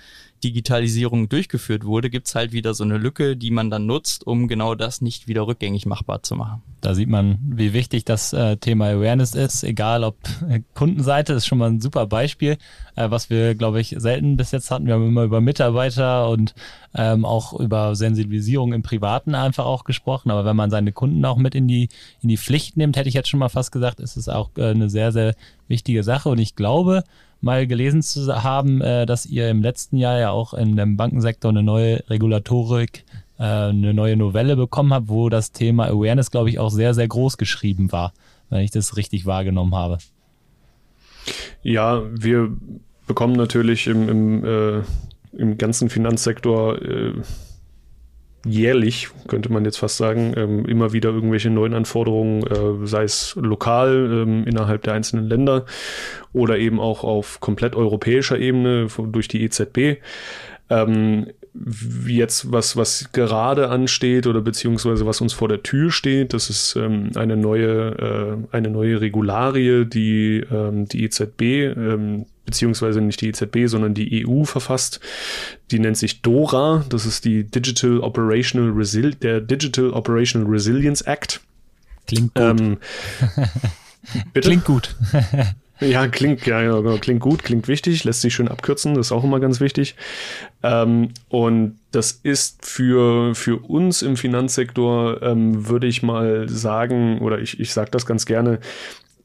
Digitalisierung 0.45 1.27
durchgeführt 1.27 1.85
wurde, 1.85 2.11
gibt's 2.11 2.35
halt 2.35 2.51
wieder 2.51 2.75
so 2.75 2.83
eine 2.83 2.99
Lücke, 2.99 3.35
die 3.35 3.49
man 3.49 3.71
dann 3.71 3.87
nutzt, 3.87 4.27
um 4.27 4.47
genau 4.47 4.75
das 4.75 5.01
nicht 5.01 5.27
wieder 5.27 5.47
rückgängig 5.47 5.87
machbar 5.87 6.21
zu 6.21 6.35
machen. 6.35 6.61
Da 6.81 6.93
sieht 6.93 7.09
man, 7.09 7.39
wie 7.41 7.73
wichtig 7.73 8.05
das 8.05 8.31
äh, 8.31 8.57
Thema 8.57 8.89
Awareness 8.89 9.33
ist, 9.33 9.63
egal 9.63 10.03
ob 10.03 10.17
äh, 10.47 10.61
Kundenseite, 10.75 11.33
ist 11.33 11.47
schon 11.47 11.57
mal 11.57 11.71
ein 11.71 11.81
super 11.81 12.05
Beispiel, 12.05 12.57
äh, 12.95 13.09
was 13.09 13.31
wir, 13.31 13.55
glaube 13.55 13.81
ich, 13.81 13.95
selten 13.97 14.37
bis 14.37 14.51
jetzt 14.51 14.69
hatten. 14.69 14.85
Wir 14.85 14.93
haben 14.93 15.07
immer 15.07 15.23
über 15.23 15.41
Mitarbeiter 15.41 16.29
und 16.29 16.53
ähm, 16.93 17.25
auch 17.25 17.59
über 17.59 17.95
Sensibilisierung 17.95 18.71
im 18.73 18.83
Privaten 18.83 19.33
einfach 19.33 19.65
auch 19.65 19.83
gesprochen. 19.83 20.29
Aber 20.29 20.45
wenn 20.45 20.55
man 20.55 20.69
seine 20.69 20.91
Kunden 20.91 21.25
auch 21.25 21.37
mit 21.37 21.55
in 21.55 21.67
die, 21.67 21.89
in 22.21 22.29
die 22.29 22.37
Pflicht 22.37 22.77
nimmt, 22.77 22.97
hätte 22.97 23.09
ich 23.09 23.15
jetzt 23.15 23.29
schon 23.29 23.39
mal 23.39 23.49
fast 23.49 23.71
gesagt, 23.71 23.99
ist 23.99 24.15
es 24.15 24.29
auch 24.29 24.51
äh, 24.57 24.69
eine 24.69 24.91
sehr, 24.91 25.11
sehr 25.11 25.33
wichtige 25.67 26.03
Sache. 26.03 26.29
Und 26.29 26.37
ich 26.37 26.55
glaube, 26.55 27.03
mal 27.45 27.67
gelesen 27.67 28.01
zu 28.01 28.43
haben, 28.43 28.81
äh, 28.81 29.05
dass 29.05 29.25
ihr 29.25 29.49
im 29.49 29.61
letzten 29.61 29.97
Jahr 29.97 30.19
ja 30.19 30.31
auch 30.31 30.53
in 30.53 30.75
dem 30.75 30.97
Bankensektor 30.97 31.49
eine 31.49 31.63
neue 31.63 32.03
Regulatorik, 32.09 33.05
äh, 33.37 33.43
eine 33.43 33.93
neue 33.93 34.17
Novelle 34.17 34.55
bekommen 34.55 34.93
habt, 34.93 35.07
wo 35.07 35.29
das 35.29 35.51
Thema 35.51 35.85
Awareness, 35.85 36.31
glaube 36.31 36.49
ich, 36.49 36.59
auch 36.59 36.71
sehr, 36.71 36.93
sehr 36.95 37.07
groß 37.07 37.37
geschrieben 37.37 37.91
war, 37.91 38.13
wenn 38.49 38.61
ich 38.61 38.71
das 38.71 38.97
richtig 38.97 39.27
wahrgenommen 39.27 39.75
habe. 39.75 39.99
Ja, 41.61 42.01
wir 42.11 42.51
bekommen 43.05 43.35
natürlich 43.35 43.85
im, 43.87 44.09
im, 44.09 44.43
äh, 44.43 44.81
im 45.33 45.57
ganzen 45.57 45.89
Finanzsektor 45.89 46.81
äh, 46.81 47.13
jährlich, 48.45 49.09
könnte 49.27 49.51
man 49.51 49.65
jetzt 49.65 49.77
fast 49.77 49.97
sagen, 49.97 50.33
ähm, 50.37 50.65
immer 50.65 50.93
wieder 50.93 51.09
irgendwelche 51.09 51.49
neuen 51.49 51.73
Anforderungen, 51.73 52.43
äh, 52.43 52.85
sei 52.85 53.03
es 53.03 53.35
lokal 53.35 54.23
ähm, 54.23 54.45
innerhalb 54.45 54.83
der 54.83 54.93
einzelnen 54.93 55.27
Länder 55.27 55.65
oder 56.31 56.57
eben 56.57 56.79
auch 56.79 57.03
auf 57.03 57.39
komplett 57.39 57.75
europäischer 57.75 58.37
Ebene 58.37 58.87
durch 59.11 59.27
die 59.27 59.43
EZB. 59.43 59.97
Ähm, 60.69 61.27
jetzt 62.05 62.51
was, 62.51 62.75
was 62.75 63.11
gerade 63.13 63.69
ansteht 63.69 64.27
oder 64.27 64.41
beziehungsweise 64.41 65.05
was 65.05 65.21
uns 65.21 65.33
vor 65.33 65.47
der 65.47 65.63
Tür 65.63 65.91
steht, 65.91 66.33
das 66.33 66.49
ist 66.49 66.75
ähm, 66.75 67.11
eine 67.15 67.37
neue, 67.37 68.45
äh, 68.51 68.55
eine 68.55 68.69
neue 68.69 68.99
Regularie, 68.99 69.85
die 69.85 70.43
ähm, 70.51 70.85
die 70.85 71.03
EZB 71.03 71.41
ähm, 71.41 72.25
beziehungsweise 72.45 73.01
nicht 73.01 73.21
die 73.21 73.29
EZB, 73.29 73.67
sondern 73.67 73.93
die 73.93 74.25
EU 74.27 74.43
verfasst. 74.43 74.99
Die 75.71 75.79
nennt 75.79 75.97
sich 75.97 76.21
DORA, 76.21 76.85
das 76.89 77.05
ist 77.05 77.25
die 77.25 77.43
Digital 77.43 77.99
Operational 77.99 78.71
Resil 78.71 79.15
der 79.15 79.41
Digital 79.41 79.91
Operational 79.91 80.47
Resilience 80.47 81.01
Act. 81.01 81.41
Klingt 82.07 82.33
gut. 82.35 82.43
Ähm, 82.43 82.77
Klingt 84.33 84.65
gut. 84.65 84.95
Ja, 85.81 86.07
klingt, 86.07 86.45
ja, 86.45 86.61
ja, 86.61 86.97
klingt 86.99 87.19
gut, 87.19 87.43
klingt 87.43 87.67
wichtig, 87.67 88.05
lässt 88.05 88.21
sich 88.21 88.33
schön 88.33 88.47
abkürzen, 88.47 88.93
das 88.93 89.07
ist 89.07 89.11
auch 89.11 89.25
immer 89.25 89.41
ganz 89.41 89.59
wichtig. 89.59 89.95
Ähm, 90.63 91.09
und 91.27 91.79
das 91.91 92.13
ist 92.13 92.65
für, 92.65 93.35
für 93.35 93.57
uns 93.57 94.01
im 94.01 94.15
Finanzsektor, 94.15 95.21
ähm, 95.21 95.67
würde 95.67 95.87
ich 95.87 96.01
mal 96.01 96.47
sagen, 96.47 97.19
oder 97.19 97.39
ich, 97.39 97.59
ich 97.59 97.73
sage 97.73 97.91
das 97.91 98.05
ganz 98.05 98.25
gerne, 98.25 98.59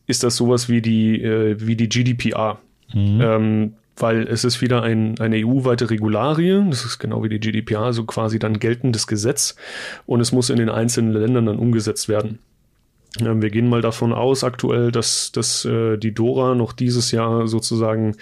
ist 0.09 0.25
das 0.25 0.35
sowas 0.35 0.69
wie 0.69 0.83
die, 0.83 1.23
äh, 1.23 1.57
wie 1.61 1.77
die 1.77 1.89
GDPR. 1.89 2.59
Mhm. 2.93 3.21
Ähm, 3.21 3.75
weil 3.97 4.27
es 4.29 4.45
ist 4.45 4.63
wieder 4.63 4.83
ein, 4.83 5.19
eine 5.21 5.45
EU-weite 5.45 5.91
Regularie, 5.91 6.65
das 6.71 6.85
ist 6.85 6.99
genau 6.99 7.23
wie 7.23 7.29
die 7.29 7.41
GDPR, 7.41 7.81
also 7.81 8.05
quasi 8.05 8.39
dann 8.39 8.59
geltendes 8.59 9.07
Gesetz 9.07 9.57
und 10.07 10.21
es 10.21 10.33
muss 10.33 10.49
in 10.49 10.57
den 10.57 10.71
einzelnen 10.71 11.13
Ländern 11.13 11.47
dann 11.47 11.59
umgesetzt 11.59 12.09
werden. 12.09 12.39
Wir 13.19 13.51
gehen 13.51 13.69
mal 13.69 13.83
davon 13.83 14.13
aus 14.13 14.45
aktuell, 14.45 14.93
dass, 14.93 15.33
dass 15.33 15.65
äh, 15.65 15.97
die 15.99 16.15
Dora 16.15 16.55
noch 16.55 16.73
dieses 16.73 17.11
Jahr 17.11 17.49
sozusagen 17.49 18.17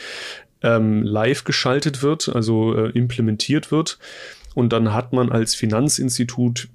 ähm, 0.62 1.02
live 1.02 1.44
geschaltet 1.44 2.02
wird, 2.02 2.30
also 2.34 2.74
äh, 2.74 2.90
implementiert 2.90 3.70
wird. 3.70 3.98
Und 4.54 4.72
dann 4.72 4.94
hat 4.94 5.12
man 5.12 5.30
als 5.30 5.54
Finanzinstitut, 5.54 6.68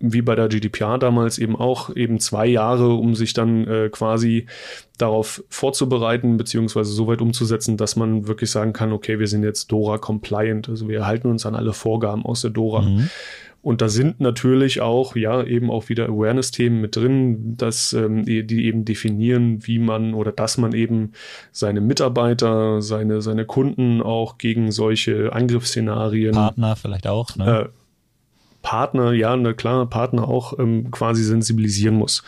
wie 0.00 0.22
bei 0.22 0.34
der 0.34 0.48
GDPR 0.48 0.98
damals 0.98 1.38
eben 1.38 1.54
auch, 1.54 1.94
eben 1.94 2.18
zwei 2.18 2.46
Jahre, 2.46 2.94
um 2.94 3.14
sich 3.14 3.34
dann 3.34 3.66
äh, 3.68 3.88
quasi 3.90 4.46
darauf 4.98 5.44
vorzubereiten, 5.48 6.36
beziehungsweise 6.36 6.90
so 6.90 7.06
weit 7.06 7.20
umzusetzen, 7.20 7.76
dass 7.76 7.96
man 7.96 8.26
wirklich 8.26 8.50
sagen 8.50 8.72
kann, 8.72 8.92
okay, 8.92 9.18
wir 9.18 9.28
sind 9.28 9.44
jetzt 9.44 9.70
Dora 9.70 9.98
compliant, 9.98 10.68
also 10.68 10.88
wir 10.88 11.06
halten 11.06 11.28
uns 11.28 11.46
an 11.46 11.54
alle 11.54 11.72
Vorgaben 11.72 12.24
aus 12.24 12.40
der 12.40 12.50
Dora. 12.50 12.82
Mhm. 12.82 13.10
Und 13.62 13.82
da 13.82 13.90
sind 13.90 14.20
natürlich 14.20 14.80
auch, 14.80 15.16
ja, 15.16 15.42
eben 15.42 15.70
auch 15.70 15.90
wieder 15.90 16.06
Awareness-Themen 16.06 16.80
mit 16.80 16.96
drin, 16.96 17.58
dass 17.58 17.92
ähm, 17.92 18.24
die, 18.24 18.64
eben 18.64 18.86
definieren, 18.86 19.66
wie 19.66 19.78
man 19.78 20.14
oder 20.14 20.32
dass 20.32 20.56
man 20.56 20.72
eben 20.72 21.12
seine 21.52 21.82
Mitarbeiter, 21.82 22.80
seine, 22.80 23.20
seine 23.20 23.44
Kunden 23.44 24.00
auch 24.00 24.38
gegen 24.38 24.72
solche 24.72 25.34
Angriffsszenarien. 25.34 26.32
Partner 26.32 26.74
vielleicht 26.74 27.06
auch, 27.06 27.36
ne? 27.36 27.64
Äh, 27.66 27.79
Partner, 28.62 29.12
ja, 29.12 29.36
na 29.36 29.52
klar, 29.52 29.86
Partner 29.86 30.28
auch 30.28 30.58
ähm, 30.58 30.90
quasi 30.90 31.24
sensibilisieren 31.24 31.94
muss. 31.94 32.22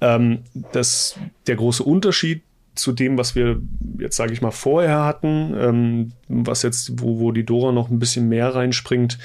Ähm, 0.00 0.40
das, 0.72 1.16
der 1.46 1.56
große 1.56 1.82
Unterschied 1.82 2.42
zu 2.74 2.92
dem, 2.92 3.16
was 3.16 3.34
wir 3.34 3.60
jetzt, 3.98 4.16
sage 4.16 4.32
ich 4.32 4.42
mal, 4.42 4.50
vorher 4.50 5.04
hatten, 5.04 5.54
ähm, 5.58 6.12
was 6.28 6.62
jetzt, 6.62 7.00
wo, 7.00 7.18
wo 7.18 7.32
die 7.32 7.44
Dora 7.44 7.72
noch 7.72 7.90
ein 7.90 7.98
bisschen 7.98 8.28
mehr 8.28 8.54
reinspringt, 8.54 9.18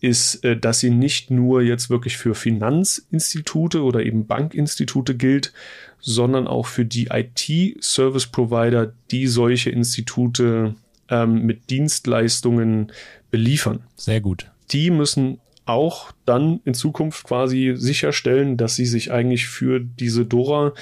ist, 0.00 0.44
äh, 0.44 0.56
dass 0.56 0.80
sie 0.80 0.90
nicht 0.90 1.30
nur 1.30 1.62
jetzt 1.62 1.88
wirklich 1.88 2.16
für 2.16 2.34
Finanzinstitute 2.34 3.82
oder 3.82 4.04
eben 4.04 4.26
Bankinstitute 4.26 5.16
gilt, 5.16 5.52
sondern 6.00 6.46
auch 6.46 6.66
für 6.66 6.84
die 6.84 7.08
IT-Service-Provider, 7.10 8.92
die 9.10 9.26
solche 9.26 9.70
Institute 9.70 10.74
ähm, 11.08 11.46
mit 11.46 11.70
Dienstleistungen 11.70 12.92
beliefern. 13.30 13.84
Sehr 13.96 14.20
gut. 14.20 14.50
Die 14.70 14.90
müssen 14.90 15.38
auch 15.66 16.12
dann 16.26 16.60
in 16.64 16.74
Zukunft 16.74 17.24
quasi 17.24 17.74
sicherstellen, 17.76 18.56
dass 18.56 18.76
sie 18.76 18.86
sich 18.86 19.12
eigentlich 19.12 19.46
für 19.46 19.80
diese 19.80 20.26
Dora 20.26 20.72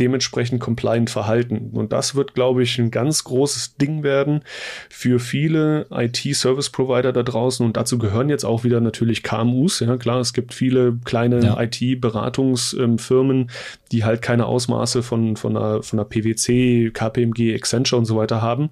dementsprechend 0.00 0.60
compliant 0.60 1.10
verhalten. 1.10 1.70
Und 1.72 1.92
das 1.92 2.14
wird, 2.14 2.34
glaube 2.34 2.62
ich, 2.62 2.78
ein 2.78 2.90
ganz 2.90 3.24
großes 3.24 3.76
Ding 3.76 4.02
werden 4.02 4.42
für 4.90 5.20
viele 5.20 5.86
IT-Service-Provider 5.90 7.12
da 7.12 7.22
draußen. 7.22 7.64
Und 7.64 7.76
dazu 7.76 7.98
gehören 7.98 8.28
jetzt 8.28 8.44
auch 8.44 8.64
wieder 8.64 8.80
natürlich 8.80 9.22
KMUs. 9.22 9.80
Ja, 9.80 9.96
klar, 9.96 10.20
es 10.20 10.32
gibt 10.32 10.52
viele 10.52 10.98
kleine 11.04 11.40
ja. 11.44 11.60
IT-Beratungsfirmen, 11.60 13.50
die 13.92 14.04
halt 14.04 14.22
keine 14.22 14.46
Ausmaße 14.46 15.02
von, 15.02 15.36
von, 15.36 15.56
einer, 15.56 15.82
von 15.82 15.98
einer 15.98 16.08
PwC, 16.08 16.90
KPMG, 16.92 17.54
Accenture 17.54 17.98
und 17.98 18.06
so 18.06 18.16
weiter 18.16 18.42
haben. 18.42 18.70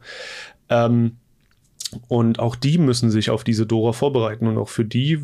Ähm, 0.69 1.19
und 2.09 2.39
auch 2.39 2.57
die 2.57 2.78
müssen 2.78 3.11
sich 3.11 3.30
auf 3.30 3.45
diese 3.45 3.66
Dora 3.66 3.93
vorbereiten. 3.93 4.47
Und 4.47 4.59
auch 4.59 4.68
für 4.68 4.85
die 4.85 5.18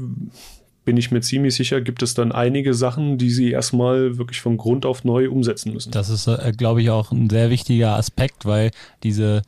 bin 0.85 0.97
ich 0.97 1.11
mir 1.11 1.21
ziemlich 1.21 1.55
sicher, 1.55 1.81
gibt 1.81 2.03
es 2.03 2.15
dann 2.15 2.33
einige 2.33 2.73
Sachen, 2.73 3.19
die 3.19 3.31
sie 3.31 3.51
erstmal 3.51 4.17
wirklich 4.17 4.41
von 4.41 4.57
Grund 4.57 4.87
auf 4.87 5.05
neu 5.05 5.29
umsetzen 5.29 5.75
müssen. 5.75 5.91
Das 5.91 6.09
ist, 6.09 6.27
äh, 6.27 6.53
glaube 6.57 6.81
ich, 6.81 6.91
auch 6.91 7.13
ein 7.13 7.29
sehr 7.29 7.51
wichtiger 7.51 7.97
Aspekt, 7.97 8.47
weil 8.47 8.71
diese 9.03 9.43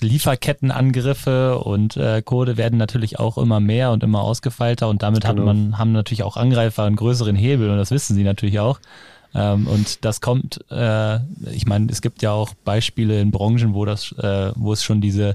Lieferkettenangriffe 0.00 1.58
und 1.58 1.96
äh, 1.96 2.22
Code 2.22 2.56
werden 2.56 2.78
natürlich 2.78 3.18
auch 3.18 3.38
immer 3.38 3.60
mehr 3.60 3.92
und 3.92 4.02
immer 4.02 4.22
ausgefeilter 4.22 4.88
und 4.88 5.02
damit 5.02 5.22
genau. 5.22 5.34
hat 5.34 5.44
man, 5.44 5.78
haben 5.78 5.92
natürlich 5.92 6.22
auch 6.22 6.36
Angreifer 6.36 6.84
einen 6.84 6.96
größeren 6.96 7.36
Hebel 7.36 7.70
und 7.70 7.76
das 7.76 7.90
wissen 7.90 8.16
sie 8.16 8.24
natürlich 8.24 8.58
auch. 8.58 8.80
Ähm, 9.34 9.66
und 9.66 10.04
das 10.04 10.20
kommt, 10.20 10.64
äh, 10.70 11.16
ich 11.52 11.66
meine, 11.66 11.90
es 11.90 12.00
gibt 12.02 12.22
ja 12.22 12.32
auch 12.32 12.54
Beispiele 12.64 13.20
in 13.20 13.30
Branchen, 13.30 13.74
wo 13.74 13.84
das, 13.84 14.12
äh, 14.12 14.52
wo 14.54 14.72
es 14.72 14.82
schon 14.82 15.00
diese 15.00 15.34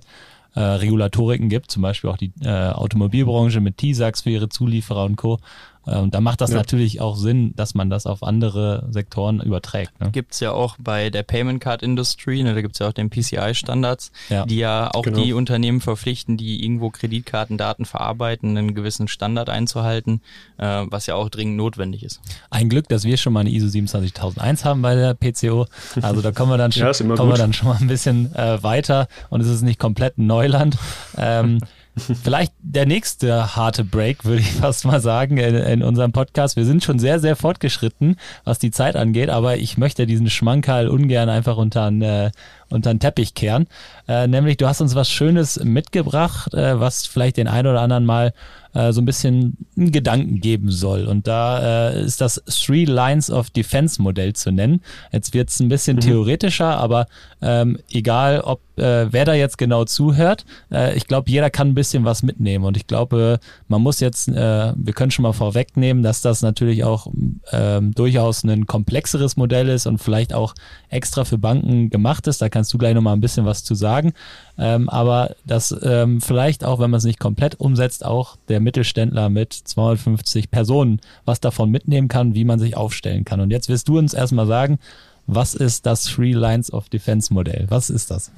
äh, 0.55 0.59
Regulatoriken 0.59 1.49
gibt, 1.49 1.71
zum 1.71 1.81
Beispiel 1.81 2.09
auch 2.09 2.17
die 2.17 2.31
äh, 2.41 2.69
Automobilbranche 2.69 3.59
mit 3.61 3.77
T-Sax 3.77 4.21
für 4.21 4.29
ihre 4.31 4.49
Zulieferer 4.49 5.05
und 5.05 5.15
Co. 5.15 5.39
Und 5.85 5.93
ähm, 5.93 6.11
da 6.11 6.21
macht 6.21 6.41
das 6.41 6.51
ja. 6.51 6.57
natürlich 6.57 7.01
auch 7.01 7.15
Sinn, 7.15 7.53
dass 7.55 7.73
man 7.73 7.89
das 7.89 8.05
auf 8.05 8.23
andere 8.23 8.87
Sektoren 8.91 9.39
überträgt. 9.39 9.99
Ne? 9.99 10.11
Gibt 10.11 10.33
es 10.33 10.39
ja 10.39 10.51
auch 10.51 10.75
bei 10.79 11.09
der 11.09 11.23
Payment 11.23 11.61
Card 11.61 11.81
Industry, 11.81 12.43
ne, 12.43 12.53
da 12.53 12.61
gibt 12.61 12.75
es 12.75 12.79
ja 12.79 12.87
auch 12.87 12.93
den 12.93 13.09
PCI-Standards, 13.09 14.11
ja. 14.29 14.45
die 14.45 14.57
ja 14.57 14.89
auch 14.93 15.03
genau. 15.03 15.21
die 15.21 15.33
Unternehmen 15.33 15.81
verpflichten, 15.81 16.37
die 16.37 16.63
irgendwo 16.63 16.89
Kreditkartendaten 16.89 17.85
verarbeiten, 17.85 18.57
einen 18.57 18.75
gewissen 18.75 19.07
Standard 19.07 19.49
einzuhalten, 19.49 20.21
äh, 20.57 20.85
was 20.89 21.05
ja 21.05 21.15
auch 21.15 21.29
dringend 21.29 21.57
notwendig 21.57 22.03
ist. 22.03 22.21
Ein 22.49 22.69
Glück, 22.69 22.87
dass 22.89 23.03
wir 23.03 23.17
schon 23.17 23.33
mal 23.33 23.41
eine 23.41 23.51
ISO 23.51 23.67
27001 23.67 24.65
haben 24.65 24.81
bei 24.81 24.95
der 24.95 25.13
PCO. 25.13 25.65
Also 26.01 26.21
da 26.21 26.31
kommen 26.31 26.51
wir 26.51 26.57
dann 26.57 26.71
schon, 26.73 26.85
ja, 26.85 27.15
kommen 27.15 27.31
wir 27.31 27.37
dann 27.37 27.53
schon 27.53 27.69
mal 27.69 27.77
ein 27.79 27.87
bisschen 27.87 28.35
äh, 28.35 28.61
weiter 28.61 29.07
und 29.29 29.41
es 29.41 29.47
ist 29.47 29.61
nicht 29.61 29.79
komplett 29.79 30.17
Neuland. 30.17 30.77
Ähm, 31.17 31.59
Vielleicht 31.99 32.53
der 32.61 32.85
nächste 32.85 33.55
harte 33.55 33.83
Break, 33.83 34.25
würde 34.25 34.41
ich 34.41 34.51
fast 34.61 34.85
mal 34.85 35.01
sagen, 35.01 35.37
in, 35.37 35.55
in, 35.55 35.83
unserem 35.83 36.11
Podcast. 36.11 36.55
Wir 36.55 36.65
sind 36.65 36.83
schon 36.83 36.99
sehr, 36.99 37.19
sehr 37.19 37.35
fortgeschritten, 37.35 38.17
was 38.43 38.59
die 38.59 38.71
Zeit 38.71 38.95
angeht, 38.95 39.29
aber 39.29 39.57
ich 39.57 39.77
möchte 39.77 40.05
diesen 40.05 40.29
Schmankerl 40.29 40.87
ungern 40.87 41.29
einfach 41.29 41.57
unter 41.57 41.89
den, 41.89 42.01
äh, 42.01 42.31
unter 42.69 42.93
den 42.93 42.99
Teppich 42.99 43.33
kehren. 43.33 43.67
Äh, 44.07 44.27
nämlich, 44.27 44.57
du 44.57 44.67
hast 44.67 44.81
uns 44.81 44.95
was 44.95 45.09
Schönes 45.09 45.63
mitgebracht, 45.63 46.53
äh, 46.53 46.79
was 46.79 47.05
vielleicht 47.05 47.37
den 47.37 47.47
einen 47.47 47.67
oder 47.67 47.81
anderen 47.81 48.05
mal 48.05 48.33
äh, 48.73 48.91
so 48.91 49.01
ein 49.01 49.05
bisschen 49.05 49.57
einen 49.77 49.91
Gedanken 49.91 50.39
geben 50.41 50.71
soll. 50.71 51.07
Und 51.07 51.27
da 51.27 51.89
äh, 51.89 52.03
ist 52.03 52.21
das 52.21 52.41
Three 52.45 52.85
Lines 52.85 53.31
of 53.31 53.49
Defense 53.49 54.01
Modell 54.01 54.33
zu 54.33 54.51
nennen. 54.51 54.81
Jetzt 55.11 55.33
wird 55.33 55.49
es 55.49 55.59
ein 55.59 55.69
bisschen 55.69 55.97
mhm. 55.97 56.01
theoretischer, 56.01 56.77
aber 56.77 57.07
ähm, 57.41 57.79
egal, 57.91 58.41
ob 58.41 58.61
äh, 58.77 59.11
wer 59.11 59.25
da 59.25 59.33
jetzt 59.33 59.57
genau 59.57 59.85
zuhört, 59.85 60.45
äh, 60.71 60.95
ich 60.95 61.07
glaube, 61.07 61.29
jeder 61.29 61.49
kann 61.49 61.69
ein 61.69 61.73
bisschen 61.73 62.05
was 62.05 62.23
mitnehmen. 62.23 62.65
Und 62.65 62.77
ich 62.77 62.87
glaube, 62.87 63.39
man 63.67 63.81
muss 63.81 63.99
jetzt, 63.99 64.27
äh, 64.29 64.73
wir 64.75 64.93
können 64.93 65.11
schon 65.11 65.23
mal 65.23 65.33
vorwegnehmen, 65.33 66.03
dass 66.03 66.21
das 66.21 66.41
natürlich 66.41 66.83
auch 66.83 67.07
ähm, 67.51 67.93
durchaus 67.93 68.43
ein 68.43 68.67
komplexeres 68.67 69.35
Modell 69.35 69.69
ist 69.69 69.87
und 69.87 69.97
vielleicht 69.97 70.33
auch 70.33 70.53
extra 70.89 71.25
für 71.25 71.37
Banken 71.37 71.89
gemacht 71.89 72.27
ist. 72.27 72.41
Da 72.41 72.49
kannst 72.59 72.73
du 72.73 72.77
gleich 72.77 72.93
nochmal 72.93 73.13
ein 73.13 73.21
bisschen 73.21 73.45
was 73.45 73.63
zu 73.63 73.73
sagen. 73.73 74.11
Ähm, 74.57 74.89
aber 74.89 75.33
dass 75.45 75.73
ähm, 75.81 76.19
vielleicht 76.19 76.65
auch, 76.65 76.79
wenn 76.79 76.89
man 76.89 76.97
es 76.97 77.05
nicht 77.05 77.17
komplett 77.17 77.57
umsetzt, 77.57 78.03
auch 78.05 78.35
der 78.49 78.59
Mittelständler 78.59 79.29
mit 79.29 79.53
250 79.53 80.51
Personen 80.51 80.99
was 81.23 81.39
davon 81.39 81.71
mitnehmen 81.71 82.09
kann, 82.09 82.35
wie 82.35 82.43
man 82.43 82.59
sich 82.59 82.75
aufstellen 82.75 83.23
kann. 83.23 83.39
Und 83.39 83.49
jetzt 83.49 83.69
wirst 83.69 83.87
du 83.87 83.97
uns 83.97 84.13
erstmal 84.13 84.45
sagen, 84.45 84.77
was 85.25 85.55
ist 85.55 85.85
das 85.85 86.03
Three 86.03 86.33
Lines 86.33 86.73
of 86.73 86.89
Defense 86.89 87.33
Modell? 87.33 87.65
Was 87.69 87.89
ist 87.89 88.11
das? 88.11 88.29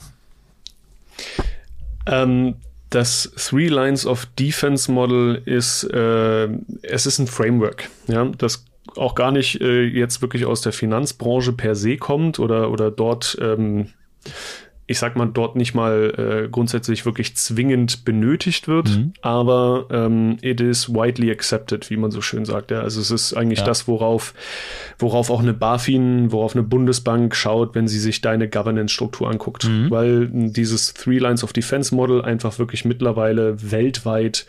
Ähm, 2.06 2.58
das 2.92 3.32
Three 3.36 3.70
Lines 3.70 4.06
of 4.06 4.28
Defense 4.38 4.92
Model 4.92 5.42
ist, 5.46 5.84
äh, 5.86 6.48
es 6.84 7.08
ist 7.08 7.18
ein 7.18 7.26
Framework, 7.26 7.90
ja, 8.08 8.26
das 8.38 8.66
auch 8.98 9.16
gar 9.16 9.32
nicht 9.32 9.62
äh, 9.62 9.84
jetzt 9.84 10.22
wirklich 10.22 10.46
aus 10.46 10.62
der 10.62 10.74
Finanzbranche 10.74 11.54
per 11.54 11.74
se 11.74 11.98
kommt 11.98 12.38
oder, 12.38 12.70
oder 12.70 12.92
dort 12.92 13.36
ähm, 13.42 13.88
ich 14.92 15.00
sag 15.00 15.16
mal, 15.16 15.26
dort 15.26 15.56
nicht 15.56 15.74
mal 15.74 16.44
äh, 16.46 16.50
grundsätzlich 16.50 17.06
wirklich 17.06 17.38
zwingend 17.38 18.04
benötigt 18.04 18.68
wird, 18.68 18.90
mhm. 18.90 19.14
aber 19.22 19.86
ähm, 19.90 20.36
it 20.42 20.60
is 20.60 20.94
widely 20.94 21.32
accepted, 21.32 21.90
wie 21.90 21.96
man 21.96 22.12
so 22.12 22.20
schön 22.20 22.44
sagt. 22.44 22.72
Ja. 22.72 22.82
Also 22.82 23.00
es 23.00 23.10
ist 23.10 23.34
eigentlich 23.34 23.60
ja. 23.60 23.66
das, 23.66 23.88
worauf, 23.88 24.34
worauf 25.00 25.30
auch 25.30 25.40
eine 25.40 25.54
BaFin, 25.54 26.34
worauf 26.34 26.56
eine 26.56 26.64
Bundesbank 26.64 27.36
schaut, 27.36 27.74
wenn 27.74 27.88
sie 27.88 28.00
sich 28.00 28.20
deine 28.20 28.50
Governance-Struktur 28.50 29.30
anguckt. 29.30 29.64
Mhm. 29.64 29.90
Weil 29.90 30.28
dieses 30.30 30.94
Three 30.94 31.20
Lines 31.20 31.46
of 31.46 31.54
Defense 31.54 31.96
Model 31.96 32.22
einfach 32.22 32.60
wirklich 32.60 32.84
mittlerweile 32.84 33.72
weltweit 33.72 34.46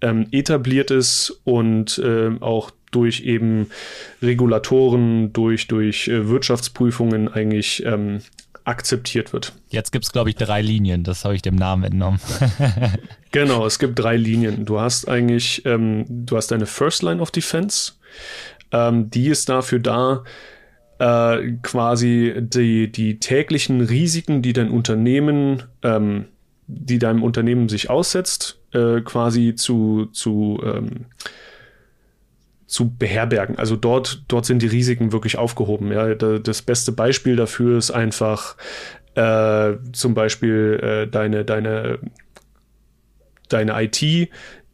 ähm, 0.00 0.28
etabliert 0.30 0.92
ist 0.92 1.40
und 1.42 1.98
äh, 1.98 2.30
auch 2.38 2.70
durch 2.92 3.22
eben 3.22 3.70
Regulatoren, 4.22 5.32
durch, 5.32 5.66
durch 5.66 6.06
äh, 6.06 6.28
Wirtschaftsprüfungen 6.28 7.26
eigentlich 7.26 7.84
ähm, 7.84 8.20
akzeptiert 8.64 9.32
wird. 9.32 9.52
Jetzt 9.68 9.92
gibt 9.92 10.04
es, 10.04 10.12
glaube 10.12 10.30
ich, 10.30 10.36
drei 10.36 10.62
Linien, 10.62 11.04
das 11.04 11.24
habe 11.24 11.34
ich 11.34 11.42
dem 11.42 11.56
Namen 11.56 11.84
entnommen. 11.84 12.20
genau, 13.32 13.66
es 13.66 13.78
gibt 13.78 13.98
drei 13.98 14.16
Linien. 14.16 14.64
Du 14.64 14.80
hast 14.80 15.08
eigentlich, 15.08 15.64
ähm, 15.66 16.04
du 16.08 16.36
hast 16.36 16.50
deine 16.50 16.66
First 16.66 17.02
Line 17.02 17.20
of 17.20 17.30
Defense, 17.30 17.92
ähm, 18.70 19.10
die 19.10 19.28
ist 19.28 19.48
dafür 19.48 19.78
da, 19.78 20.24
äh, 20.98 21.52
quasi 21.62 22.34
die, 22.38 22.90
die 22.92 23.18
täglichen 23.18 23.80
Risiken, 23.80 24.42
die 24.42 24.52
dein 24.52 24.70
Unternehmen, 24.70 25.64
ähm, 25.82 26.26
die 26.68 26.98
deinem 26.98 27.22
Unternehmen 27.22 27.68
sich 27.68 27.90
aussetzt, 27.90 28.60
äh, 28.72 29.00
quasi 29.00 29.54
zu, 29.56 30.06
zu 30.12 30.60
ähm, 30.64 31.06
zu 32.72 32.96
beherbergen. 32.96 33.58
Also 33.58 33.76
dort, 33.76 34.24
dort 34.28 34.46
sind 34.46 34.62
die 34.62 34.66
Risiken 34.66 35.12
wirklich 35.12 35.36
aufgehoben. 35.36 35.92
Ja, 35.92 36.14
das 36.14 36.62
beste 36.62 36.90
Beispiel 36.90 37.36
dafür 37.36 37.76
ist 37.76 37.90
einfach 37.90 38.56
äh, 39.14 39.74
zum 39.92 40.14
Beispiel 40.14 40.80
äh, 40.82 41.06
deine, 41.06 41.44
deine, 41.44 41.98
deine 43.50 43.82
IT, 43.82 44.00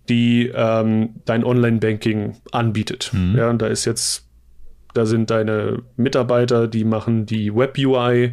die 0.08 0.46
ähm, 0.54 1.16
dein 1.24 1.42
Online-Banking 1.42 2.36
anbietet. 2.52 3.10
Mhm. 3.12 3.36
Ja, 3.36 3.50
und 3.50 3.60
da 3.60 3.66
ist 3.66 3.84
jetzt, 3.84 4.28
da 4.94 5.04
sind 5.04 5.30
deine 5.30 5.82
Mitarbeiter, 5.96 6.68
die 6.68 6.84
machen 6.84 7.26
die 7.26 7.52
Web-UI, 7.52 8.32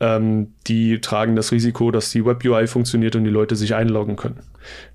ähm, 0.00 0.52
die 0.66 1.00
tragen 1.00 1.34
das 1.34 1.50
Risiko, 1.52 1.90
dass 1.90 2.10
die 2.10 2.24
Web-UI 2.24 2.66
funktioniert 2.66 3.16
und 3.16 3.24
die 3.24 3.30
Leute 3.30 3.56
sich 3.56 3.74
einloggen 3.74 4.16
können. 4.16 4.40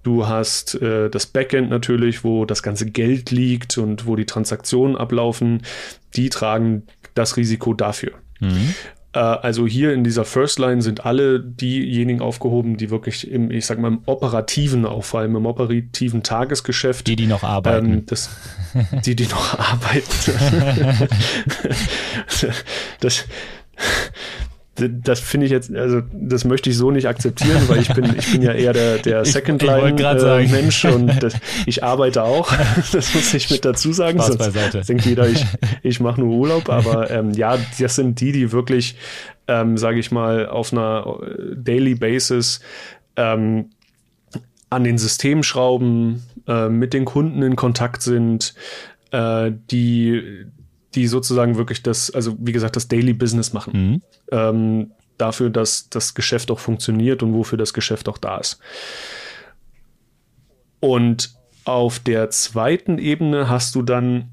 Du 0.04 0.28
hast 0.28 0.76
äh, 0.82 1.10
das 1.10 1.26
Backend 1.26 1.70
natürlich, 1.70 2.24
wo 2.24 2.45
das 2.45 2.64
ganze 2.64 2.86
Geld 2.86 3.32
liegt 3.32 3.78
und 3.78 4.06
wo 4.06 4.16
die 4.16 4.26
Transaktionen 4.26 4.95
ablaufen. 4.95 5.64
Die 6.16 6.30
tragen 6.30 6.84
das 7.16 7.38
Risiko 7.38 7.74
dafür. 7.74 8.12
Mhm. 8.39 8.74
Äh, 9.14 9.20
also 9.20 9.68
hier 9.68 9.93
in 9.93 10.04
dieser 10.04 10.26
First 10.26 10.60
Line 10.60 10.82
sind 10.82 11.06
alle 11.06 11.39
diejenigen 11.39 12.22
aufgehoben, 12.22 12.78
die 12.78 12.89
wirklich 12.89 13.30
im, 13.30 13.51
ich 13.51 13.66
sag 13.66 13.80
mal, 13.80 13.89
im 13.89 14.01
operativen, 14.06 14.86
auch 14.86 15.04
vor 15.04 15.22
allem 15.22 15.36
im 15.36 15.45
operativen 15.45 16.24
Tagesgeschäft. 16.24 17.08
Die, 17.08 17.16
die 17.16 17.28
noch 17.28 17.43
arbeiten. 17.43 17.93
Ähm, 17.93 18.06
das, 18.06 18.30
die, 19.06 19.16
die 19.16 19.28
noch 19.28 19.60
arbeiten. 19.60 20.10
das, 22.99 23.26
das 24.76 25.20
finde 25.20 25.46
ich 25.46 25.52
jetzt, 25.52 25.74
also 25.76 26.02
das 26.12 26.46
möchte 26.46 26.70
ich 26.70 26.78
so 26.78 26.90
nicht 26.90 27.08
akzeptieren, 27.08 27.62
weil 27.68 27.80
ich 27.80 27.94
bin, 27.94 28.06
ich 28.18 28.32
bin 28.32 28.42
ja 28.42 28.54
eher 28.54 28.74
der, 28.74 28.98
der 28.98 29.24
Second-Line-Mensch 29.26 30.86
äh, 30.86 30.92
und 30.92 31.08
das, 31.22 31.36
ich 31.66 31.84
arbeite 31.84 32.24
auch. 32.24 32.52
Das 32.92 33.14
muss 33.14 33.34
ich 33.34 33.50
mit 33.50 33.66
dazu 33.66 33.94
sagen. 33.94 34.18
Spaß 34.18 34.28
sonst 34.28 34.40
beiseite. 34.40 34.82
denkt 34.82 35.06
jeder, 35.06 35.28
ich, 35.28 35.46
ich 35.84 36.00
mache 36.00 36.20
nur 36.20 36.36
Urlaub. 36.36 36.70
Aber 36.70 37.10
ähm, 37.12 37.32
ja, 37.32 37.58
das 37.80 37.96
sind 37.96 38.20
die, 38.20 38.32
die 38.32 38.52
wirklich, 38.52 38.96
ähm, 39.48 39.78
sage 39.78 40.00
ich 40.00 40.12
mal, 40.12 40.48
auf 40.48 40.72
einer 40.72 41.20
äh, 41.22 41.56
Daily 41.56 41.96
Basis 41.96 42.62
ähm, 43.16 43.70
an 44.70 44.84
den 44.84 44.98
Systemschrauben 44.98 46.24
äh, 46.48 46.70
mit 46.70 46.94
den 46.94 47.06
Kunden 47.06 47.44
in 47.44 47.56
Kontakt 47.56 48.02
sind, 48.02 48.56
äh, 49.12 49.52
die 49.70 50.46
die 50.96 51.08
sozusagen 51.08 51.58
wirklich 51.58 51.84
das, 51.84 52.12
also 52.12 52.36
wie 52.39 52.52
gesagt, 52.52 52.76
das 52.76 52.88
Daily 52.88 53.14
Business 53.14 53.54
machen. 53.54 53.74
Mhm. 53.74 54.02
Ähm, 54.32 54.91
dafür, 55.18 55.50
dass 55.50 55.89
das 55.89 56.14
Geschäft 56.14 56.52
auch 56.52 56.60
funktioniert 56.60 57.24
und 57.24 57.34
wofür 57.34 57.58
das 57.58 57.74
Geschäft 57.74 58.10
auch 58.10 58.18
da 58.18 58.38
ist. 58.38 58.60
Und 60.80 61.34
auf 61.66 62.00
der 62.00 62.30
zweiten 62.30 62.98
Ebene 62.98 63.48
hast 63.50 63.76
du 63.76 63.84
dann, 63.84 64.32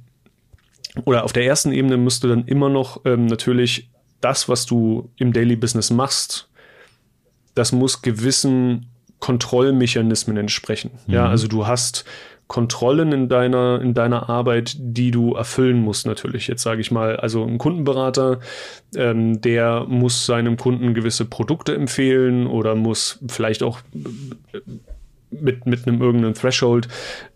oder 1.05 1.25
auf 1.25 1.33
der 1.33 1.45
ersten 1.45 1.73
Ebene 1.73 1.97
musst 1.97 2.25
du 2.25 2.29
dann 2.29 2.45
immer 2.47 2.69
noch 2.69 3.03
ähm, 3.05 3.27
natürlich 3.27 3.91
das, 4.21 4.49
was 4.49 4.67
du 4.67 5.11
im 5.17 5.33
Daily 5.33 5.57
Business 5.57 5.91
machst, 5.91 6.49
das 7.55 7.73
muss 7.73 8.03
gewissen 8.03 8.87
Kontrollmechanismen 9.19 10.37
entsprechen. 10.37 10.91
Mhm. 11.07 11.15
Ja, 11.15 11.29
also 11.29 11.47
du 11.47 11.67
hast 11.67 12.05
Kontrollen 12.51 13.13
in 13.13 13.29
deiner, 13.29 13.81
in 13.81 13.95
deiner 13.95 14.29
Arbeit, 14.29 14.75
die 14.77 15.13
du 15.13 15.35
erfüllen 15.35 15.81
musst, 15.81 16.05
natürlich. 16.05 16.49
Jetzt 16.49 16.65
sage 16.65 16.81
ich 16.81 16.91
mal, 16.91 17.15
also 17.15 17.45
ein 17.45 17.59
Kundenberater, 17.59 18.41
ähm, 18.97 19.41
der 19.41 19.85
muss 19.87 20.27
seinem 20.27 20.57
Kunden 20.57 20.93
gewisse 20.93 21.27
Produkte 21.27 21.77
empfehlen 21.77 22.49
oder 22.49 22.75
muss 22.75 23.21
vielleicht 23.29 23.63
auch 23.63 23.79
mit, 25.31 25.67
mit 25.67 25.87
einem 25.87 26.03
irgendeinem 26.03 26.35
Threshold 26.35 26.89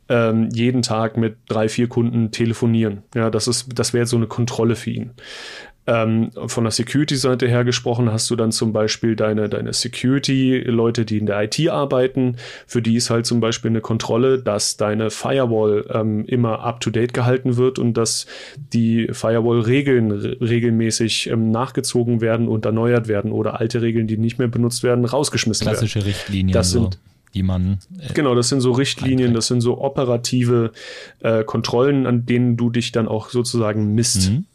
ähm, 0.09 0.49
jeden 0.53 0.83
Tag 0.83 1.17
mit 1.17 1.37
drei, 1.47 1.69
vier 1.69 1.89
Kunden 1.89 2.33
telefonieren. 2.33 3.05
Ja, 3.15 3.31
das 3.31 3.47
ist, 3.47 3.69
das 3.79 3.95
wäre 3.95 4.07
so 4.07 4.17
eine 4.17 4.27
Kontrolle 4.27 4.75
für 4.75 4.91
ihn. 4.91 5.13
Ähm, 5.87 6.31
von 6.47 6.65
der 6.65 6.71
Security-Seite 6.71 7.47
her 7.47 7.63
gesprochen, 7.65 8.11
hast 8.11 8.31
du 8.31 8.37
dann 8.37 8.53
zum 8.53 8.73
Beispiel 8.73 9.17
deine, 9.17 9.51
deine 9.51 9.73
Security-Leute, 9.73 11.05
die 11.05 11.19
in 11.19 11.27
der 11.27 11.43
IT 11.43 11.69
arbeiten. 11.69 12.37
Für 12.67 12.81
die 12.81 12.97
ist 12.97 13.11
halt 13.11 13.27
zum 13.27 13.41
Beispiel 13.41 13.71
eine 13.71 13.83
Kontrolle, 13.83 14.39
dass 14.39 14.79
deine 14.79 15.11
Firewall 15.11 15.85
ähm, 15.93 16.25
immer 16.25 16.61
up-to-date 16.61 17.13
gehalten 17.13 17.57
wird 17.57 17.79
und 17.79 17.95
dass 17.95 18.27
die 18.73 19.09
Firewall-Regeln 19.11 20.11
regelmäßig 20.11 21.29
ähm, 21.29 21.51
nachgezogen 21.51 22.23
werden 22.23 22.49
und 22.49 22.65
erneuert 22.65 23.07
werden 23.07 23.31
oder 23.31 23.61
alte 23.61 23.83
Regeln, 23.83 24.07
die 24.07 24.17
nicht 24.17 24.39
mehr 24.39 24.49
benutzt 24.49 24.83
werden, 24.83 25.05
rausgeschmissen 25.05 25.67
Klassische 25.67 25.97
werden. 25.97 26.05
Klassische 26.05 26.25
Richtlinien. 26.25 26.55
Das 26.55 26.71
sind, 26.71 26.95
so 26.95 27.01
die 27.35 27.43
man. 27.43 27.79
Äh, 27.99 28.13
genau, 28.15 28.35
das 28.35 28.49
sind 28.49 28.61
so 28.61 28.73
Richtlinien, 28.73 29.35
das 29.35 29.49
sind 29.49 29.61
so 29.61 29.81
operative 29.81 30.73
äh, 31.21 31.45
Kontrollen, 31.45 32.07
an 32.07 32.25
denen 32.27 32.57
du 32.57 32.71
dich 32.71 32.93
dann 32.93 33.09
auch 33.09 33.29
sozusagen 33.29 33.95
misst. 33.95 34.31
Mhm. 34.31 34.47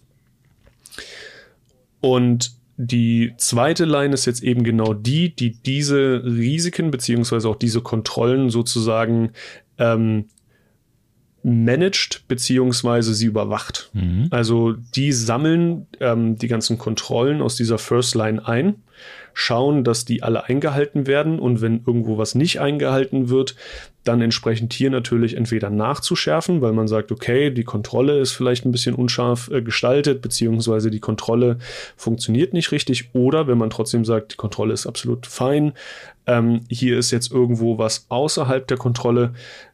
Und 2.02 2.52
die 2.78 3.34
zweite 3.38 3.86
Line 3.86 4.14
ist 4.14 4.26
jetzt 4.26 4.42
eben 4.42 4.64
genau 4.64 4.94
die, 4.94 5.36
die 5.36 5.52
diese 5.52 6.24
Risiken 6.24 6.92
beziehungsweise 6.92 7.50
auch 7.50 7.58
diese 7.58 7.82
Kontrollen 7.82 8.50
sozusagen 8.50 9.32
ähm, 9.78 10.26
managt 11.44 12.28
beziehungsweise 12.28 13.14
sie 13.14 13.26
überwacht. 13.26 13.90
Mhm. 13.94 14.28
Also 14.32 14.74
die 14.96 15.12
sammeln 15.12 15.88
ähm, 16.00 16.38
die 16.38 16.48
ganzen 16.48 16.78
Kontrollen 16.78 17.42
aus 17.42 17.56
dieser 17.56 17.78
First 17.78 18.16
Line 18.16 18.48
ein 18.48 18.76
schauen, 19.34 19.84
dass 19.84 20.06
die 20.06 20.24
alle 20.24 20.46
eingehalten 20.46 21.08
werden 21.08 21.40
und 21.40 21.62
wenn 21.62 21.84
irgendwo 21.86 22.18
was 22.18 22.36
nicht 22.36 22.60
eingehalten 22.60 23.30
wird, 23.30 23.56
dann 24.04 24.22
entsprechend 24.22 24.74
hier 24.74 24.90
natürlich 24.90 25.36
entweder 25.36 25.70
nachzuschärfen, 25.70 26.62
weil 26.62 26.74
man 26.74 26.88
sagt, 26.88 27.12
okay, 27.12 27.52
die 27.52 27.64
Kontrolle 27.64 28.20
ist 28.20 28.32
vielleicht 28.32 28.66
ein 28.66 28.72
bisschen 28.72 28.96
unscharf 28.96 29.50
äh, 29.52 29.62
gestaltet, 29.62 30.22
beziehungsweise 30.22 30.90
die 30.90 31.00
Kontrolle 31.00 31.58
funktioniert 31.96 32.54
nicht 32.54 32.72
richtig, 32.72 33.14
oder 33.14 33.48
wenn 33.48 33.58
man 33.58 33.70
trotzdem 33.70 34.06
sagt, 34.06 34.34
die 34.34 34.38
Kontrolle 34.38 34.74
ist 34.74 34.88
absolut 34.88 35.28
fein, 35.28 35.74
ähm, 36.28 36.62
hier 36.70 36.98
ist 36.98 37.12
jetzt 37.12 37.32
irgendwo 37.32 37.78
was 37.78 38.06
außerhalb 38.10 38.68
der 38.68 38.78
Kontrolle, 38.78 39.34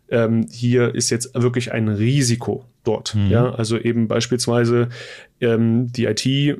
ähm, 0.09 0.47
hier 0.51 0.93
ist 0.93 1.09
jetzt 1.09 1.33
wirklich 1.33 1.71
ein 1.71 1.87
Risiko 1.87 2.65
dort. 2.83 3.15
Mhm. 3.15 3.29
Ja, 3.29 3.51
also 3.51 3.77
eben 3.77 4.07
beispielsweise 4.07 4.89
ähm, 5.41 5.91
die 5.91 6.05
IT 6.05 6.57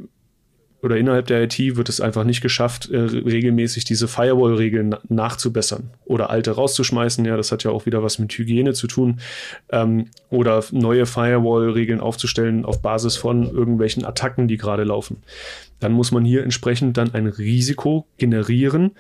oder 0.86 0.97
innerhalb 0.97 1.25
der 1.25 1.41
IT 1.41 1.57
wird 1.77 1.89
es 1.89 1.99
einfach 1.99 2.23
nicht 2.23 2.41
geschafft, 2.41 2.91
äh, 2.91 2.99
regelmäßig 2.99 3.86
diese 3.86 4.07
Firewall-Regeln 4.07 4.95
nachzubessern 5.09 5.89
oder 6.05 6.29
alte 6.29 6.51
rauszuschmeißen. 6.51 7.25
Ja, 7.25 7.36
das 7.38 7.51
hat 7.51 7.63
ja 7.63 7.71
auch 7.71 7.88
wieder 7.88 8.03
was 8.03 8.19
mit 8.19 8.31
Hygiene 8.31 8.73
zu 8.73 8.86
tun. 8.86 9.19
Ähm, 9.71 10.09
oder 10.29 10.63
neue 10.71 11.07
Firewall-Regeln 11.07 11.99
aufzustellen 11.99 12.65
auf 12.65 12.83
Basis 12.83 13.17
von 13.17 13.49
irgendwelchen 13.49 14.05
Attacken, 14.05 14.47
die 14.47 14.57
gerade 14.57 14.83
laufen. 14.83 15.23
Dann 15.79 15.91
muss 15.91 16.11
man 16.11 16.23
hier 16.23 16.43
entsprechend 16.43 16.97
dann 16.97 17.15
ein 17.15 17.25
Risiko 17.25 18.05
generieren, 18.17 18.91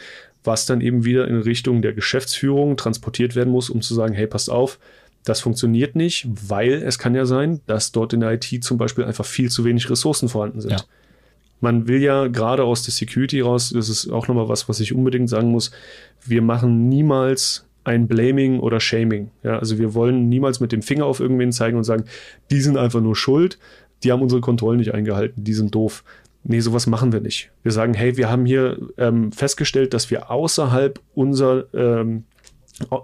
was 0.43 0.65
dann 0.65 0.81
eben 0.81 1.05
wieder 1.05 1.27
in 1.27 1.39
Richtung 1.39 1.83
der 1.83 1.93
Geschäftsführung 1.93 2.77
transportiert 2.77 3.35
werden 3.35 3.53
muss, 3.53 3.69
um 3.69 3.83
zu 3.83 3.93
sagen, 3.93 4.15
hey, 4.15 4.25
passt 4.25 4.49
auf, 4.49 4.79
das 5.23 5.39
funktioniert 5.39 5.95
nicht, 5.95 6.27
weil 6.49 6.73
es 6.73 6.97
kann 6.97 7.13
ja 7.13 7.27
sein, 7.27 7.61
dass 7.67 7.91
dort 7.91 8.13
in 8.13 8.21
der 8.21 8.31
IT 8.31 8.63
zum 8.63 8.79
Beispiel 8.79 9.03
einfach 9.03 9.25
viel 9.25 9.51
zu 9.51 9.65
wenig 9.65 9.87
Ressourcen 9.87 10.29
vorhanden 10.29 10.61
sind. 10.61 10.71
Ja 10.71 10.83
man 11.61 11.87
will 11.87 12.01
ja 12.01 12.27
gerade 12.27 12.63
aus 12.63 12.83
der 12.83 12.93
Security 12.93 13.41
raus, 13.41 13.71
das 13.73 13.89
ist 13.89 14.09
auch 14.09 14.27
nochmal 14.27 14.49
was, 14.49 14.67
was 14.69 14.79
ich 14.79 14.93
unbedingt 14.93 15.29
sagen 15.29 15.51
muss, 15.51 15.71
wir 16.25 16.41
machen 16.41 16.89
niemals 16.89 17.65
ein 17.83 18.07
Blaming 18.07 18.59
oder 18.59 18.79
Shaming. 18.79 19.31
Ja, 19.43 19.59
also 19.59 19.77
wir 19.77 19.93
wollen 19.93 20.27
niemals 20.27 20.59
mit 20.59 20.71
dem 20.71 20.81
Finger 20.81 21.05
auf 21.05 21.19
irgendwen 21.19 21.51
zeigen 21.51 21.77
und 21.77 21.83
sagen, 21.83 22.05
die 22.51 22.59
sind 22.59 22.77
einfach 22.77 23.01
nur 23.01 23.15
schuld, 23.15 23.59
die 24.03 24.11
haben 24.11 24.21
unsere 24.21 24.41
Kontrollen 24.41 24.79
nicht 24.79 24.93
eingehalten, 24.93 25.43
die 25.43 25.53
sind 25.53 25.73
doof. 25.73 26.03
Nee, 26.43 26.59
sowas 26.59 26.85
machen 26.85 27.11
wir 27.11 27.21
nicht. 27.21 27.51
Wir 27.63 27.71
sagen, 27.71 27.93
hey, 27.95 28.17
wir 28.17 28.29
haben 28.29 28.45
hier 28.45 28.77
ähm, 28.97 29.31
festgestellt, 29.31 29.93
dass 29.95 30.11
wir 30.11 30.29
außerhalb 30.29 30.99
unser, 31.15 31.65
ähm, 31.73 32.25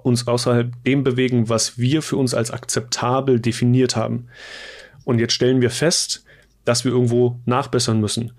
uns 0.03 0.27
außerhalb 0.27 0.71
dem 0.83 1.03
bewegen, 1.03 1.49
was 1.49 1.79
wir 1.79 2.03
für 2.03 2.17
uns 2.17 2.35
als 2.35 2.51
akzeptabel 2.51 3.39
definiert 3.39 3.95
haben. 3.95 4.27
Und 5.05 5.19
jetzt 5.19 5.33
stellen 5.33 5.61
wir 5.61 5.71
fest, 5.71 6.23
dass 6.66 6.86
wir 6.86 6.91
irgendwo 6.91 7.39
nachbessern 7.45 7.99
müssen. 7.99 8.32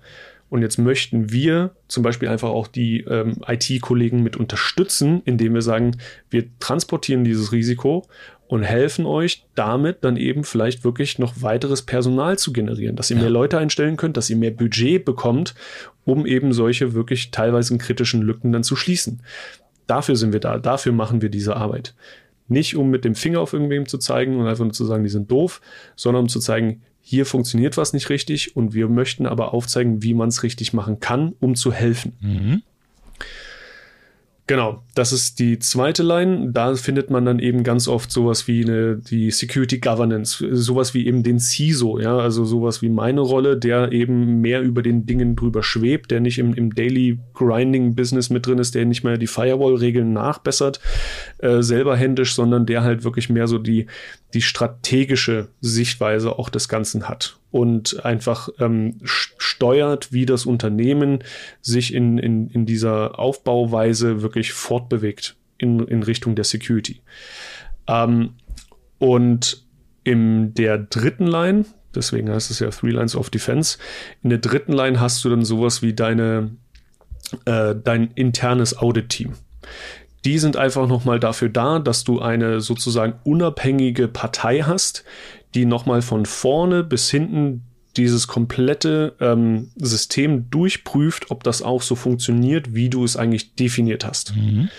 Und 0.49 0.61
jetzt 0.61 0.77
möchten 0.77 1.31
wir 1.31 1.71
zum 1.87 2.03
Beispiel 2.03 2.29
einfach 2.29 2.49
auch 2.49 2.67
die 2.67 3.01
ähm, 3.01 3.37
IT-Kollegen 3.47 4.21
mit 4.21 4.37
unterstützen, 4.37 5.23
indem 5.25 5.55
wir 5.55 5.63
sagen, 5.63 5.97
wir 6.29 6.45
transportieren 6.59 7.23
dieses 7.23 7.51
Risiko 7.51 8.05
und 8.47 8.61
helfen 8.61 9.07
euch 9.07 9.47
damit 9.55 10.03
dann 10.03 10.15
eben 10.15 10.43
vielleicht 10.43 10.83
wirklich 10.83 11.17
noch 11.17 11.41
weiteres 11.41 11.81
Personal 11.81 12.37
zu 12.37 12.53
generieren, 12.53 12.95
dass 12.95 13.09
ihr 13.09 13.17
mehr 13.17 13.31
Leute 13.31 13.57
einstellen 13.57 13.97
könnt, 13.97 14.15
dass 14.15 14.29
ihr 14.29 14.37
mehr 14.37 14.51
Budget 14.51 15.03
bekommt, 15.05 15.55
um 16.05 16.27
eben 16.27 16.53
solche 16.53 16.93
wirklich 16.93 17.31
teilweise 17.31 17.75
kritischen 17.79 18.21
Lücken 18.21 18.51
dann 18.51 18.63
zu 18.63 18.75
schließen. 18.75 19.23
Dafür 19.87 20.15
sind 20.15 20.33
wir 20.33 20.39
da, 20.39 20.59
dafür 20.59 20.91
machen 20.91 21.23
wir 21.23 21.29
diese 21.29 21.55
Arbeit. 21.55 21.95
Nicht 22.47 22.75
um 22.75 22.91
mit 22.91 23.05
dem 23.05 23.15
Finger 23.15 23.39
auf 23.39 23.53
irgendwem 23.53 23.87
zu 23.87 23.97
zeigen 23.97 24.37
und 24.39 24.45
einfach 24.45 24.65
nur 24.65 24.73
zu 24.73 24.85
sagen, 24.85 25.03
die 25.03 25.09
sind 25.09 25.31
doof, 25.31 25.61
sondern 25.95 26.21
um 26.23 26.29
zu 26.29 26.39
zeigen, 26.39 26.83
hier 27.05 27.25
funktioniert 27.25 27.75
was 27.75 27.91
nicht 27.93 28.09
richtig 28.09 28.55
und 28.55 28.73
wir 28.73 28.87
möchten 28.87 29.27
aber 29.27 29.53
aufzeigen, 29.53 30.01
wie 30.01 30.13
man 30.13 30.29
es 30.29 30.41
richtig 30.41 30.71
machen 30.73 31.01
kann, 31.01 31.33
um 31.41 31.55
zu 31.55 31.73
helfen. 31.73 32.13
Mhm. 32.21 32.61
Genau, 34.53 34.83
das 34.93 35.11
ist 35.11 35.39
die 35.39 35.57
zweite 35.57 36.03
Line. 36.03 36.51
Da 36.51 36.75
findet 36.75 37.09
man 37.09 37.25
dann 37.25 37.39
eben 37.39 37.63
ganz 37.63 37.87
oft 37.87 38.11
sowas 38.11 38.47
wie 38.47 38.63
eine, 38.63 38.97
die 38.97 39.31
Security 39.31 39.79
Governance, 39.79 40.45
sowas 40.51 40.93
wie 40.93 41.07
eben 41.07 41.23
den 41.23 41.39
CISO, 41.39 41.99
ja, 41.99 42.19
also 42.19 42.45
sowas 42.45 42.83
wie 42.83 42.89
meine 42.89 43.21
Rolle, 43.21 43.57
der 43.57 43.91
eben 43.91 44.41
mehr 44.41 44.61
über 44.61 44.83
den 44.83 45.07
Dingen 45.07 45.35
drüber 45.35 45.63
schwebt, 45.63 46.11
der 46.11 46.19
nicht 46.19 46.37
im, 46.37 46.53
im 46.53 46.75
Daily 46.75 47.17
Grinding 47.33 47.95
Business 47.95 48.29
mit 48.29 48.45
drin 48.45 48.59
ist, 48.59 48.75
der 48.75 48.85
nicht 48.85 49.03
mehr 49.03 49.17
die 49.17 49.25
Firewall-Regeln 49.25 50.13
nachbessert, 50.13 50.79
äh, 51.39 51.63
selber 51.63 51.97
händisch, 51.97 52.35
sondern 52.35 52.67
der 52.67 52.83
halt 52.83 53.03
wirklich 53.03 53.31
mehr 53.31 53.47
so 53.47 53.57
die, 53.57 53.87
die 54.35 54.43
strategische 54.43 55.47
Sichtweise 55.61 56.37
auch 56.37 56.49
des 56.49 56.69
Ganzen 56.69 57.09
hat 57.09 57.39
und 57.53 58.03
einfach 58.03 58.49
ähm, 58.59 58.95
steuert, 59.03 60.11
wie 60.11 60.25
das 60.25 60.47
Unternehmen 60.47 61.19
sich 61.61 61.93
in, 61.93 62.17
in, 62.17 62.49
in 62.49 62.65
dieser 62.65 63.19
Aufbauweise 63.19 64.23
wirklich 64.23 64.53
fortbewegt 64.53 65.35
in, 65.59 65.79
in 65.81 66.01
Richtung 66.01 66.33
der 66.33 66.45
Security. 66.45 67.01
Ähm, 67.87 68.31
und 68.97 69.63
in 70.03 70.55
der 70.55 70.79
dritten 70.79 71.27
Line, 71.27 71.65
deswegen 71.93 72.27
heißt 72.31 72.49
es 72.49 72.57
ja 72.57 72.71
Three 72.71 72.89
Lines 72.89 73.15
of 73.15 73.29
Defense, 73.29 73.77
in 74.23 74.31
der 74.31 74.39
dritten 74.39 74.73
Line 74.73 74.99
hast 74.99 75.23
du 75.23 75.29
dann 75.29 75.45
sowas 75.45 75.83
wie 75.83 75.93
deine, 75.93 76.55
äh, 77.45 77.75
dein 77.75 78.09
internes 78.15 78.75
Audit-Team 78.75 79.33
die 80.25 80.39
sind 80.39 80.55
einfach 80.55 80.87
nochmal 80.87 81.19
dafür 81.19 81.49
da, 81.49 81.79
dass 81.79 82.05
du 82.05 82.21
eine 82.21 82.61
sozusagen 82.61 83.15
unabhängige 83.25 84.07
Partei 84.07 84.61
hast, 84.61 85.03
die 85.55 85.65
nochmal 85.65 86.01
von 86.01 86.25
vorne 86.25 86.83
bis 86.83 87.09
hinten 87.09 87.63
dieses 87.97 88.27
komplette 88.27 89.15
ähm, 89.19 89.69
System 89.75 90.49
durchprüft, 90.49 91.29
ob 91.29 91.43
das 91.43 91.61
auch 91.61 91.81
so 91.81 91.95
funktioniert, 91.95 92.73
wie 92.73 92.89
du 92.89 93.03
es 93.03 93.17
eigentlich 93.17 93.55
definiert 93.55 94.03
hast. 94.05 94.35
Mhm. 94.35 94.69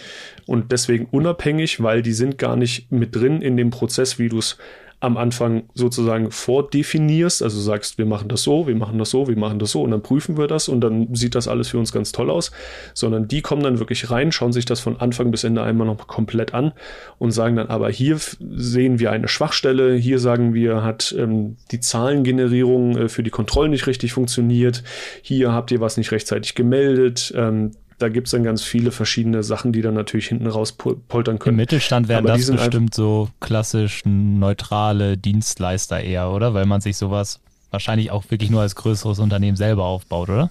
Und 0.47 0.73
deswegen 0.73 1.07
unabhängig, 1.07 1.83
weil 1.83 2.03
die 2.03 2.13
sind 2.13 2.39
gar 2.39 2.57
nicht 2.57 2.91
mit 2.91 3.15
drin 3.15 3.41
in 3.41 3.57
dem 3.57 3.71
Prozess, 3.71 4.19
wie 4.19 4.29
du 4.29 4.39
es 4.39 4.59
am 5.05 5.17
Anfang 5.17 5.65
sozusagen 5.75 6.31
vordefinierst, 6.31 7.43
also 7.43 7.61
sagst, 7.61 7.99
wir 7.99 8.07
machen 8.07 8.29
das 8.29 8.43
so, 8.43 8.67
wir 8.67 8.75
machen 8.75 8.99
das 8.99 9.11
so, 9.11 9.29
wir 9.29 9.37
machen 9.37 9.59
das 9.59 9.71
so 9.71 9.83
und 9.83 9.91
dann 9.91 10.03
prüfen 10.03 10.37
wir 10.39 10.47
das 10.47 10.69
und 10.69 10.81
dann 10.81 11.15
sieht 11.15 11.35
das 11.35 11.47
alles 11.47 11.69
für 11.69 11.79
uns 11.79 11.93
ganz 11.93 12.13
toll 12.13 12.31
aus, 12.31 12.51
sondern 12.95 13.29
die 13.29 13.43
kommen 13.43 13.63
dann 13.63 13.79
wirklich 13.79 14.11
rein, 14.11 14.33
schauen 14.33 14.53
sich 14.53 14.65
das 14.65 14.81
von 14.81 14.99
Anfang 15.01 15.31
bis 15.31 15.45
Ende 15.45 15.63
einmal 15.63 15.87
noch 15.87 16.07
komplett 16.07 16.55
an 16.55 16.73
und 17.19 17.33
sagen 17.33 17.57
dann, 17.57 17.69
aber 17.69 17.91
hier 17.91 18.19
sehen 18.19 18.99
wir 18.99 19.13
eine 19.13 19.29
Schwachstelle, 19.29 19.95
hier 19.95 20.19
sagen 20.19 20.55
wir, 20.55 20.83
hat 20.83 21.15
ähm, 21.19 21.57
die 21.71 21.81
Zahlengenerierung 21.81 22.97
äh, 22.97 23.09
für 23.09 23.23
die 23.23 23.31
Kontrollen 23.31 23.71
nicht 23.71 23.87
richtig 23.87 24.13
funktioniert, 24.13 24.83
hier 25.23 25.53
habt 25.53 25.71
ihr 25.71 25.81
was 25.81 25.97
nicht 25.97 26.13
rechtzeitig 26.13 26.55
gemeldet, 26.55 27.33
ähm, 27.37 27.73
da 27.99 28.09
gibt 28.09 28.27
es 28.27 28.33
dann 28.33 28.43
ganz 28.43 28.63
viele 28.63 28.91
verschiedene 28.91 29.43
Sachen, 29.43 29.73
die 29.73 29.83
dann 29.83 29.95
natürlich 29.95 30.29
hinten 30.29 30.47
raus 30.47 30.73
poltern 30.73 31.39
können. 31.39 31.55
Im 31.55 31.57
Mittelstand 31.57 32.09
wären 32.09 32.25
das 32.25 32.51
bestimmt 32.51 32.95
so 32.95 33.29
klassisch 33.41 34.03
neutrale 34.05 35.17
Dienstleister 35.17 36.01
eher, 36.01 36.31
oder? 36.31 36.55
Weil 36.55 36.67
man 36.67 36.81
sich 36.81 36.97
sowas 36.97 37.41
wahrscheinlich 37.71 38.11
auch 38.11 38.25
wirklich 38.31 38.51
nur 38.51 38.63
als 38.63 38.75
größeres 38.77 39.19
Unternehmen 39.19 39.57
selber 39.57 39.85
aufbaut, 39.85 40.29
oder? 40.29 40.51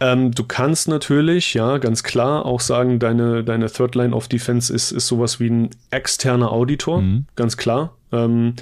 Ähm, 0.00 0.32
du 0.32 0.44
kannst 0.44 0.88
natürlich, 0.88 1.52
ja, 1.54 1.76
ganz 1.78 2.02
klar 2.02 2.46
auch 2.46 2.60
sagen, 2.60 2.98
deine, 2.98 3.44
deine 3.44 3.70
Third 3.70 3.94
Line 3.94 4.16
of 4.16 4.28
Defense 4.28 4.72
ist, 4.72 4.92
ist 4.92 5.06
sowas 5.06 5.40
wie 5.40 5.50
ein 5.50 5.70
externer 5.90 6.50
Auditor, 6.50 7.02
mhm. 7.02 7.26
ganz 7.36 7.58
klar. 7.58 7.94
Ähm, 8.10 8.54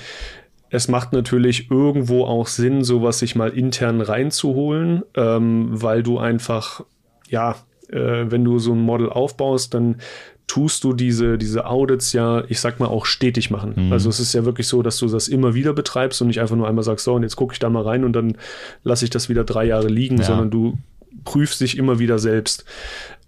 es 0.70 0.88
macht 0.88 1.12
natürlich 1.12 1.70
irgendwo 1.70 2.24
auch 2.24 2.48
Sinn, 2.48 2.84
sowas 2.84 3.20
sich 3.20 3.36
mal 3.36 3.50
intern 3.50 4.00
reinzuholen, 4.00 5.02
ähm, 5.14 5.68
weil 5.70 6.02
du 6.02 6.18
einfach 6.18 6.84
ja, 7.28 7.56
äh, 7.88 8.26
wenn 8.28 8.44
du 8.44 8.58
so 8.58 8.72
ein 8.72 8.80
Model 8.80 9.08
aufbaust, 9.08 9.74
dann 9.74 9.96
tust 10.46 10.82
du 10.82 10.94
diese, 10.94 11.36
diese 11.36 11.66
Audits 11.66 12.12
ja, 12.14 12.42
ich 12.48 12.58
sag 12.60 12.80
mal, 12.80 12.86
auch 12.86 13.04
stetig 13.04 13.50
machen. 13.50 13.74
Mhm. 13.76 13.92
Also 13.92 14.08
es 14.08 14.18
ist 14.18 14.32
ja 14.32 14.44
wirklich 14.44 14.66
so, 14.66 14.82
dass 14.82 14.96
du 14.96 15.06
das 15.06 15.28
immer 15.28 15.54
wieder 15.54 15.74
betreibst 15.74 16.20
und 16.22 16.28
nicht 16.28 16.40
einfach 16.40 16.56
nur 16.56 16.66
einmal 16.66 16.84
sagst, 16.84 17.04
so, 17.04 17.14
und 17.14 17.22
jetzt 17.22 17.36
gucke 17.36 17.52
ich 17.52 17.58
da 17.58 17.68
mal 17.68 17.82
rein 17.82 18.04
und 18.04 18.14
dann 18.14 18.36
lasse 18.82 19.04
ich 19.04 19.10
das 19.10 19.28
wieder 19.28 19.44
drei 19.44 19.66
Jahre 19.66 19.88
liegen, 19.88 20.16
ja. 20.16 20.24
sondern 20.24 20.50
du 20.50 20.78
prüfst 21.24 21.60
dich 21.60 21.76
immer 21.76 21.98
wieder 21.98 22.18
selbst. 22.18 22.64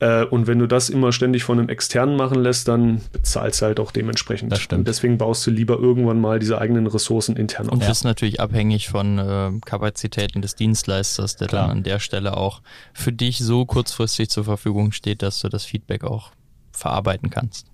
Äh, 0.01 0.25
und 0.25 0.47
wenn 0.47 0.59
du 0.59 0.67
das 0.67 0.89
immer 0.89 1.13
ständig 1.13 1.45
von 1.45 1.59
einem 1.59 1.69
externen 1.69 2.17
machen 2.17 2.43
lässt, 2.43 2.69
dann 2.69 3.01
bezahlst 3.13 3.61
du 3.61 3.67
halt 3.67 3.81
auch 3.81 3.93
dementsprechend. 3.93 4.51
Das 4.51 4.61
stimmt. 4.61 4.81
Und 4.81 4.89
deswegen 4.89 5.19
baust 5.19 5.47
du 5.47 5.51
lieber 5.51 5.79
irgendwann 5.79 6.21
mal 6.21 6.39
diese 6.39 6.59
eigenen 6.59 6.87
Ressourcen 6.87 7.37
intern 7.37 7.69
auf. 7.69 7.75
Und 7.75 7.83
das 7.83 7.99
ist 7.99 8.05
natürlich 8.05 8.41
abhängig 8.41 8.89
von 8.89 9.19
äh, 9.19 9.51
Kapazitäten 9.65 10.43
des 10.43 10.55
Dienstleisters, 10.55 11.37
der 11.37 11.49
Klar. 11.49 11.69
dann 11.69 11.79
an 11.79 11.83
der 11.83 11.99
Stelle 12.01 12.37
auch 12.37 12.63
für 12.95 13.13
dich 13.13 13.39
so 13.39 13.67
kurzfristig 13.67 14.31
zur 14.31 14.45
Verfügung 14.45 14.93
steht, 14.93 15.23
dass 15.23 15.41
du 15.41 15.49
das 15.49 15.65
Feedback 15.65 16.05
auch 16.05 16.31
verarbeiten 16.73 17.31
kannst. 17.31 17.67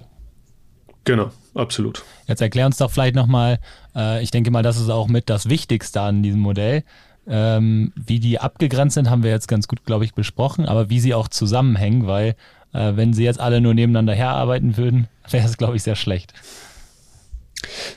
Genau, 1.04 1.30
absolut. 1.54 2.04
Jetzt 2.26 2.42
erklär 2.42 2.66
uns 2.66 2.78
doch 2.78 2.90
vielleicht 2.90 3.14
nochmal, 3.14 3.60
äh, 3.94 4.20
ich 4.24 4.32
denke 4.32 4.50
mal, 4.50 4.64
das 4.64 4.76
ist 4.76 4.90
auch 4.90 5.06
mit 5.06 5.30
das 5.30 5.48
Wichtigste 5.48 6.00
an 6.00 6.24
diesem 6.24 6.40
Modell. 6.40 6.82
Ähm, 7.28 7.92
wie 7.96 8.20
die 8.20 8.38
abgegrenzt 8.38 8.94
sind, 8.94 9.10
haben 9.10 9.22
wir 9.22 9.30
jetzt 9.30 9.48
ganz 9.48 9.66
gut, 9.66 9.84
glaube 9.84 10.04
ich, 10.04 10.14
besprochen, 10.14 10.66
aber 10.66 10.90
wie 10.90 11.00
sie 11.00 11.14
auch 11.14 11.28
zusammenhängen, 11.28 12.06
weil 12.06 12.36
äh, 12.72 12.92
wenn 12.94 13.12
sie 13.12 13.24
jetzt 13.24 13.40
alle 13.40 13.60
nur 13.60 13.74
nebeneinander 13.74 14.14
herarbeiten 14.14 14.76
würden, 14.76 15.08
wäre 15.30 15.46
es, 15.46 15.56
glaube 15.56 15.76
ich, 15.76 15.82
sehr 15.82 15.96
schlecht. 15.96 16.32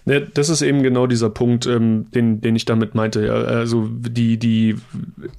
Ne, 0.05 0.21
das 0.21 0.49
ist 0.49 0.61
eben 0.61 0.81
genau 0.81 1.05
dieser 1.05 1.29
Punkt, 1.29 1.67
ähm, 1.67 2.07
den, 2.11 2.41
den 2.41 2.55
ich 2.55 2.65
damit 2.65 2.95
meinte. 2.95 3.25
Ja. 3.25 3.33
Also 3.33 3.87
die, 3.87 4.37
die, 4.37 4.75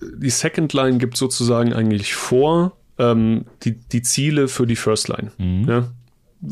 die 0.00 0.30
Second 0.30 0.72
Line 0.72 0.98
gibt 0.98 1.16
sozusagen 1.16 1.72
eigentlich 1.72 2.14
vor 2.14 2.76
ähm, 2.98 3.46
die, 3.62 3.72
die 3.72 4.02
Ziele 4.02 4.46
für 4.46 4.66
die 4.66 4.76
First 4.76 5.08
Line. 5.08 5.32
Mhm. 5.38 5.68
Ja. 5.68 5.88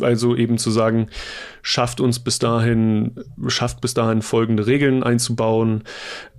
Also 0.00 0.36
eben 0.36 0.58
zu 0.58 0.70
sagen, 0.70 1.08
schafft 1.62 2.00
uns 2.00 2.18
bis 2.18 2.38
dahin, 2.38 3.12
schafft 3.46 3.80
bis 3.80 3.94
dahin 3.94 4.22
folgende 4.22 4.66
Regeln 4.66 5.02
einzubauen, 5.02 5.84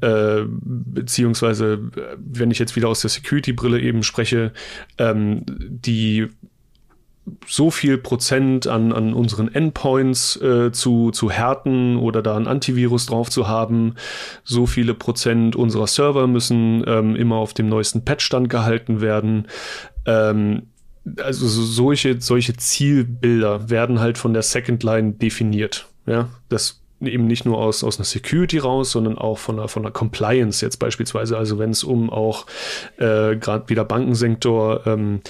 äh, 0.01 0.41
beziehungsweise, 0.45 1.79
wenn 2.17 2.51
ich 2.51 2.59
jetzt 2.59 2.75
wieder 2.75 2.89
aus 2.89 3.01
der 3.01 3.09
Security-Brille 3.09 3.79
eben 3.79 4.03
spreche, 4.03 4.53
ähm, 4.97 5.43
die 5.47 6.27
so 7.47 7.71
viel 7.71 7.97
Prozent 7.97 8.67
an, 8.67 8.91
an 8.91 9.13
unseren 9.13 9.53
Endpoints 9.53 10.35
äh, 10.37 10.71
zu, 10.71 11.11
zu 11.11 11.29
härten 11.29 11.97
oder 11.97 12.21
da 12.21 12.35
ein 12.35 12.47
Antivirus 12.47 13.05
drauf 13.05 13.29
zu 13.29 13.47
haben. 13.47 13.95
So 14.43 14.65
viele 14.65 14.93
Prozent 14.93 15.55
unserer 15.55 15.87
Server 15.87 16.27
müssen 16.27 16.83
ähm, 16.87 17.15
immer 17.15 17.35
auf 17.35 17.53
dem 17.53 17.69
neuesten 17.69 18.05
Patchstand 18.05 18.49
gehalten 18.49 19.01
werden. 19.01 19.47
Ähm, 20.05 20.63
also 21.23 21.47
solche, 21.47 22.21
solche 22.21 22.55
Zielbilder 22.55 23.69
werden 23.69 23.99
halt 23.99 24.17
von 24.17 24.33
der 24.33 24.43
Second 24.43 24.83
Line 24.83 25.13
definiert. 25.13 25.87
Ja, 26.05 26.29
das 26.49 26.81
eben 27.01 27.27
nicht 27.27 27.45
nur 27.45 27.57
aus, 27.57 27.83
aus 27.83 27.97
einer 27.97 28.05
Security 28.05 28.57
raus, 28.57 28.91
sondern 28.91 29.17
auch 29.17 29.37
von 29.37 29.59
einer, 29.59 29.67
von 29.67 29.83
einer 29.83 29.91
Compliance 29.91 30.65
jetzt 30.65 30.77
beispielsweise. 30.77 31.37
Also 31.37 31.59
wenn 31.59 31.69
es 31.69 31.83
um 31.83 32.09
auch 32.09 32.45
äh, 32.97 33.35
gerade 33.35 33.69
wieder 33.69 33.85
Bankensektor 33.85 34.85
ähm, 34.85 35.21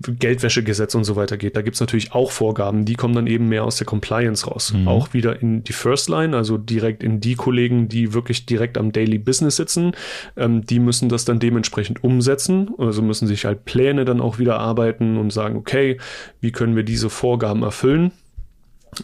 Geldwäschegesetz 0.00 0.94
und 0.94 1.04
so 1.04 1.16
weiter 1.16 1.36
geht. 1.36 1.56
Da 1.56 1.62
gibt 1.62 1.74
es 1.74 1.80
natürlich 1.80 2.12
auch 2.12 2.30
Vorgaben, 2.30 2.84
die 2.84 2.94
kommen 2.94 3.14
dann 3.14 3.26
eben 3.26 3.48
mehr 3.48 3.64
aus 3.64 3.76
der 3.76 3.86
Compliance 3.86 4.46
raus. 4.46 4.72
Mhm. 4.72 4.88
Auch 4.88 5.14
wieder 5.14 5.40
in 5.40 5.64
die 5.64 5.72
First 5.72 6.08
Line, 6.08 6.36
also 6.36 6.58
direkt 6.58 7.02
in 7.02 7.20
die 7.20 7.34
Kollegen, 7.34 7.88
die 7.88 8.12
wirklich 8.12 8.46
direkt 8.46 8.78
am 8.78 8.92
Daily 8.92 9.18
Business 9.18 9.56
sitzen. 9.56 9.92
Ähm, 10.36 10.66
die 10.66 10.78
müssen 10.78 11.08
das 11.08 11.24
dann 11.24 11.38
dementsprechend 11.38 12.04
umsetzen. 12.04 12.70
Also 12.78 13.02
müssen 13.02 13.26
sich 13.26 13.44
halt 13.44 13.64
Pläne 13.64 14.04
dann 14.04 14.20
auch 14.20 14.38
wieder 14.38 14.58
arbeiten 14.58 15.16
und 15.16 15.32
sagen, 15.32 15.56
okay, 15.56 15.98
wie 16.40 16.52
können 16.52 16.76
wir 16.76 16.84
diese 16.84 17.10
Vorgaben 17.10 17.62
erfüllen? 17.62 18.12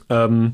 Ähm, 0.08 0.52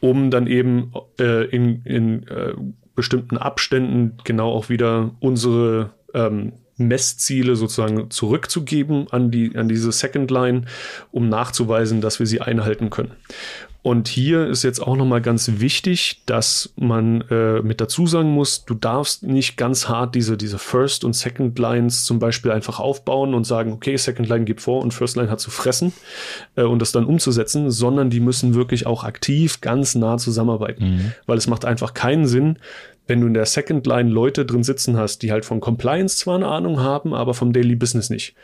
um 0.00 0.30
dann 0.30 0.46
eben 0.46 0.92
äh, 1.18 1.44
in, 1.46 1.82
in 1.84 2.28
äh, 2.28 2.54
bestimmten 2.94 3.38
Abständen 3.38 4.18
genau 4.24 4.52
auch 4.52 4.68
wieder 4.68 5.14
unsere 5.20 5.92
ähm, 6.12 6.52
Messziele 6.76 7.56
sozusagen 7.56 8.10
zurückzugeben 8.10 9.06
an, 9.10 9.30
die, 9.30 9.56
an 9.56 9.68
diese 9.68 9.92
Second 9.92 10.30
Line, 10.30 10.62
um 11.12 11.28
nachzuweisen, 11.28 12.00
dass 12.00 12.18
wir 12.18 12.26
sie 12.26 12.40
einhalten 12.40 12.90
können. 12.90 13.12
Und 13.84 14.08
hier 14.08 14.46
ist 14.46 14.62
jetzt 14.62 14.80
auch 14.80 14.96
nochmal 14.96 15.20
ganz 15.20 15.60
wichtig, 15.60 16.22
dass 16.24 16.72
man 16.74 17.20
äh, 17.28 17.60
mit 17.60 17.82
dazu 17.82 18.06
sagen 18.06 18.30
muss, 18.30 18.64
du 18.64 18.72
darfst 18.72 19.24
nicht 19.24 19.58
ganz 19.58 19.90
hart 19.90 20.14
diese, 20.14 20.38
diese 20.38 20.58
First- 20.58 21.04
und 21.04 21.12
Second-Lines 21.12 22.06
zum 22.06 22.18
Beispiel 22.18 22.50
einfach 22.50 22.80
aufbauen 22.80 23.34
und 23.34 23.44
sagen, 23.44 23.72
okay, 23.72 23.94
Second-Line 23.94 24.46
gibt 24.46 24.62
vor 24.62 24.80
und 24.80 24.94
First-Line 24.94 25.30
hat 25.30 25.38
zu 25.38 25.50
fressen 25.50 25.92
äh, 26.56 26.62
und 26.62 26.78
das 26.78 26.92
dann 26.92 27.04
umzusetzen, 27.04 27.70
sondern 27.70 28.08
die 28.08 28.20
müssen 28.20 28.54
wirklich 28.54 28.86
auch 28.86 29.04
aktiv 29.04 29.60
ganz 29.60 29.94
nah 29.94 30.16
zusammenarbeiten. 30.16 30.84
Mhm. 30.84 31.12
Weil 31.26 31.36
es 31.36 31.46
macht 31.46 31.66
einfach 31.66 31.92
keinen 31.92 32.26
Sinn, 32.26 32.58
wenn 33.06 33.20
du 33.20 33.26
in 33.26 33.34
der 33.34 33.46
Second 33.46 33.86
Line 33.86 34.10
Leute 34.10 34.46
drin 34.46 34.62
sitzen 34.62 34.96
hast, 34.96 35.22
die 35.22 35.30
halt 35.30 35.44
von 35.44 35.60
Compliance 35.60 36.16
zwar 36.16 36.36
eine 36.36 36.48
Ahnung 36.48 36.80
haben, 36.80 37.14
aber 37.14 37.34
vom 37.34 37.52
Daily 37.52 37.76
Business 37.76 38.10
nicht. 38.10 38.34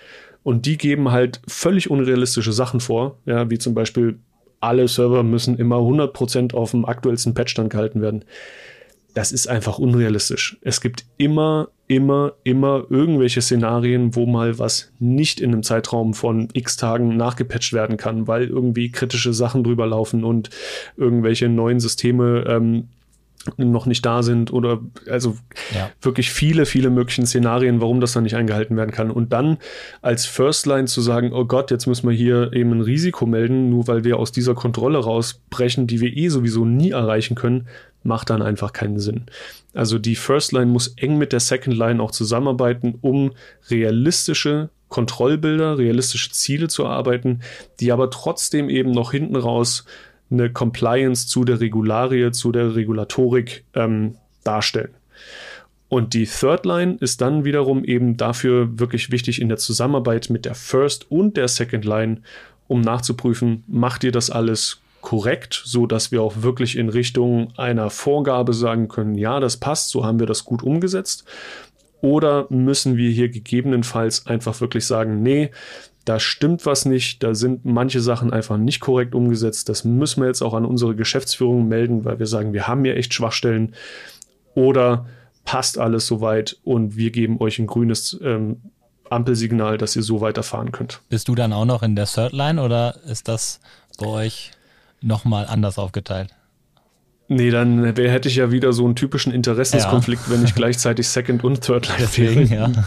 Und 0.42 0.66
die 0.66 0.78
geben 0.78 1.10
halt 1.10 1.40
völlig 1.46 1.90
unrealistische 1.90 2.52
Sachen 2.52 2.80
vor, 2.80 3.18
ja, 3.26 3.50
wie 3.50 3.58
zum 3.58 3.74
Beispiel 3.74 4.18
alle 4.60 4.88
Server 4.88 5.22
müssen 5.22 5.56
immer 5.56 5.76
100% 5.76 6.54
auf 6.54 6.72
dem 6.72 6.84
aktuellsten 6.84 7.34
Patchstand 7.34 7.70
gehalten 7.70 8.02
werden. 8.02 8.24
Das 9.14 9.32
ist 9.32 9.48
einfach 9.48 9.78
unrealistisch. 9.78 10.58
Es 10.60 10.80
gibt 10.80 11.04
immer, 11.16 11.68
immer, 11.88 12.34
immer 12.44 12.84
irgendwelche 12.90 13.42
Szenarien, 13.42 14.14
wo 14.14 14.26
mal 14.26 14.58
was 14.58 14.92
nicht 15.00 15.40
in 15.40 15.52
einem 15.52 15.62
Zeitraum 15.62 16.14
von 16.14 16.48
x 16.52 16.76
Tagen 16.76 17.16
nachgepatcht 17.16 17.72
werden 17.72 17.96
kann, 17.96 18.28
weil 18.28 18.46
irgendwie 18.46 18.92
kritische 18.92 19.32
Sachen 19.32 19.64
drüber 19.64 19.86
laufen 19.86 20.22
und 20.22 20.50
irgendwelche 20.96 21.48
neuen 21.48 21.80
Systeme 21.80 22.44
ähm, 22.46 22.88
noch 23.56 23.86
nicht 23.86 24.04
da 24.04 24.22
sind 24.22 24.52
oder 24.52 24.80
also 25.08 25.36
ja. 25.74 25.90
wirklich 26.02 26.30
viele, 26.30 26.66
viele 26.66 26.90
möglichen 26.90 27.26
Szenarien, 27.26 27.80
warum 27.80 28.00
das 28.00 28.12
dann 28.12 28.24
nicht 28.24 28.36
eingehalten 28.36 28.76
werden 28.76 28.90
kann. 28.90 29.10
Und 29.10 29.32
dann 29.32 29.58
als 30.02 30.26
First 30.26 30.66
Line 30.66 30.86
zu 30.86 31.00
sagen, 31.00 31.32
oh 31.32 31.46
Gott, 31.46 31.70
jetzt 31.70 31.86
müssen 31.86 32.08
wir 32.08 32.14
hier 32.14 32.52
eben 32.52 32.72
ein 32.72 32.82
Risiko 32.82 33.24
melden, 33.26 33.70
nur 33.70 33.88
weil 33.88 34.04
wir 34.04 34.18
aus 34.18 34.30
dieser 34.32 34.54
Kontrolle 34.54 34.98
rausbrechen, 34.98 35.86
die 35.86 36.00
wir 36.00 36.14
eh 36.16 36.28
sowieso 36.28 36.64
nie 36.64 36.90
erreichen 36.90 37.34
können, 37.34 37.66
macht 38.02 38.30
dann 38.30 38.42
einfach 38.42 38.72
keinen 38.72 38.98
Sinn. 38.98 39.26
Also 39.74 39.98
die 39.98 40.16
First 40.16 40.52
Line 40.52 40.66
muss 40.66 40.88
eng 40.96 41.16
mit 41.16 41.32
der 41.32 41.40
Second 41.40 41.76
Line 41.76 42.02
auch 42.02 42.10
zusammenarbeiten, 42.10 42.98
um 43.00 43.32
realistische 43.70 44.70
Kontrollbilder, 44.88 45.78
realistische 45.78 46.30
Ziele 46.30 46.68
zu 46.68 46.82
erarbeiten, 46.82 47.40
die 47.78 47.92
aber 47.92 48.10
trotzdem 48.10 48.68
eben 48.68 48.90
noch 48.90 49.12
hinten 49.12 49.36
raus 49.36 49.84
eine 50.30 50.50
Compliance 50.50 51.26
zu 51.26 51.44
der 51.44 51.60
Regularie, 51.60 52.30
zu 52.30 52.52
der 52.52 52.74
Regulatorik 52.74 53.64
ähm, 53.74 54.16
darstellen. 54.44 54.94
Und 55.88 56.14
die 56.14 56.26
Third 56.26 56.64
Line 56.66 56.96
ist 57.00 57.20
dann 57.20 57.44
wiederum 57.44 57.84
eben 57.84 58.16
dafür 58.16 58.78
wirklich 58.78 59.10
wichtig 59.10 59.40
in 59.40 59.48
der 59.48 59.58
Zusammenarbeit 59.58 60.30
mit 60.30 60.44
der 60.44 60.54
First 60.54 61.10
und 61.10 61.36
der 61.36 61.48
Second 61.48 61.84
Line, 61.84 62.22
um 62.68 62.80
nachzuprüfen, 62.80 63.64
macht 63.66 64.04
ihr 64.04 64.12
das 64.12 64.30
alles 64.30 64.80
korrekt, 65.00 65.62
so 65.64 65.86
dass 65.86 66.12
wir 66.12 66.22
auch 66.22 66.42
wirklich 66.42 66.76
in 66.76 66.88
Richtung 66.88 67.52
einer 67.56 67.90
Vorgabe 67.90 68.52
sagen 68.54 68.86
können, 68.86 69.16
ja, 69.16 69.40
das 69.40 69.56
passt, 69.56 69.90
so 69.90 70.04
haben 70.04 70.20
wir 70.20 70.26
das 70.26 70.44
gut 70.44 70.62
umgesetzt. 70.62 71.24
Oder 72.02 72.46
müssen 72.50 72.96
wir 72.96 73.10
hier 73.10 73.28
gegebenenfalls 73.28 74.26
einfach 74.26 74.60
wirklich 74.60 74.86
sagen, 74.86 75.22
nee, 75.22 75.50
da 76.10 76.18
stimmt 76.18 76.66
was 76.66 76.86
nicht, 76.86 77.22
da 77.22 77.36
sind 77.36 77.64
manche 77.64 78.00
Sachen 78.00 78.32
einfach 78.32 78.56
nicht 78.56 78.80
korrekt 78.80 79.14
umgesetzt. 79.14 79.68
Das 79.68 79.84
müssen 79.84 80.20
wir 80.22 80.26
jetzt 80.26 80.42
auch 80.42 80.54
an 80.54 80.64
unsere 80.64 80.96
Geschäftsführung 80.96 81.68
melden, 81.68 82.04
weil 82.04 82.18
wir 82.18 82.26
sagen, 82.26 82.52
wir 82.52 82.66
haben 82.66 82.84
hier 82.84 82.96
echt 82.96 83.14
Schwachstellen. 83.14 83.76
Oder 84.56 85.06
passt 85.44 85.78
alles 85.78 86.08
soweit 86.08 86.56
und 86.64 86.96
wir 86.96 87.12
geben 87.12 87.40
euch 87.40 87.60
ein 87.60 87.68
grünes 87.68 88.18
ähm, 88.24 88.60
Ampelsignal, 89.08 89.78
dass 89.78 89.94
ihr 89.94 90.02
so 90.02 90.20
weiterfahren 90.20 90.72
könnt. 90.72 91.00
Bist 91.08 91.28
du 91.28 91.36
dann 91.36 91.52
auch 91.52 91.64
noch 91.64 91.84
in 91.84 91.94
der 91.94 92.06
Third 92.06 92.32
Line 92.32 92.60
oder 92.60 92.96
ist 93.06 93.28
das 93.28 93.60
bei 93.96 94.06
euch 94.06 94.50
nochmal 95.00 95.46
anders 95.46 95.78
aufgeteilt? 95.78 96.34
Nee, 97.32 97.50
dann 97.50 97.84
hätte 97.84 98.28
ich 98.28 98.34
ja 98.34 98.50
wieder 98.50 98.72
so 98.72 98.84
einen 98.84 98.96
typischen 98.96 99.32
Interessenskonflikt, 99.32 100.22
ja. 100.26 100.34
wenn 100.34 100.44
ich 100.44 100.52
gleichzeitig 100.56 101.06
Second 101.06 101.44
und 101.44 101.60
Third 101.60 101.86
Line 101.86 101.98
deswegen, 102.00 102.50
wäre. 102.50 102.72
Ja. 102.72 102.84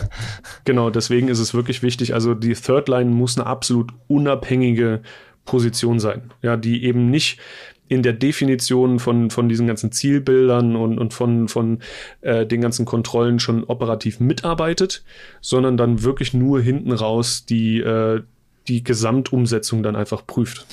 Genau, 0.65 0.89
deswegen 0.89 1.29
ist 1.29 1.39
es 1.39 1.53
wirklich 1.53 1.81
wichtig. 1.81 2.13
Also 2.13 2.33
die 2.33 2.53
Third 2.53 2.89
Line 2.89 3.09
muss 3.09 3.37
eine 3.37 3.47
absolut 3.47 3.93
unabhängige 4.09 5.01
Position 5.45 5.97
sein. 6.01 6.31
Ja, 6.41 6.57
die 6.57 6.83
eben 6.83 7.09
nicht 7.09 7.39
in 7.87 8.03
der 8.03 8.11
Definition 8.11 8.99
von, 8.99 9.29
von 9.29 9.47
diesen 9.47 9.65
ganzen 9.65 9.93
Zielbildern 9.93 10.75
und, 10.75 10.99
und 10.99 11.13
von, 11.13 11.47
von 11.47 11.79
äh, 12.19 12.45
den 12.45 12.59
ganzen 12.59 12.83
Kontrollen 12.83 13.39
schon 13.39 13.63
operativ 13.63 14.19
mitarbeitet, 14.19 15.05
sondern 15.39 15.77
dann 15.77 16.03
wirklich 16.03 16.33
nur 16.33 16.59
hinten 16.59 16.91
raus 16.91 17.45
die, 17.45 17.79
äh, 17.79 18.21
die 18.67 18.83
Gesamtumsetzung 18.83 19.83
dann 19.83 19.95
einfach 19.95 20.27
prüft. 20.27 20.65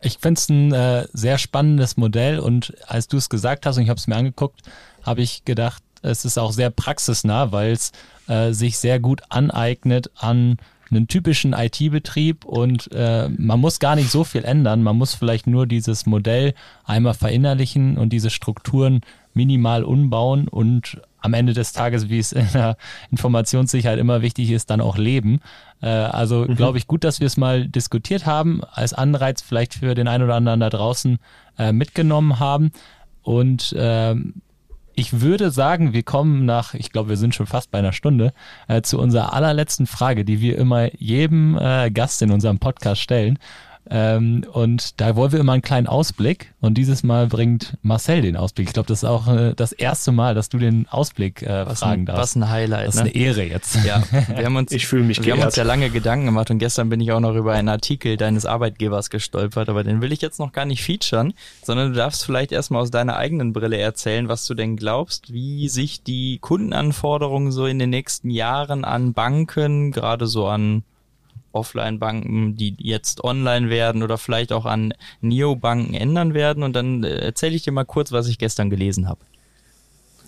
Ich 0.00 0.18
finde 0.20 0.38
es 0.38 0.48
ein 0.48 0.72
äh, 0.72 1.06
sehr 1.12 1.38
spannendes 1.38 1.96
Modell 1.96 2.38
und 2.38 2.74
als 2.86 3.08
du 3.08 3.16
es 3.16 3.28
gesagt 3.28 3.66
hast 3.66 3.76
und 3.76 3.84
ich 3.84 3.88
habe 3.88 3.98
es 3.98 4.06
mir 4.06 4.16
angeguckt, 4.16 4.62
habe 5.02 5.22
ich 5.22 5.44
gedacht, 5.44 5.82
es 6.02 6.24
ist 6.24 6.38
auch 6.38 6.52
sehr 6.52 6.70
praxisnah, 6.70 7.52
weil 7.52 7.72
es 7.72 7.92
äh, 8.28 8.52
sich 8.52 8.78
sehr 8.78 9.00
gut 9.00 9.22
aneignet 9.28 10.10
an 10.16 10.58
einen 10.90 11.08
typischen 11.08 11.52
IT-Betrieb 11.52 12.44
und 12.44 12.90
äh, 12.92 13.28
man 13.28 13.60
muss 13.60 13.80
gar 13.80 13.96
nicht 13.96 14.10
so 14.10 14.24
viel 14.24 14.44
ändern. 14.44 14.82
Man 14.82 14.96
muss 14.96 15.14
vielleicht 15.14 15.46
nur 15.46 15.66
dieses 15.66 16.06
Modell 16.06 16.54
einmal 16.84 17.14
verinnerlichen 17.14 17.98
und 17.98 18.10
diese 18.10 18.30
Strukturen 18.30 19.00
minimal 19.34 19.84
umbauen 19.84 20.48
und 20.48 21.00
am 21.20 21.34
Ende 21.34 21.52
des 21.52 21.72
Tages, 21.72 22.08
wie 22.08 22.18
es 22.18 22.32
in 22.32 22.46
der 22.54 22.76
Informationssicherheit 23.10 23.98
immer 23.98 24.22
wichtig 24.22 24.50
ist, 24.50 24.70
dann 24.70 24.80
auch 24.80 24.96
leben. 24.96 25.40
Äh, 25.82 25.88
also 25.88 26.46
mhm. 26.46 26.54
glaube 26.54 26.78
ich 26.78 26.86
gut, 26.86 27.04
dass 27.04 27.20
wir 27.20 27.26
es 27.26 27.36
mal 27.36 27.66
diskutiert 27.66 28.26
haben, 28.26 28.62
als 28.64 28.92
Anreiz 28.92 29.42
vielleicht 29.42 29.74
für 29.74 29.94
den 29.94 30.08
einen 30.08 30.24
oder 30.24 30.36
anderen 30.36 30.60
da 30.60 30.70
draußen 30.70 31.18
äh, 31.58 31.72
mitgenommen 31.72 32.38
haben. 32.38 32.70
Und 33.22 33.74
ähm, 33.76 34.34
ich 34.96 35.20
würde 35.20 35.50
sagen, 35.50 35.92
wir 35.92 36.02
kommen 36.02 36.46
nach, 36.46 36.74
ich 36.74 36.90
glaube, 36.90 37.10
wir 37.10 37.16
sind 37.18 37.34
schon 37.34 37.46
fast 37.46 37.70
bei 37.70 37.78
einer 37.78 37.92
Stunde, 37.92 38.32
äh, 38.66 38.80
zu 38.80 38.98
unserer 38.98 39.34
allerletzten 39.34 39.86
Frage, 39.86 40.24
die 40.24 40.40
wir 40.40 40.56
immer 40.56 40.92
jedem 40.98 41.56
äh, 41.58 41.90
Gast 41.90 42.22
in 42.22 42.32
unserem 42.32 42.58
Podcast 42.58 43.02
stellen. 43.02 43.38
Ähm, 43.88 44.44
und 44.52 45.00
da 45.00 45.16
wollen 45.16 45.32
wir 45.32 45.40
immer 45.40 45.52
einen 45.52 45.62
kleinen 45.62 45.86
Ausblick. 45.86 46.52
Und 46.60 46.76
dieses 46.76 47.02
Mal 47.02 47.26
bringt 47.28 47.76
Marcel 47.82 48.22
den 48.22 48.36
Ausblick. 48.36 48.68
Ich 48.68 48.74
glaube, 48.74 48.88
das 48.88 49.02
ist 49.02 49.08
auch 49.08 49.28
äh, 49.28 49.54
das 49.54 49.72
erste 49.72 50.12
Mal, 50.12 50.34
dass 50.34 50.48
du 50.48 50.58
den 50.58 50.88
Ausblick 50.88 51.42
äh, 51.42 51.66
was 51.66 51.80
fragen 51.80 52.02
ein, 52.02 52.06
darfst. 52.06 52.22
Was 52.22 52.36
ein 52.36 52.50
Highlight. 52.50 52.88
Das 52.88 52.94
ist 52.96 53.04
ne? 53.04 53.10
eine 53.10 53.14
Ehre 53.14 53.42
jetzt. 53.44 53.84
Ja, 53.84 54.02
wir 54.10 54.44
haben 54.44 54.56
uns, 54.56 54.72
ich 54.76 54.86
fühle 54.86 55.04
mich 55.04 55.18
Wir 55.18 55.24
geehrt. 55.24 55.38
haben 55.38 55.46
uns 55.46 55.56
ja 55.56 55.64
lange 55.64 55.90
Gedanken 55.90 56.26
gemacht 56.26 56.50
und 56.50 56.58
gestern 56.58 56.88
bin 56.88 57.00
ich 57.00 57.12
auch 57.12 57.20
noch 57.20 57.34
über 57.34 57.52
einen 57.52 57.68
Artikel 57.68 58.16
deines 58.16 58.46
Arbeitgebers 58.46 59.10
gestolpert, 59.10 59.68
aber 59.68 59.84
den 59.84 60.00
will 60.00 60.12
ich 60.12 60.20
jetzt 60.20 60.38
noch 60.38 60.52
gar 60.52 60.64
nicht 60.64 60.82
featuren, 60.82 61.34
sondern 61.62 61.92
du 61.92 61.96
darfst 61.96 62.24
vielleicht 62.24 62.52
erstmal 62.52 62.82
aus 62.82 62.90
deiner 62.90 63.16
eigenen 63.16 63.52
Brille 63.52 63.78
erzählen, 63.78 64.28
was 64.28 64.46
du 64.46 64.54
denn 64.54 64.76
glaubst, 64.76 65.32
wie 65.32 65.68
sich 65.68 66.02
die 66.02 66.38
Kundenanforderungen 66.40 67.52
so 67.52 67.66
in 67.66 67.78
den 67.78 67.90
nächsten 67.90 68.30
Jahren 68.30 68.84
an 68.84 69.12
Banken, 69.12 69.92
gerade 69.92 70.26
so 70.26 70.46
an 70.46 70.82
Offline-Banken, 71.56 72.56
die 72.56 72.76
jetzt 72.78 73.24
online 73.24 73.70
werden 73.70 74.02
oder 74.02 74.18
vielleicht 74.18 74.52
auch 74.52 74.66
an 74.66 74.94
Neobanken 75.20 75.94
ändern 75.94 76.34
werden. 76.34 76.62
Und 76.62 76.74
dann 76.74 77.02
äh, 77.02 77.16
erzähle 77.16 77.56
ich 77.56 77.62
dir 77.62 77.72
mal 77.72 77.84
kurz, 77.84 78.12
was 78.12 78.28
ich 78.28 78.38
gestern 78.38 78.70
gelesen 78.70 79.08
habe. 79.08 79.20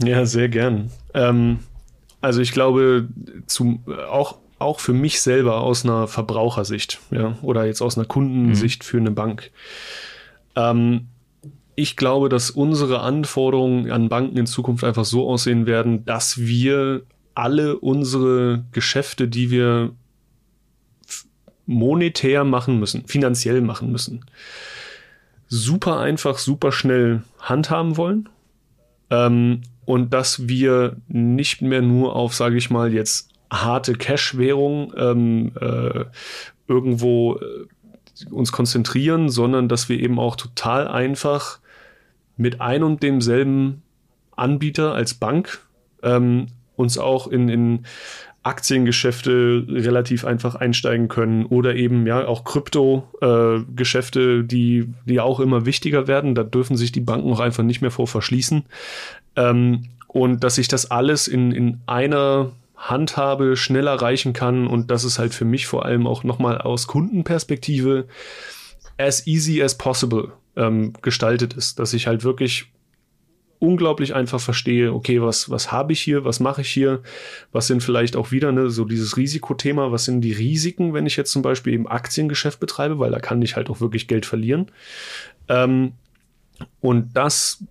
Ja, 0.02 0.26
sehr 0.26 0.48
gern. 0.48 0.90
Ähm, 1.14 1.60
also 2.20 2.40
ich 2.40 2.52
glaube, 2.52 3.08
zum, 3.46 3.84
auch, 4.10 4.38
auch 4.58 4.80
für 4.80 4.92
mich 4.92 5.20
selber 5.20 5.60
aus 5.60 5.84
einer 5.84 6.08
Verbrauchersicht 6.08 7.00
ja, 7.10 7.36
oder 7.42 7.66
jetzt 7.66 7.82
aus 7.82 7.96
einer 7.96 8.06
Kundensicht 8.06 8.82
mhm. 8.82 8.86
für 8.86 8.96
eine 8.98 9.10
Bank. 9.10 9.50
Ähm, 10.56 11.08
ich 11.74 11.96
glaube, 11.96 12.28
dass 12.28 12.50
unsere 12.50 13.00
Anforderungen 13.00 13.92
an 13.92 14.08
Banken 14.08 14.36
in 14.36 14.46
Zukunft 14.46 14.82
einfach 14.82 15.04
so 15.04 15.28
aussehen 15.28 15.66
werden, 15.66 16.04
dass 16.04 16.38
wir 16.38 17.02
alle 17.34 17.78
unsere 17.78 18.64
Geschäfte, 18.72 19.28
die 19.28 19.52
wir 19.52 19.92
monetär 21.68 22.44
machen 22.44 22.80
müssen, 22.80 23.06
finanziell 23.06 23.60
machen 23.60 23.92
müssen, 23.92 24.24
super 25.48 26.00
einfach, 26.00 26.38
super 26.38 26.72
schnell 26.72 27.22
handhaben 27.38 27.96
wollen. 27.96 28.28
Ähm, 29.10 29.62
und 29.84 30.12
dass 30.12 30.48
wir 30.48 30.96
nicht 31.08 31.62
mehr 31.62 31.82
nur 31.82 32.16
auf, 32.16 32.34
sage 32.34 32.56
ich 32.56 32.70
mal, 32.70 32.92
jetzt 32.92 33.30
harte 33.50 33.94
Cash-Währung 33.94 34.92
ähm, 34.96 35.52
äh, 35.60 36.04
irgendwo 36.66 37.36
äh, 37.36 38.30
uns 38.30 38.50
konzentrieren, 38.50 39.28
sondern 39.28 39.68
dass 39.68 39.88
wir 39.88 40.00
eben 40.00 40.18
auch 40.18 40.36
total 40.36 40.88
einfach 40.88 41.60
mit 42.36 42.60
ein 42.60 42.82
und 42.82 43.02
demselben 43.02 43.82
Anbieter 44.36 44.94
als 44.94 45.14
Bank 45.14 45.60
ähm, 46.02 46.48
uns 46.76 46.96
auch 46.96 47.26
in, 47.26 47.48
in 47.48 47.86
Aktiengeschäfte 48.48 49.64
relativ 49.68 50.24
einfach 50.24 50.54
einsteigen 50.54 51.08
können 51.08 51.46
oder 51.46 51.74
eben 51.76 52.06
ja 52.06 52.26
auch 52.26 52.44
Krypto-Geschäfte, 52.44 54.20
äh, 54.20 54.44
die, 54.44 54.88
die 55.04 55.20
auch 55.20 55.38
immer 55.38 55.66
wichtiger 55.66 56.08
werden. 56.08 56.34
Da 56.34 56.42
dürfen 56.42 56.76
sich 56.76 56.90
die 56.90 57.00
Banken 57.00 57.32
auch 57.32 57.40
einfach 57.40 57.62
nicht 57.62 57.80
mehr 57.82 57.90
vor 57.90 58.08
verschließen. 58.08 58.64
Ähm, 59.36 59.84
und 60.08 60.42
dass 60.42 60.58
ich 60.58 60.68
das 60.68 60.90
alles 60.90 61.28
in, 61.28 61.52
in 61.52 61.80
einer 61.86 62.52
Handhabe 62.76 63.56
schnell 63.56 63.86
erreichen 63.86 64.32
kann 64.32 64.66
und 64.66 64.90
das 64.90 65.04
ist 65.04 65.18
halt 65.18 65.34
für 65.34 65.44
mich 65.44 65.66
vor 65.66 65.84
allem 65.84 66.06
auch 66.06 66.24
nochmal 66.24 66.58
aus 66.58 66.86
Kundenperspektive 66.86 68.06
as 68.96 69.26
easy 69.26 69.62
as 69.62 69.76
possible 69.76 70.32
ähm, 70.56 70.92
gestaltet 71.02 71.54
ist, 71.54 71.78
dass 71.78 71.92
ich 71.92 72.06
halt 72.06 72.24
wirklich 72.24 72.70
unglaublich 73.60 74.14
einfach 74.14 74.40
verstehe, 74.40 74.92
okay, 74.92 75.20
was, 75.20 75.50
was 75.50 75.72
habe 75.72 75.92
ich 75.92 76.00
hier, 76.00 76.24
was 76.24 76.40
mache 76.40 76.60
ich 76.60 76.70
hier, 76.70 77.02
was 77.52 77.66
sind 77.66 77.82
vielleicht 77.82 78.16
auch 78.16 78.30
wieder 78.30 78.52
ne, 78.52 78.70
so 78.70 78.84
dieses 78.84 79.16
Risikothema, 79.16 79.90
was 79.90 80.04
sind 80.04 80.20
die 80.20 80.32
Risiken, 80.32 80.94
wenn 80.94 81.06
ich 81.06 81.16
jetzt 81.16 81.32
zum 81.32 81.42
Beispiel 81.42 81.74
eben 81.74 81.88
Aktiengeschäft 81.88 82.60
betreibe, 82.60 82.98
weil 82.98 83.10
da 83.10 83.18
kann 83.18 83.42
ich 83.42 83.56
halt 83.56 83.70
auch 83.70 83.80
wirklich 83.80 84.06
Geld 84.06 84.26
verlieren. 84.26 84.70
Ähm, 85.48 85.92
und 86.80 87.16
das 87.16 87.64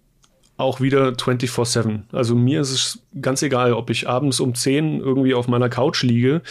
auch 0.58 0.82
wieder 0.82 1.10
24-7. 1.10 2.02
Also 2.12 2.36
mir 2.36 2.62
ist 2.62 2.72
es 2.72 3.00
ganz 3.22 3.41
egal, 3.41 3.74
ob 3.74 3.89
ich 3.89 4.07
abends 4.07 4.39
um 4.39 4.55
10 4.55 4.99
irgendwie 4.99 5.34
auf 5.34 5.47
meiner 5.47 5.70
Couch 5.70 6.03
liege 6.03 6.41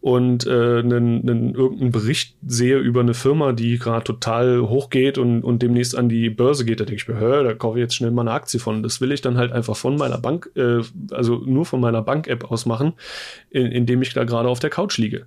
und 0.00 0.46
äh, 0.46 0.78
einen, 0.78 1.28
einen, 1.28 1.54
irgendeinen 1.54 1.90
Bericht 1.90 2.36
sehe 2.46 2.78
über 2.78 3.00
eine 3.00 3.14
Firma, 3.14 3.50
die 3.52 3.78
gerade 3.78 4.04
total 4.04 4.60
hochgeht 4.68 5.18
und, 5.18 5.42
und 5.42 5.60
demnächst 5.60 5.96
an 5.98 6.08
die 6.08 6.30
Börse 6.30 6.64
geht, 6.64 6.78
da 6.78 6.84
denke 6.84 7.02
ich 7.02 7.08
mir, 7.08 7.18
hör, 7.18 7.42
da 7.42 7.52
kaufe 7.52 7.78
ich 7.78 7.82
jetzt 7.82 7.96
schnell 7.96 8.12
mal 8.12 8.22
eine 8.22 8.30
Aktie 8.30 8.60
von. 8.60 8.84
Das 8.84 9.00
will 9.00 9.10
ich 9.10 9.22
dann 9.22 9.36
halt 9.36 9.50
einfach 9.50 9.76
von 9.76 9.96
meiner 9.96 10.18
Bank, 10.18 10.50
äh, 10.54 10.82
also 11.10 11.42
nur 11.44 11.66
von 11.66 11.80
meiner 11.80 12.00
Bank-App 12.00 12.48
aus 12.48 12.64
machen, 12.64 12.92
in, 13.50 13.66
indem 13.66 14.00
ich 14.00 14.14
da 14.14 14.22
gerade 14.22 14.48
auf 14.48 14.60
der 14.60 14.70
Couch 14.70 14.98
liege. 14.98 15.26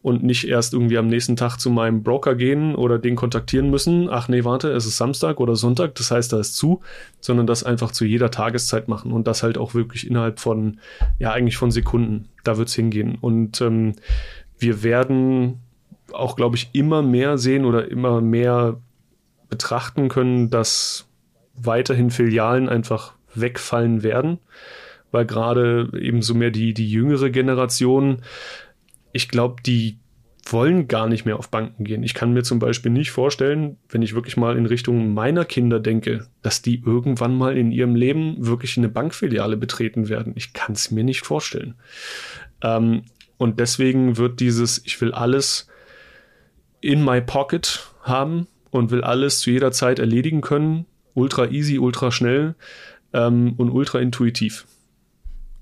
Und 0.00 0.22
nicht 0.22 0.48
erst 0.48 0.72
irgendwie 0.72 0.96
am 0.96 1.08
nächsten 1.08 1.36
Tag 1.36 1.58
zu 1.58 1.68
meinem 1.68 2.02
Broker 2.02 2.34
gehen 2.34 2.74
oder 2.74 2.98
den 2.98 3.16
kontaktieren 3.16 3.70
müssen. 3.70 4.08
Ach 4.08 4.28
nee, 4.28 4.44
warte, 4.44 4.70
es 4.70 4.86
ist 4.86 4.96
Samstag 4.96 5.40
oder 5.40 5.56
Sonntag, 5.56 5.94
das 5.94 6.10
heißt, 6.10 6.32
da 6.32 6.40
ist 6.40 6.56
zu, 6.56 6.80
sondern 7.20 7.46
das 7.46 7.64
einfach 7.64 7.90
zu 7.90 8.06
jeder 8.06 8.30
Tageszeit 8.30 8.88
machen 8.88 9.12
und 9.12 9.26
das 9.26 9.42
halt 9.42 9.58
auch 9.58 9.74
wirklich 9.74 10.06
innerhalb 10.16 10.40
von, 10.40 10.80
ja, 11.18 11.32
eigentlich 11.32 11.58
von 11.58 11.70
Sekunden 11.70 12.28
da 12.46 12.56
wird 12.56 12.68
es 12.68 12.74
hingehen. 12.74 13.16
Und 13.20 13.60
ähm, 13.60 13.94
wir 14.58 14.82
werden 14.82 15.60
auch, 16.12 16.36
glaube 16.36 16.56
ich, 16.56 16.70
immer 16.72 17.02
mehr 17.02 17.38
sehen 17.38 17.64
oder 17.64 17.90
immer 17.90 18.20
mehr 18.20 18.80
betrachten 19.50 20.08
können, 20.08 20.50
dass 20.50 21.08
weiterhin 21.54 22.10
Filialen 22.10 22.68
einfach 22.68 23.14
wegfallen 23.34 24.02
werden, 24.02 24.38
weil 25.10 25.26
gerade 25.26 25.90
eben 26.00 26.22
so 26.22 26.34
mehr 26.34 26.50
die, 26.50 26.72
die 26.72 26.90
jüngere 26.90 27.30
Generation, 27.30 28.22
ich 29.12 29.28
glaube, 29.28 29.62
die 29.64 29.98
wollen 30.52 30.88
gar 30.88 31.08
nicht 31.08 31.24
mehr 31.24 31.38
auf 31.38 31.50
Banken 31.50 31.84
gehen. 31.84 32.02
Ich 32.02 32.14
kann 32.14 32.32
mir 32.32 32.42
zum 32.42 32.58
Beispiel 32.58 32.92
nicht 32.92 33.10
vorstellen, 33.10 33.78
wenn 33.88 34.02
ich 34.02 34.14
wirklich 34.14 34.36
mal 34.36 34.56
in 34.56 34.66
Richtung 34.66 35.12
meiner 35.12 35.44
Kinder 35.44 35.80
denke, 35.80 36.26
dass 36.42 36.62
die 36.62 36.82
irgendwann 36.84 37.36
mal 37.36 37.56
in 37.56 37.72
ihrem 37.72 37.94
Leben 37.94 38.36
wirklich 38.38 38.76
eine 38.76 38.88
Bankfiliale 38.88 39.56
betreten 39.56 40.08
werden. 40.08 40.34
Ich 40.36 40.52
kann 40.52 40.72
es 40.72 40.90
mir 40.90 41.04
nicht 41.04 41.22
vorstellen. 41.22 41.74
Ähm, 42.62 43.02
und 43.38 43.60
deswegen 43.60 44.16
wird 44.16 44.40
dieses, 44.40 44.82
ich 44.84 45.00
will 45.00 45.12
alles 45.12 45.68
in 46.80 47.04
my 47.04 47.20
pocket 47.20 47.90
haben 48.02 48.46
und 48.70 48.90
will 48.90 49.02
alles 49.02 49.40
zu 49.40 49.50
jeder 49.50 49.72
Zeit 49.72 49.98
erledigen 49.98 50.40
können, 50.40 50.86
ultra 51.14 51.46
easy, 51.46 51.78
ultra 51.78 52.12
schnell 52.12 52.54
ähm, 53.12 53.54
und 53.56 53.70
ultra 53.70 53.98
intuitiv. 53.98 54.66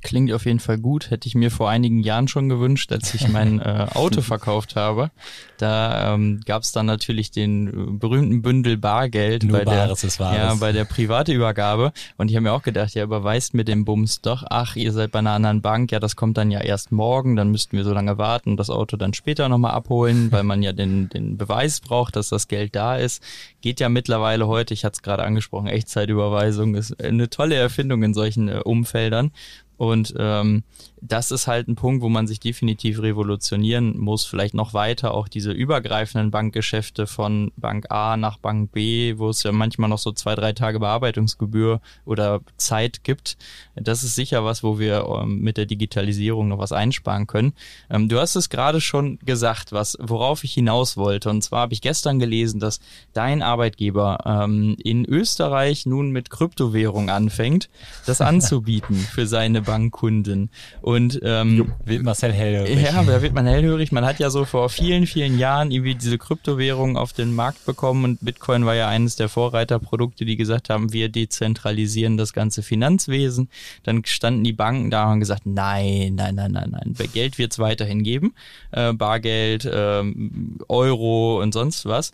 Klingt 0.05 0.31
auf 0.35 0.45
jeden 0.45 0.61
Fall 0.61 0.77
gut. 0.77 1.11
Hätte 1.11 1.27
ich 1.27 1.35
mir 1.35 1.51
vor 1.51 1.71
einigen 1.71 2.01
Jahren 2.01 2.29
schon 2.29 2.51
gewünscht, 2.51 2.93
als 2.93 3.15
ich 3.15 3.27
mein 3.27 3.59
äh, 3.61 3.87
Auto 3.95 4.21
verkauft 4.21 4.77
habe. 4.77 5.11
Da 5.57 6.13
ähm, 6.13 6.41
gab 6.45 6.63
es 6.63 6.73
dann 6.73 6.85
natürlich 6.85 7.31
den 7.31 7.69
äh, 7.69 7.99
berühmten 7.99 8.43
Bündel 8.43 8.77
Bargeld 8.77 9.45
Nur 9.45 9.61
bei, 9.61 9.65
Bares 9.65 10.03
der, 10.03 10.09
ist 10.09 10.21
Wahres. 10.21 10.37
ja, 10.37 10.55
bei 10.57 10.73
der 10.73 10.85
private 10.85 11.33
Übergabe. 11.33 11.95
Und 12.19 12.31
ich 12.31 12.37
habe 12.37 12.45
mir 12.45 12.53
auch 12.53 12.63
gedacht, 12.63 12.95
ja, 12.95 13.03
überweist 13.03 13.55
mir 13.55 13.65
den 13.65 13.87
Bums 13.87 14.21
doch. 14.21 14.45
Ach, 14.51 14.77
ihr 14.77 14.93
seid 14.93 15.11
bei 15.11 15.21
einer 15.21 15.31
anderen 15.31 15.63
Bank. 15.63 15.91
Ja, 15.91 16.01
das 16.01 16.17
kommt 16.17 16.37
dann 16.37 16.51
ja 16.51 16.61
erst 16.61 16.93
morgen. 16.93 17.35
Dann 17.35 17.51
müssten 17.51 17.75
wir 17.75 17.85
so 17.85 17.95
lange 17.95 18.19
warten 18.19 18.51
und 18.51 18.57
das 18.59 18.69
Auto 18.69 18.99
dann 18.99 19.15
später 19.15 19.49
nochmal 19.49 19.73
abholen, 19.73 20.31
weil 20.33 20.43
man 20.43 20.63
ja 20.63 20.75
den, 20.75 21.09
den 21.09 21.39
Beweis 21.39 21.81
braucht, 21.81 22.15
dass 22.17 22.29
das 22.29 22.47
Geld 22.47 22.77
da 22.77 22.97
ist. 22.97 23.23
Geht 23.63 23.81
ja 23.81 23.89
mittlerweile 23.89 24.49
heute, 24.49 24.75
ich 24.75 24.85
hatte 24.85 24.97
es 24.97 25.03
gerade 25.03 25.23
angesprochen, 25.25 25.69
Echtzeitüberweisung 25.69 26.75
ist 26.75 27.03
eine 27.03 27.31
tolle 27.31 27.55
Erfindung 27.55 28.03
in 28.03 28.13
solchen 28.13 28.49
äh, 28.49 28.61
Umfeldern. 28.63 29.33
Und 29.77 30.15
ähm, 30.19 30.63
das 31.07 31.31
ist 31.31 31.47
halt 31.47 31.69
ein 31.69 31.75
Punkt, 31.75 32.03
wo 32.03 32.09
man 32.09 32.27
sich 32.27 32.41
definitiv 32.41 33.03
revolutionieren 33.03 33.99
muss, 33.99 34.25
vielleicht 34.25 34.55
noch 34.55 34.73
weiter 34.73 35.13
auch 35.13 35.29
diese 35.29 35.53
übergreifenden 35.53 36.31
Bankgeschäfte 36.31 37.07
von 37.07 37.53
Bank 37.57 37.91
A 37.91 38.17
nach 38.17 38.39
Bank 38.39 38.73
B, 38.73 39.19
wo 39.19 39.29
es 39.29 39.43
ja 39.43 39.53
manchmal 39.53 39.91
noch 39.91 39.99
so 39.99 40.13
zwei, 40.13 40.35
drei 40.35 40.55
Tage 40.55 40.81
Bearbeitungsgebühr 40.81 41.83
oder 42.07 42.41
Zeit 42.57 43.05
gibt. 43.05 43.37
Das 43.75 44.03
ist 44.03 44.15
sicher 44.15 44.47
was, 44.47 44.63
wo 44.63 44.79
wir 44.79 45.05
ähm, 45.05 45.41
mit 45.41 45.59
der 45.59 45.67
Digitalisierung 45.67 46.49
noch 46.49 46.59
was 46.59 46.73
einsparen 46.73 47.27
können. 47.27 47.53
Ähm, 47.91 48.09
du 48.09 48.19
hast 48.19 48.35
es 48.35 48.49
gerade 48.49 48.81
schon 48.81 49.19
gesagt, 49.19 49.73
was, 49.73 49.99
worauf 50.01 50.43
ich 50.43 50.55
hinaus 50.55 50.97
wollte. 50.97 51.29
Und 51.29 51.43
zwar 51.43 51.61
habe 51.61 51.75
ich 51.75 51.83
gestern 51.83 52.19
gelesen, 52.19 52.61
dass 52.61 52.81
dein 53.13 53.43
Arbeitgeber 53.43 54.21
ähm, 54.25 54.75
in 54.83 55.05
Österreich 55.05 55.85
nun 55.85 56.13
mit 56.13 56.31
Kryptowährung 56.31 57.11
anfängt, 57.11 57.69
das 58.07 58.21
anzubieten 58.23 58.97
für 58.97 59.27
seine 59.27 59.61
Bankkunden. 59.61 60.49
Und 60.81 60.94
ähm, 60.97 61.73
wird 61.85 62.03
Marcel 62.03 62.33
hellhörig. 62.33 62.81
Ja, 62.81 63.03
da 63.03 63.23
wird 63.23 63.35
man 63.35 63.47
hellhörig. 63.47 63.93
Man 63.93 64.05
hat 64.05 64.19
ja 64.19 64.31
so 64.31 64.45
vor 64.45 64.69
vielen, 64.69 65.07
vielen 65.07 65.39
Jahren 65.39 65.71
irgendwie 65.71 65.95
diese 65.95 66.19
Kryptowährung 66.19 66.97
auf 66.97 67.13
den 67.13 67.35
Markt 67.35 67.65
bekommen 67.65 68.05
und 68.05 68.19
Bitcoin 68.21 68.67
war 68.67 68.75
ja 68.75 68.89
eines 68.89 69.17
der 69.17 69.29
Vorreiterprodukte, 69.29 70.25
die 70.25 70.37
gesagt 70.37 70.71
haben, 70.71 70.93
wir 70.93 71.09
dezentralisieren 71.09 72.17
das 72.17 72.33
ganze 72.33 72.63
Finanzwesen. 72.63 73.49
Dann 73.83 74.05
standen 74.05 74.45
die 74.45 74.53
Banken 74.53 74.91
da 74.91 75.13
und 75.13 75.21
gesagt, 75.21 75.43
nein, 75.45 76.15
nein, 76.15 76.35
nein, 76.35 76.53
nein, 76.53 76.71
nein. 76.71 76.95
Geld 77.13 77.39
wird 77.39 77.53
es 77.53 77.59
weiterhin 77.59 78.03
geben. 78.03 78.35
Äh, 78.73 78.93
Bargeld, 78.93 79.69
ähm, 79.73 80.59
Euro 80.69 81.41
und 81.43 81.53
sonst 81.53 81.87
was. 81.87 82.13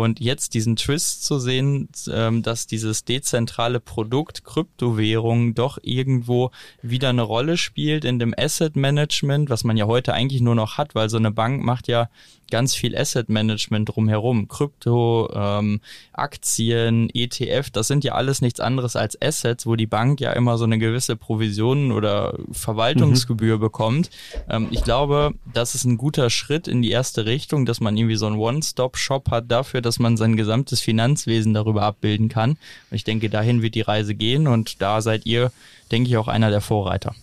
Und 0.00 0.20
jetzt 0.20 0.54
diesen 0.54 0.76
Twist 0.76 1.24
zu 1.24 1.38
sehen, 1.38 1.88
ähm, 2.10 2.42
dass 2.42 2.66
dieses 2.66 3.04
dezentrale 3.04 3.80
Produkt 3.80 4.44
Kryptowährung 4.44 5.54
doch 5.54 5.78
irgendwo 5.82 6.50
wieder 6.82 7.08
eine 7.10 7.22
Rolle 7.22 7.56
spielt 7.56 8.04
in 8.04 8.18
dem 8.18 8.34
Asset 8.36 8.76
Management, 8.76 9.50
was 9.50 9.64
man 9.64 9.76
ja 9.76 9.86
heute 9.86 10.12
eigentlich 10.12 10.40
nur 10.40 10.54
noch 10.54 10.78
hat, 10.78 10.94
weil 10.94 11.08
so 11.08 11.16
eine 11.16 11.30
Bank 11.30 11.62
macht 11.62 11.88
ja 11.88 12.08
ganz 12.50 12.74
viel 12.74 12.96
Asset 12.96 13.28
Management 13.28 13.88
drumherum. 13.88 14.48
Krypto, 14.48 15.30
ähm, 15.34 15.80
Aktien, 16.12 17.10
ETF, 17.12 17.70
das 17.70 17.88
sind 17.88 18.04
ja 18.04 18.12
alles 18.12 18.40
nichts 18.40 18.60
anderes 18.60 18.96
als 18.96 19.20
Assets, 19.20 19.66
wo 19.66 19.76
die 19.76 19.86
Bank 19.86 20.20
ja 20.20 20.32
immer 20.32 20.58
so 20.58 20.64
eine 20.64 20.78
gewisse 20.78 21.16
Provision 21.16 21.92
oder 21.92 22.38
Verwaltungsgebühr 22.52 23.56
mhm. 23.56 23.60
bekommt. 23.60 24.10
Ähm, 24.48 24.68
ich 24.70 24.84
glaube, 24.84 25.34
das 25.52 25.74
ist 25.74 25.84
ein 25.84 25.96
guter 25.96 26.30
Schritt 26.30 26.68
in 26.68 26.82
die 26.82 26.90
erste 26.90 27.26
Richtung, 27.26 27.66
dass 27.66 27.80
man 27.80 27.96
irgendwie 27.96 28.16
so 28.16 28.26
einen 28.26 28.36
One-Stop-Shop 28.36 29.30
hat 29.30 29.50
dafür, 29.50 29.82
dass 29.82 29.98
man 29.98 30.16
sein 30.16 30.36
gesamtes 30.36 30.80
Finanzwesen 30.80 31.54
darüber 31.54 31.82
abbilden 31.82 32.28
kann. 32.28 32.50
Und 32.50 32.58
ich 32.92 33.04
denke, 33.04 33.30
dahin 33.30 33.62
wird 33.62 33.74
die 33.74 33.82
Reise 33.82 34.14
gehen 34.14 34.46
und 34.46 34.80
da 34.82 35.00
seid 35.00 35.26
ihr, 35.26 35.52
denke 35.90 36.08
ich, 36.08 36.16
auch 36.16 36.28
einer 36.28 36.50
der 36.50 36.60
Vorreiter. 36.60 37.14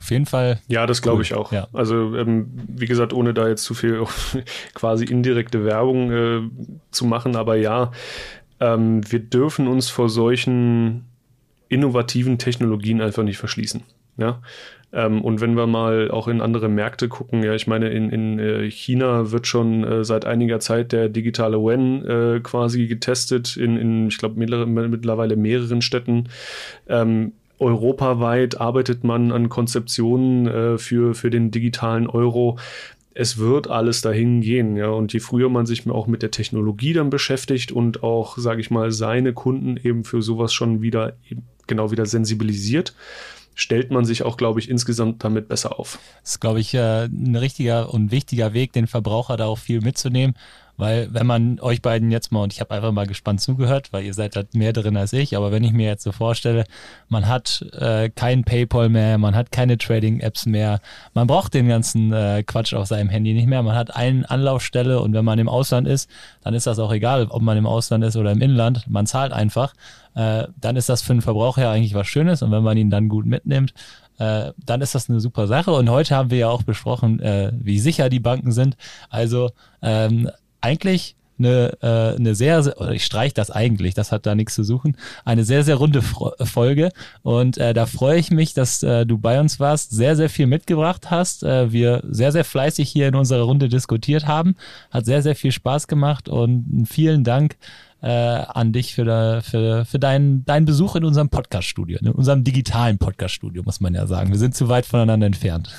Auf 0.00 0.10
jeden 0.10 0.26
Fall. 0.26 0.60
Ja, 0.68 0.86
das 0.86 1.02
glaube 1.02 1.18
cool. 1.18 1.22
ich 1.22 1.34
auch. 1.34 1.52
Ja. 1.52 1.68
Also, 1.72 2.16
ähm, 2.16 2.50
wie 2.68 2.86
gesagt, 2.86 3.12
ohne 3.12 3.34
da 3.34 3.48
jetzt 3.48 3.64
zu 3.64 3.74
viel 3.74 4.04
quasi 4.74 5.04
indirekte 5.04 5.64
Werbung 5.64 6.12
äh, 6.12 6.40
zu 6.90 7.04
machen, 7.04 7.36
aber 7.36 7.56
ja, 7.56 7.90
ähm, 8.60 9.00
wir 9.10 9.20
dürfen 9.20 9.68
uns 9.68 9.88
vor 9.88 10.08
solchen 10.08 11.06
innovativen 11.68 12.38
Technologien 12.38 13.00
einfach 13.00 13.22
nicht 13.22 13.38
verschließen. 13.38 13.82
Ja. 14.16 14.40
Ähm, 14.90 15.22
und 15.22 15.40
wenn 15.40 15.54
wir 15.54 15.66
mal 15.66 16.10
auch 16.10 16.28
in 16.28 16.40
andere 16.40 16.68
Märkte 16.68 17.08
gucken, 17.08 17.42
ja, 17.42 17.54
ich 17.54 17.66
meine, 17.66 17.90
in, 17.90 18.08
in 18.08 18.38
äh, 18.38 18.70
China 18.70 19.30
wird 19.30 19.46
schon 19.46 19.84
äh, 19.84 20.04
seit 20.04 20.24
einiger 20.24 20.60
Zeit 20.60 20.92
der 20.92 21.10
digitale 21.10 21.58
Wen 21.58 22.04
äh, 22.06 22.40
quasi 22.40 22.86
getestet, 22.86 23.56
in, 23.56 23.76
in 23.76 24.08
ich 24.08 24.16
glaube, 24.16 24.38
mittlerweile 24.38 25.36
mehreren 25.36 25.82
Städten. 25.82 26.30
Ähm, 26.88 27.32
europaweit 27.58 28.60
arbeitet 28.60 29.04
man 29.04 29.32
an 29.32 29.48
Konzeptionen 29.48 30.46
äh, 30.46 30.78
für, 30.78 31.14
für 31.14 31.30
den 31.30 31.50
digitalen 31.50 32.06
Euro. 32.06 32.58
Es 33.14 33.38
wird 33.38 33.68
alles 33.68 34.00
dahin 34.00 34.40
gehen, 34.40 34.76
ja. 34.76 34.88
Und 34.88 35.12
je 35.12 35.20
früher 35.20 35.48
man 35.48 35.66
sich 35.66 35.88
auch 35.90 36.06
mit 36.06 36.22
der 36.22 36.30
Technologie 36.30 36.92
dann 36.92 37.10
beschäftigt 37.10 37.72
und 37.72 38.02
auch, 38.02 38.38
sage 38.38 38.60
ich 38.60 38.70
mal, 38.70 38.92
seine 38.92 39.32
Kunden 39.32 39.76
eben 39.76 40.04
für 40.04 40.22
sowas 40.22 40.52
schon 40.52 40.82
wieder 40.82 41.14
genau 41.66 41.90
wieder 41.90 42.06
sensibilisiert, 42.06 42.94
stellt 43.54 43.90
man 43.90 44.04
sich 44.04 44.22
auch, 44.22 44.36
glaube 44.36 44.60
ich, 44.60 44.70
insgesamt 44.70 45.24
damit 45.24 45.48
besser 45.48 45.78
auf. 45.80 45.98
Das 46.22 46.32
ist, 46.32 46.40
glaube 46.40 46.60
ich, 46.60 46.74
äh, 46.74 47.06
ein 47.06 47.34
richtiger 47.34 47.92
und 47.92 48.12
wichtiger 48.12 48.52
Weg, 48.52 48.72
den 48.72 48.86
Verbraucher 48.86 49.36
da 49.36 49.46
auch 49.46 49.58
viel 49.58 49.80
mitzunehmen. 49.80 50.34
Weil 50.78 51.12
wenn 51.12 51.26
man 51.26 51.58
euch 51.60 51.82
beiden 51.82 52.10
jetzt 52.12 52.30
mal, 52.30 52.44
und 52.44 52.52
ich 52.52 52.60
habe 52.60 52.72
einfach 52.72 52.92
mal 52.92 53.06
gespannt 53.06 53.40
zugehört, 53.40 53.92
weil 53.92 54.04
ihr 54.04 54.14
seid 54.14 54.36
da 54.36 54.44
mehr 54.54 54.72
drin 54.72 54.96
als 54.96 55.12
ich, 55.12 55.36
aber 55.36 55.50
wenn 55.50 55.64
ich 55.64 55.72
mir 55.72 55.86
jetzt 55.86 56.04
so 56.04 56.12
vorstelle, 56.12 56.64
man 57.08 57.26
hat 57.26 57.66
äh, 57.72 58.08
kein 58.08 58.44
PayPal 58.44 58.88
mehr, 58.88 59.18
man 59.18 59.34
hat 59.34 59.50
keine 59.50 59.76
Trading-Apps 59.76 60.46
mehr, 60.46 60.80
man 61.14 61.26
braucht 61.26 61.52
den 61.52 61.68
ganzen 61.68 62.12
äh, 62.12 62.44
Quatsch 62.46 62.74
auf 62.74 62.86
seinem 62.86 63.08
Handy 63.08 63.34
nicht 63.34 63.48
mehr, 63.48 63.62
man 63.64 63.74
hat 63.74 63.94
eine 63.96 64.30
Anlaufstelle 64.30 65.00
und 65.00 65.12
wenn 65.14 65.24
man 65.24 65.40
im 65.40 65.48
Ausland 65.48 65.88
ist, 65.88 66.08
dann 66.42 66.54
ist 66.54 66.68
das 66.68 66.78
auch 66.78 66.92
egal, 66.92 67.26
ob 67.28 67.42
man 67.42 67.58
im 67.58 67.66
Ausland 67.66 68.04
ist 68.04 68.16
oder 68.16 68.30
im 68.30 68.40
Inland, 68.40 68.88
man 68.88 69.06
zahlt 69.06 69.32
einfach, 69.32 69.74
äh, 70.14 70.44
dann 70.60 70.76
ist 70.76 70.88
das 70.88 71.02
für 71.02 71.12
den 71.12 71.22
Verbraucher 71.22 71.62
ja 71.62 71.72
eigentlich 71.72 71.94
was 71.94 72.06
Schönes 72.06 72.40
und 72.42 72.52
wenn 72.52 72.62
man 72.62 72.76
ihn 72.76 72.90
dann 72.90 73.08
gut 73.08 73.26
mitnimmt, 73.26 73.74
äh, 74.18 74.52
dann 74.64 74.80
ist 74.80 74.94
das 74.94 75.08
eine 75.08 75.20
super 75.20 75.46
Sache. 75.46 75.70
Und 75.70 75.88
heute 75.90 76.14
haben 76.16 76.30
wir 76.30 76.38
ja 76.38 76.48
auch 76.48 76.62
besprochen, 76.62 77.20
äh, 77.20 77.52
wie 77.54 77.78
sicher 77.78 78.08
die 78.08 78.20
Banken 78.20 78.52
sind. 78.52 78.76
Also 79.10 79.50
ähm, 79.80 80.28
eigentlich 80.60 81.16
eine, 81.38 81.72
äh, 81.82 82.16
eine 82.16 82.34
sehr, 82.34 82.62
sehr 82.62 82.76
ich 82.90 83.04
streich 83.04 83.34
das 83.34 83.50
eigentlich, 83.50 83.94
das 83.94 84.12
hat 84.12 84.26
da 84.26 84.34
nichts 84.34 84.54
zu 84.54 84.64
suchen, 84.64 84.96
eine 85.24 85.44
sehr, 85.44 85.62
sehr 85.62 85.76
runde 85.76 86.02
Folge. 86.02 86.90
Und 87.22 87.58
äh, 87.58 87.74
da 87.74 87.86
freue 87.86 88.18
ich 88.18 88.30
mich, 88.30 88.54
dass 88.54 88.82
äh, 88.82 89.06
du 89.06 89.18
bei 89.18 89.40
uns 89.40 89.60
warst, 89.60 89.90
sehr, 89.90 90.16
sehr 90.16 90.30
viel 90.30 90.46
mitgebracht 90.46 91.10
hast. 91.10 91.42
Äh, 91.44 91.72
wir 91.72 92.02
sehr, 92.08 92.32
sehr 92.32 92.44
fleißig 92.44 92.90
hier 92.90 93.08
in 93.08 93.14
unserer 93.14 93.42
Runde 93.42 93.68
diskutiert 93.68 94.26
haben. 94.26 94.56
Hat 94.90 95.06
sehr, 95.06 95.22
sehr 95.22 95.36
viel 95.36 95.52
Spaß 95.52 95.86
gemacht 95.86 96.28
und 96.28 96.86
vielen 96.88 97.24
Dank 97.24 97.56
äh, 98.00 98.08
an 98.08 98.72
dich 98.72 98.94
für, 98.94 99.42
für, 99.42 99.84
für 99.84 99.98
deinen, 99.98 100.44
deinen 100.44 100.66
Besuch 100.66 100.96
in 100.96 101.04
unserem 101.04 101.30
Podcast-Studio, 101.30 101.98
in 102.00 102.08
unserem 102.08 102.44
digitalen 102.44 102.98
Podcast-Studio, 102.98 103.62
muss 103.64 103.80
man 103.80 103.94
ja 103.94 104.06
sagen. 104.06 104.30
Wir 104.30 104.38
sind 104.38 104.54
zu 104.54 104.68
weit 104.68 104.86
voneinander 104.86 105.26
entfernt. 105.26 105.70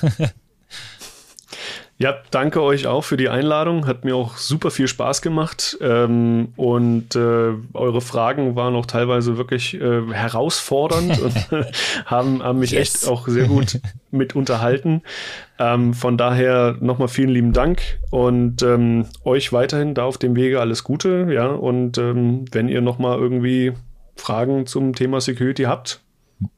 Ja, 2.02 2.14
danke 2.30 2.62
euch 2.62 2.86
auch 2.86 3.04
für 3.04 3.18
die 3.18 3.28
Einladung. 3.28 3.86
Hat 3.86 4.06
mir 4.06 4.16
auch 4.16 4.38
super 4.38 4.70
viel 4.70 4.88
Spaß 4.88 5.20
gemacht. 5.20 5.76
Ähm, 5.82 6.54
und 6.56 7.14
äh, 7.14 7.52
eure 7.74 8.00
Fragen 8.00 8.56
waren 8.56 8.74
auch 8.74 8.86
teilweise 8.86 9.36
wirklich 9.36 9.74
äh, 9.74 10.06
herausfordernd 10.10 11.20
und 11.20 11.34
haben, 12.06 12.42
haben 12.42 12.58
mich 12.58 12.70
yes. 12.70 13.02
echt 13.02 13.08
auch 13.08 13.28
sehr 13.28 13.48
gut 13.48 13.80
mit 14.10 14.34
unterhalten. 14.34 15.02
Ähm, 15.58 15.92
von 15.92 16.16
daher 16.16 16.78
nochmal 16.80 17.08
vielen 17.08 17.28
lieben 17.28 17.52
Dank 17.52 17.82
und 18.10 18.62
ähm, 18.62 19.04
euch 19.24 19.52
weiterhin 19.52 19.92
da 19.92 20.04
auf 20.04 20.16
dem 20.16 20.34
Wege 20.36 20.58
alles 20.58 20.84
Gute. 20.84 21.28
Ja, 21.30 21.48
und 21.48 21.98
ähm, 21.98 22.46
wenn 22.50 22.70
ihr 22.70 22.80
nochmal 22.80 23.18
irgendwie 23.18 23.74
Fragen 24.16 24.64
zum 24.64 24.94
Thema 24.94 25.20
Security 25.20 25.64
habt, 25.64 26.00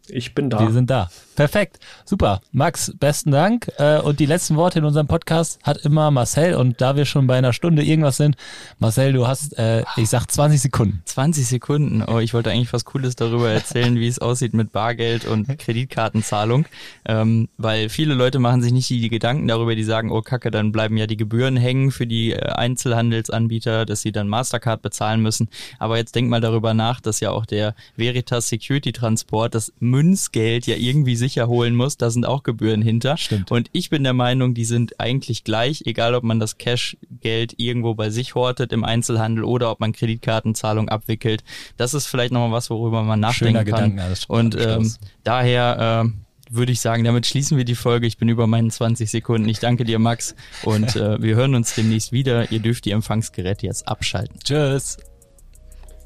ich 0.08 0.34
bin 0.34 0.50
da. 0.50 0.60
Wir 0.60 0.70
sind 0.70 0.90
da. 0.90 1.08
Perfekt. 1.36 1.78
Super. 2.04 2.40
Max, 2.52 2.92
besten 2.98 3.30
Dank. 3.30 3.70
Äh, 3.78 4.00
und 4.00 4.20
die 4.20 4.26
letzten 4.26 4.56
Worte 4.56 4.80
in 4.80 4.84
unserem 4.84 5.06
Podcast 5.06 5.58
hat 5.62 5.78
immer 5.78 6.10
Marcel. 6.10 6.54
Und 6.54 6.80
da 6.80 6.96
wir 6.96 7.04
schon 7.04 7.26
bei 7.26 7.36
einer 7.36 7.52
Stunde 7.52 7.82
irgendwas 7.82 8.16
sind, 8.16 8.36
Marcel, 8.78 9.12
du 9.12 9.26
hast, 9.26 9.58
äh, 9.58 9.84
ich 9.96 10.08
sag 10.08 10.30
20 10.30 10.60
Sekunden. 10.60 11.02
20 11.04 11.46
Sekunden. 11.46 12.02
Oh, 12.02 12.18
ich 12.18 12.34
wollte 12.34 12.50
eigentlich 12.50 12.72
was 12.72 12.84
Cooles 12.84 13.16
darüber 13.16 13.50
erzählen, 13.50 13.94
wie 13.96 14.08
es 14.08 14.18
aussieht 14.18 14.54
mit 14.54 14.72
Bargeld 14.72 15.24
und 15.24 15.58
Kreditkartenzahlung. 15.58 16.66
Ähm, 17.06 17.48
weil 17.56 17.88
viele 17.88 18.14
Leute 18.14 18.38
machen 18.38 18.62
sich 18.62 18.72
nicht 18.72 18.90
die 18.90 19.08
Gedanken 19.08 19.48
darüber, 19.48 19.74
die 19.74 19.84
sagen, 19.84 20.10
oh 20.10 20.20
Kacke, 20.20 20.50
dann 20.50 20.72
bleiben 20.72 20.96
ja 20.96 21.06
die 21.06 21.16
Gebühren 21.16 21.56
hängen 21.56 21.92
für 21.92 22.06
die 22.06 22.32
äh, 22.32 22.40
Einzelhandelsanbieter, 22.40 23.86
dass 23.86 24.02
sie 24.02 24.12
dann 24.12 24.28
Mastercard 24.28 24.82
bezahlen 24.82 25.22
müssen. 25.22 25.48
Aber 25.78 25.96
jetzt 25.96 26.14
denk 26.14 26.28
mal 26.28 26.40
darüber 26.40 26.74
nach, 26.74 27.00
dass 27.00 27.20
ja 27.20 27.30
auch 27.30 27.46
der 27.46 27.74
Veritas 27.96 28.48
Security 28.48 28.92
Transport 28.92 29.54
das 29.54 29.72
Münzgeld 29.92 30.66
ja 30.66 30.76
irgendwie 30.76 31.16
sicher 31.16 31.46
holen 31.46 31.76
muss. 31.76 31.98
Da 31.98 32.10
sind 32.10 32.26
auch 32.26 32.42
Gebühren 32.42 32.80
hinter. 32.82 33.18
Stimmt. 33.18 33.50
Und 33.52 33.68
ich 33.72 33.90
bin 33.90 34.02
der 34.02 34.14
Meinung, 34.14 34.54
die 34.54 34.64
sind 34.64 34.98
eigentlich 34.98 35.44
gleich, 35.44 35.82
egal 35.84 36.14
ob 36.14 36.24
man 36.24 36.40
das 36.40 36.56
Cashgeld 36.56 37.54
irgendwo 37.58 37.94
bei 37.94 38.10
sich 38.10 38.34
hortet 38.34 38.72
im 38.72 38.84
Einzelhandel 38.84 39.44
oder 39.44 39.70
ob 39.70 39.80
man 39.80 39.92
Kreditkartenzahlung 39.92 40.88
abwickelt. 40.88 41.44
Das 41.76 41.92
ist 41.94 42.06
vielleicht 42.06 42.32
nochmal 42.32 42.52
was, 42.52 42.70
worüber 42.70 43.02
man 43.02 43.20
nachdenken 43.20 43.58
Schöner 43.58 43.64
kann. 43.64 43.96
Gedanke, 43.96 44.16
Und 44.28 44.56
ähm, 44.58 44.90
daher 45.24 46.04
äh, 46.06 46.54
würde 46.54 46.72
ich 46.72 46.80
sagen, 46.80 47.04
damit 47.04 47.26
schließen 47.26 47.56
wir 47.56 47.64
die 47.64 47.74
Folge. 47.74 48.06
Ich 48.06 48.18
bin 48.18 48.28
über 48.28 48.46
meinen 48.46 48.70
20 48.70 49.10
Sekunden. 49.10 49.48
Ich 49.48 49.58
danke 49.58 49.84
dir, 49.84 49.98
Max. 49.98 50.34
Und 50.64 50.96
äh, 50.96 51.20
wir 51.22 51.36
hören 51.36 51.54
uns 51.54 51.74
demnächst 51.74 52.12
wieder. 52.12 52.50
Ihr 52.50 52.60
dürft 52.60 52.84
die 52.84 52.90
Empfangsgeräte 52.90 53.66
jetzt 53.66 53.86
abschalten. 53.88 54.38
Tschüss. 54.42 54.98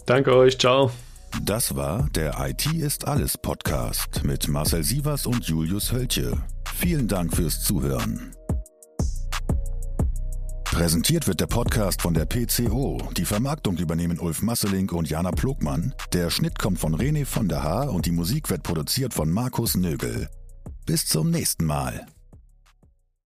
Danke 0.06 0.34
euch. 0.36 0.58
Ciao. 0.58 0.90
Das 1.42 1.76
war 1.76 2.08
der 2.14 2.34
IT 2.38 2.66
ist 2.72 3.06
alles 3.06 3.38
Podcast 3.38 4.24
mit 4.24 4.48
Marcel 4.48 4.82
Sievers 4.82 5.26
und 5.26 5.44
Julius 5.44 5.92
Hölche. 5.92 6.32
Vielen 6.74 7.08
Dank 7.08 7.34
fürs 7.34 7.62
Zuhören. 7.62 8.32
Präsentiert 10.64 11.26
wird 11.26 11.40
der 11.40 11.46
Podcast 11.46 12.02
von 12.02 12.12
der 12.12 12.26
PCO. 12.26 13.00
Die 13.16 13.24
Vermarktung 13.24 13.78
übernehmen 13.78 14.18
Ulf 14.18 14.42
Masseling 14.42 14.90
und 14.90 15.08
Jana 15.08 15.30
Plogmann. 15.30 15.94
Der 16.12 16.28
Schnitt 16.30 16.58
kommt 16.58 16.78
von 16.78 16.94
René 16.94 17.24
von 17.24 17.48
der 17.48 17.62
Haar 17.62 17.92
und 17.92 18.04
die 18.04 18.12
Musik 18.12 18.50
wird 18.50 18.62
produziert 18.62 19.14
von 19.14 19.30
Markus 19.30 19.76
Nögel. 19.76 20.28
Bis 20.84 21.06
zum 21.06 21.30
nächsten 21.30 21.64
Mal. 21.64 22.06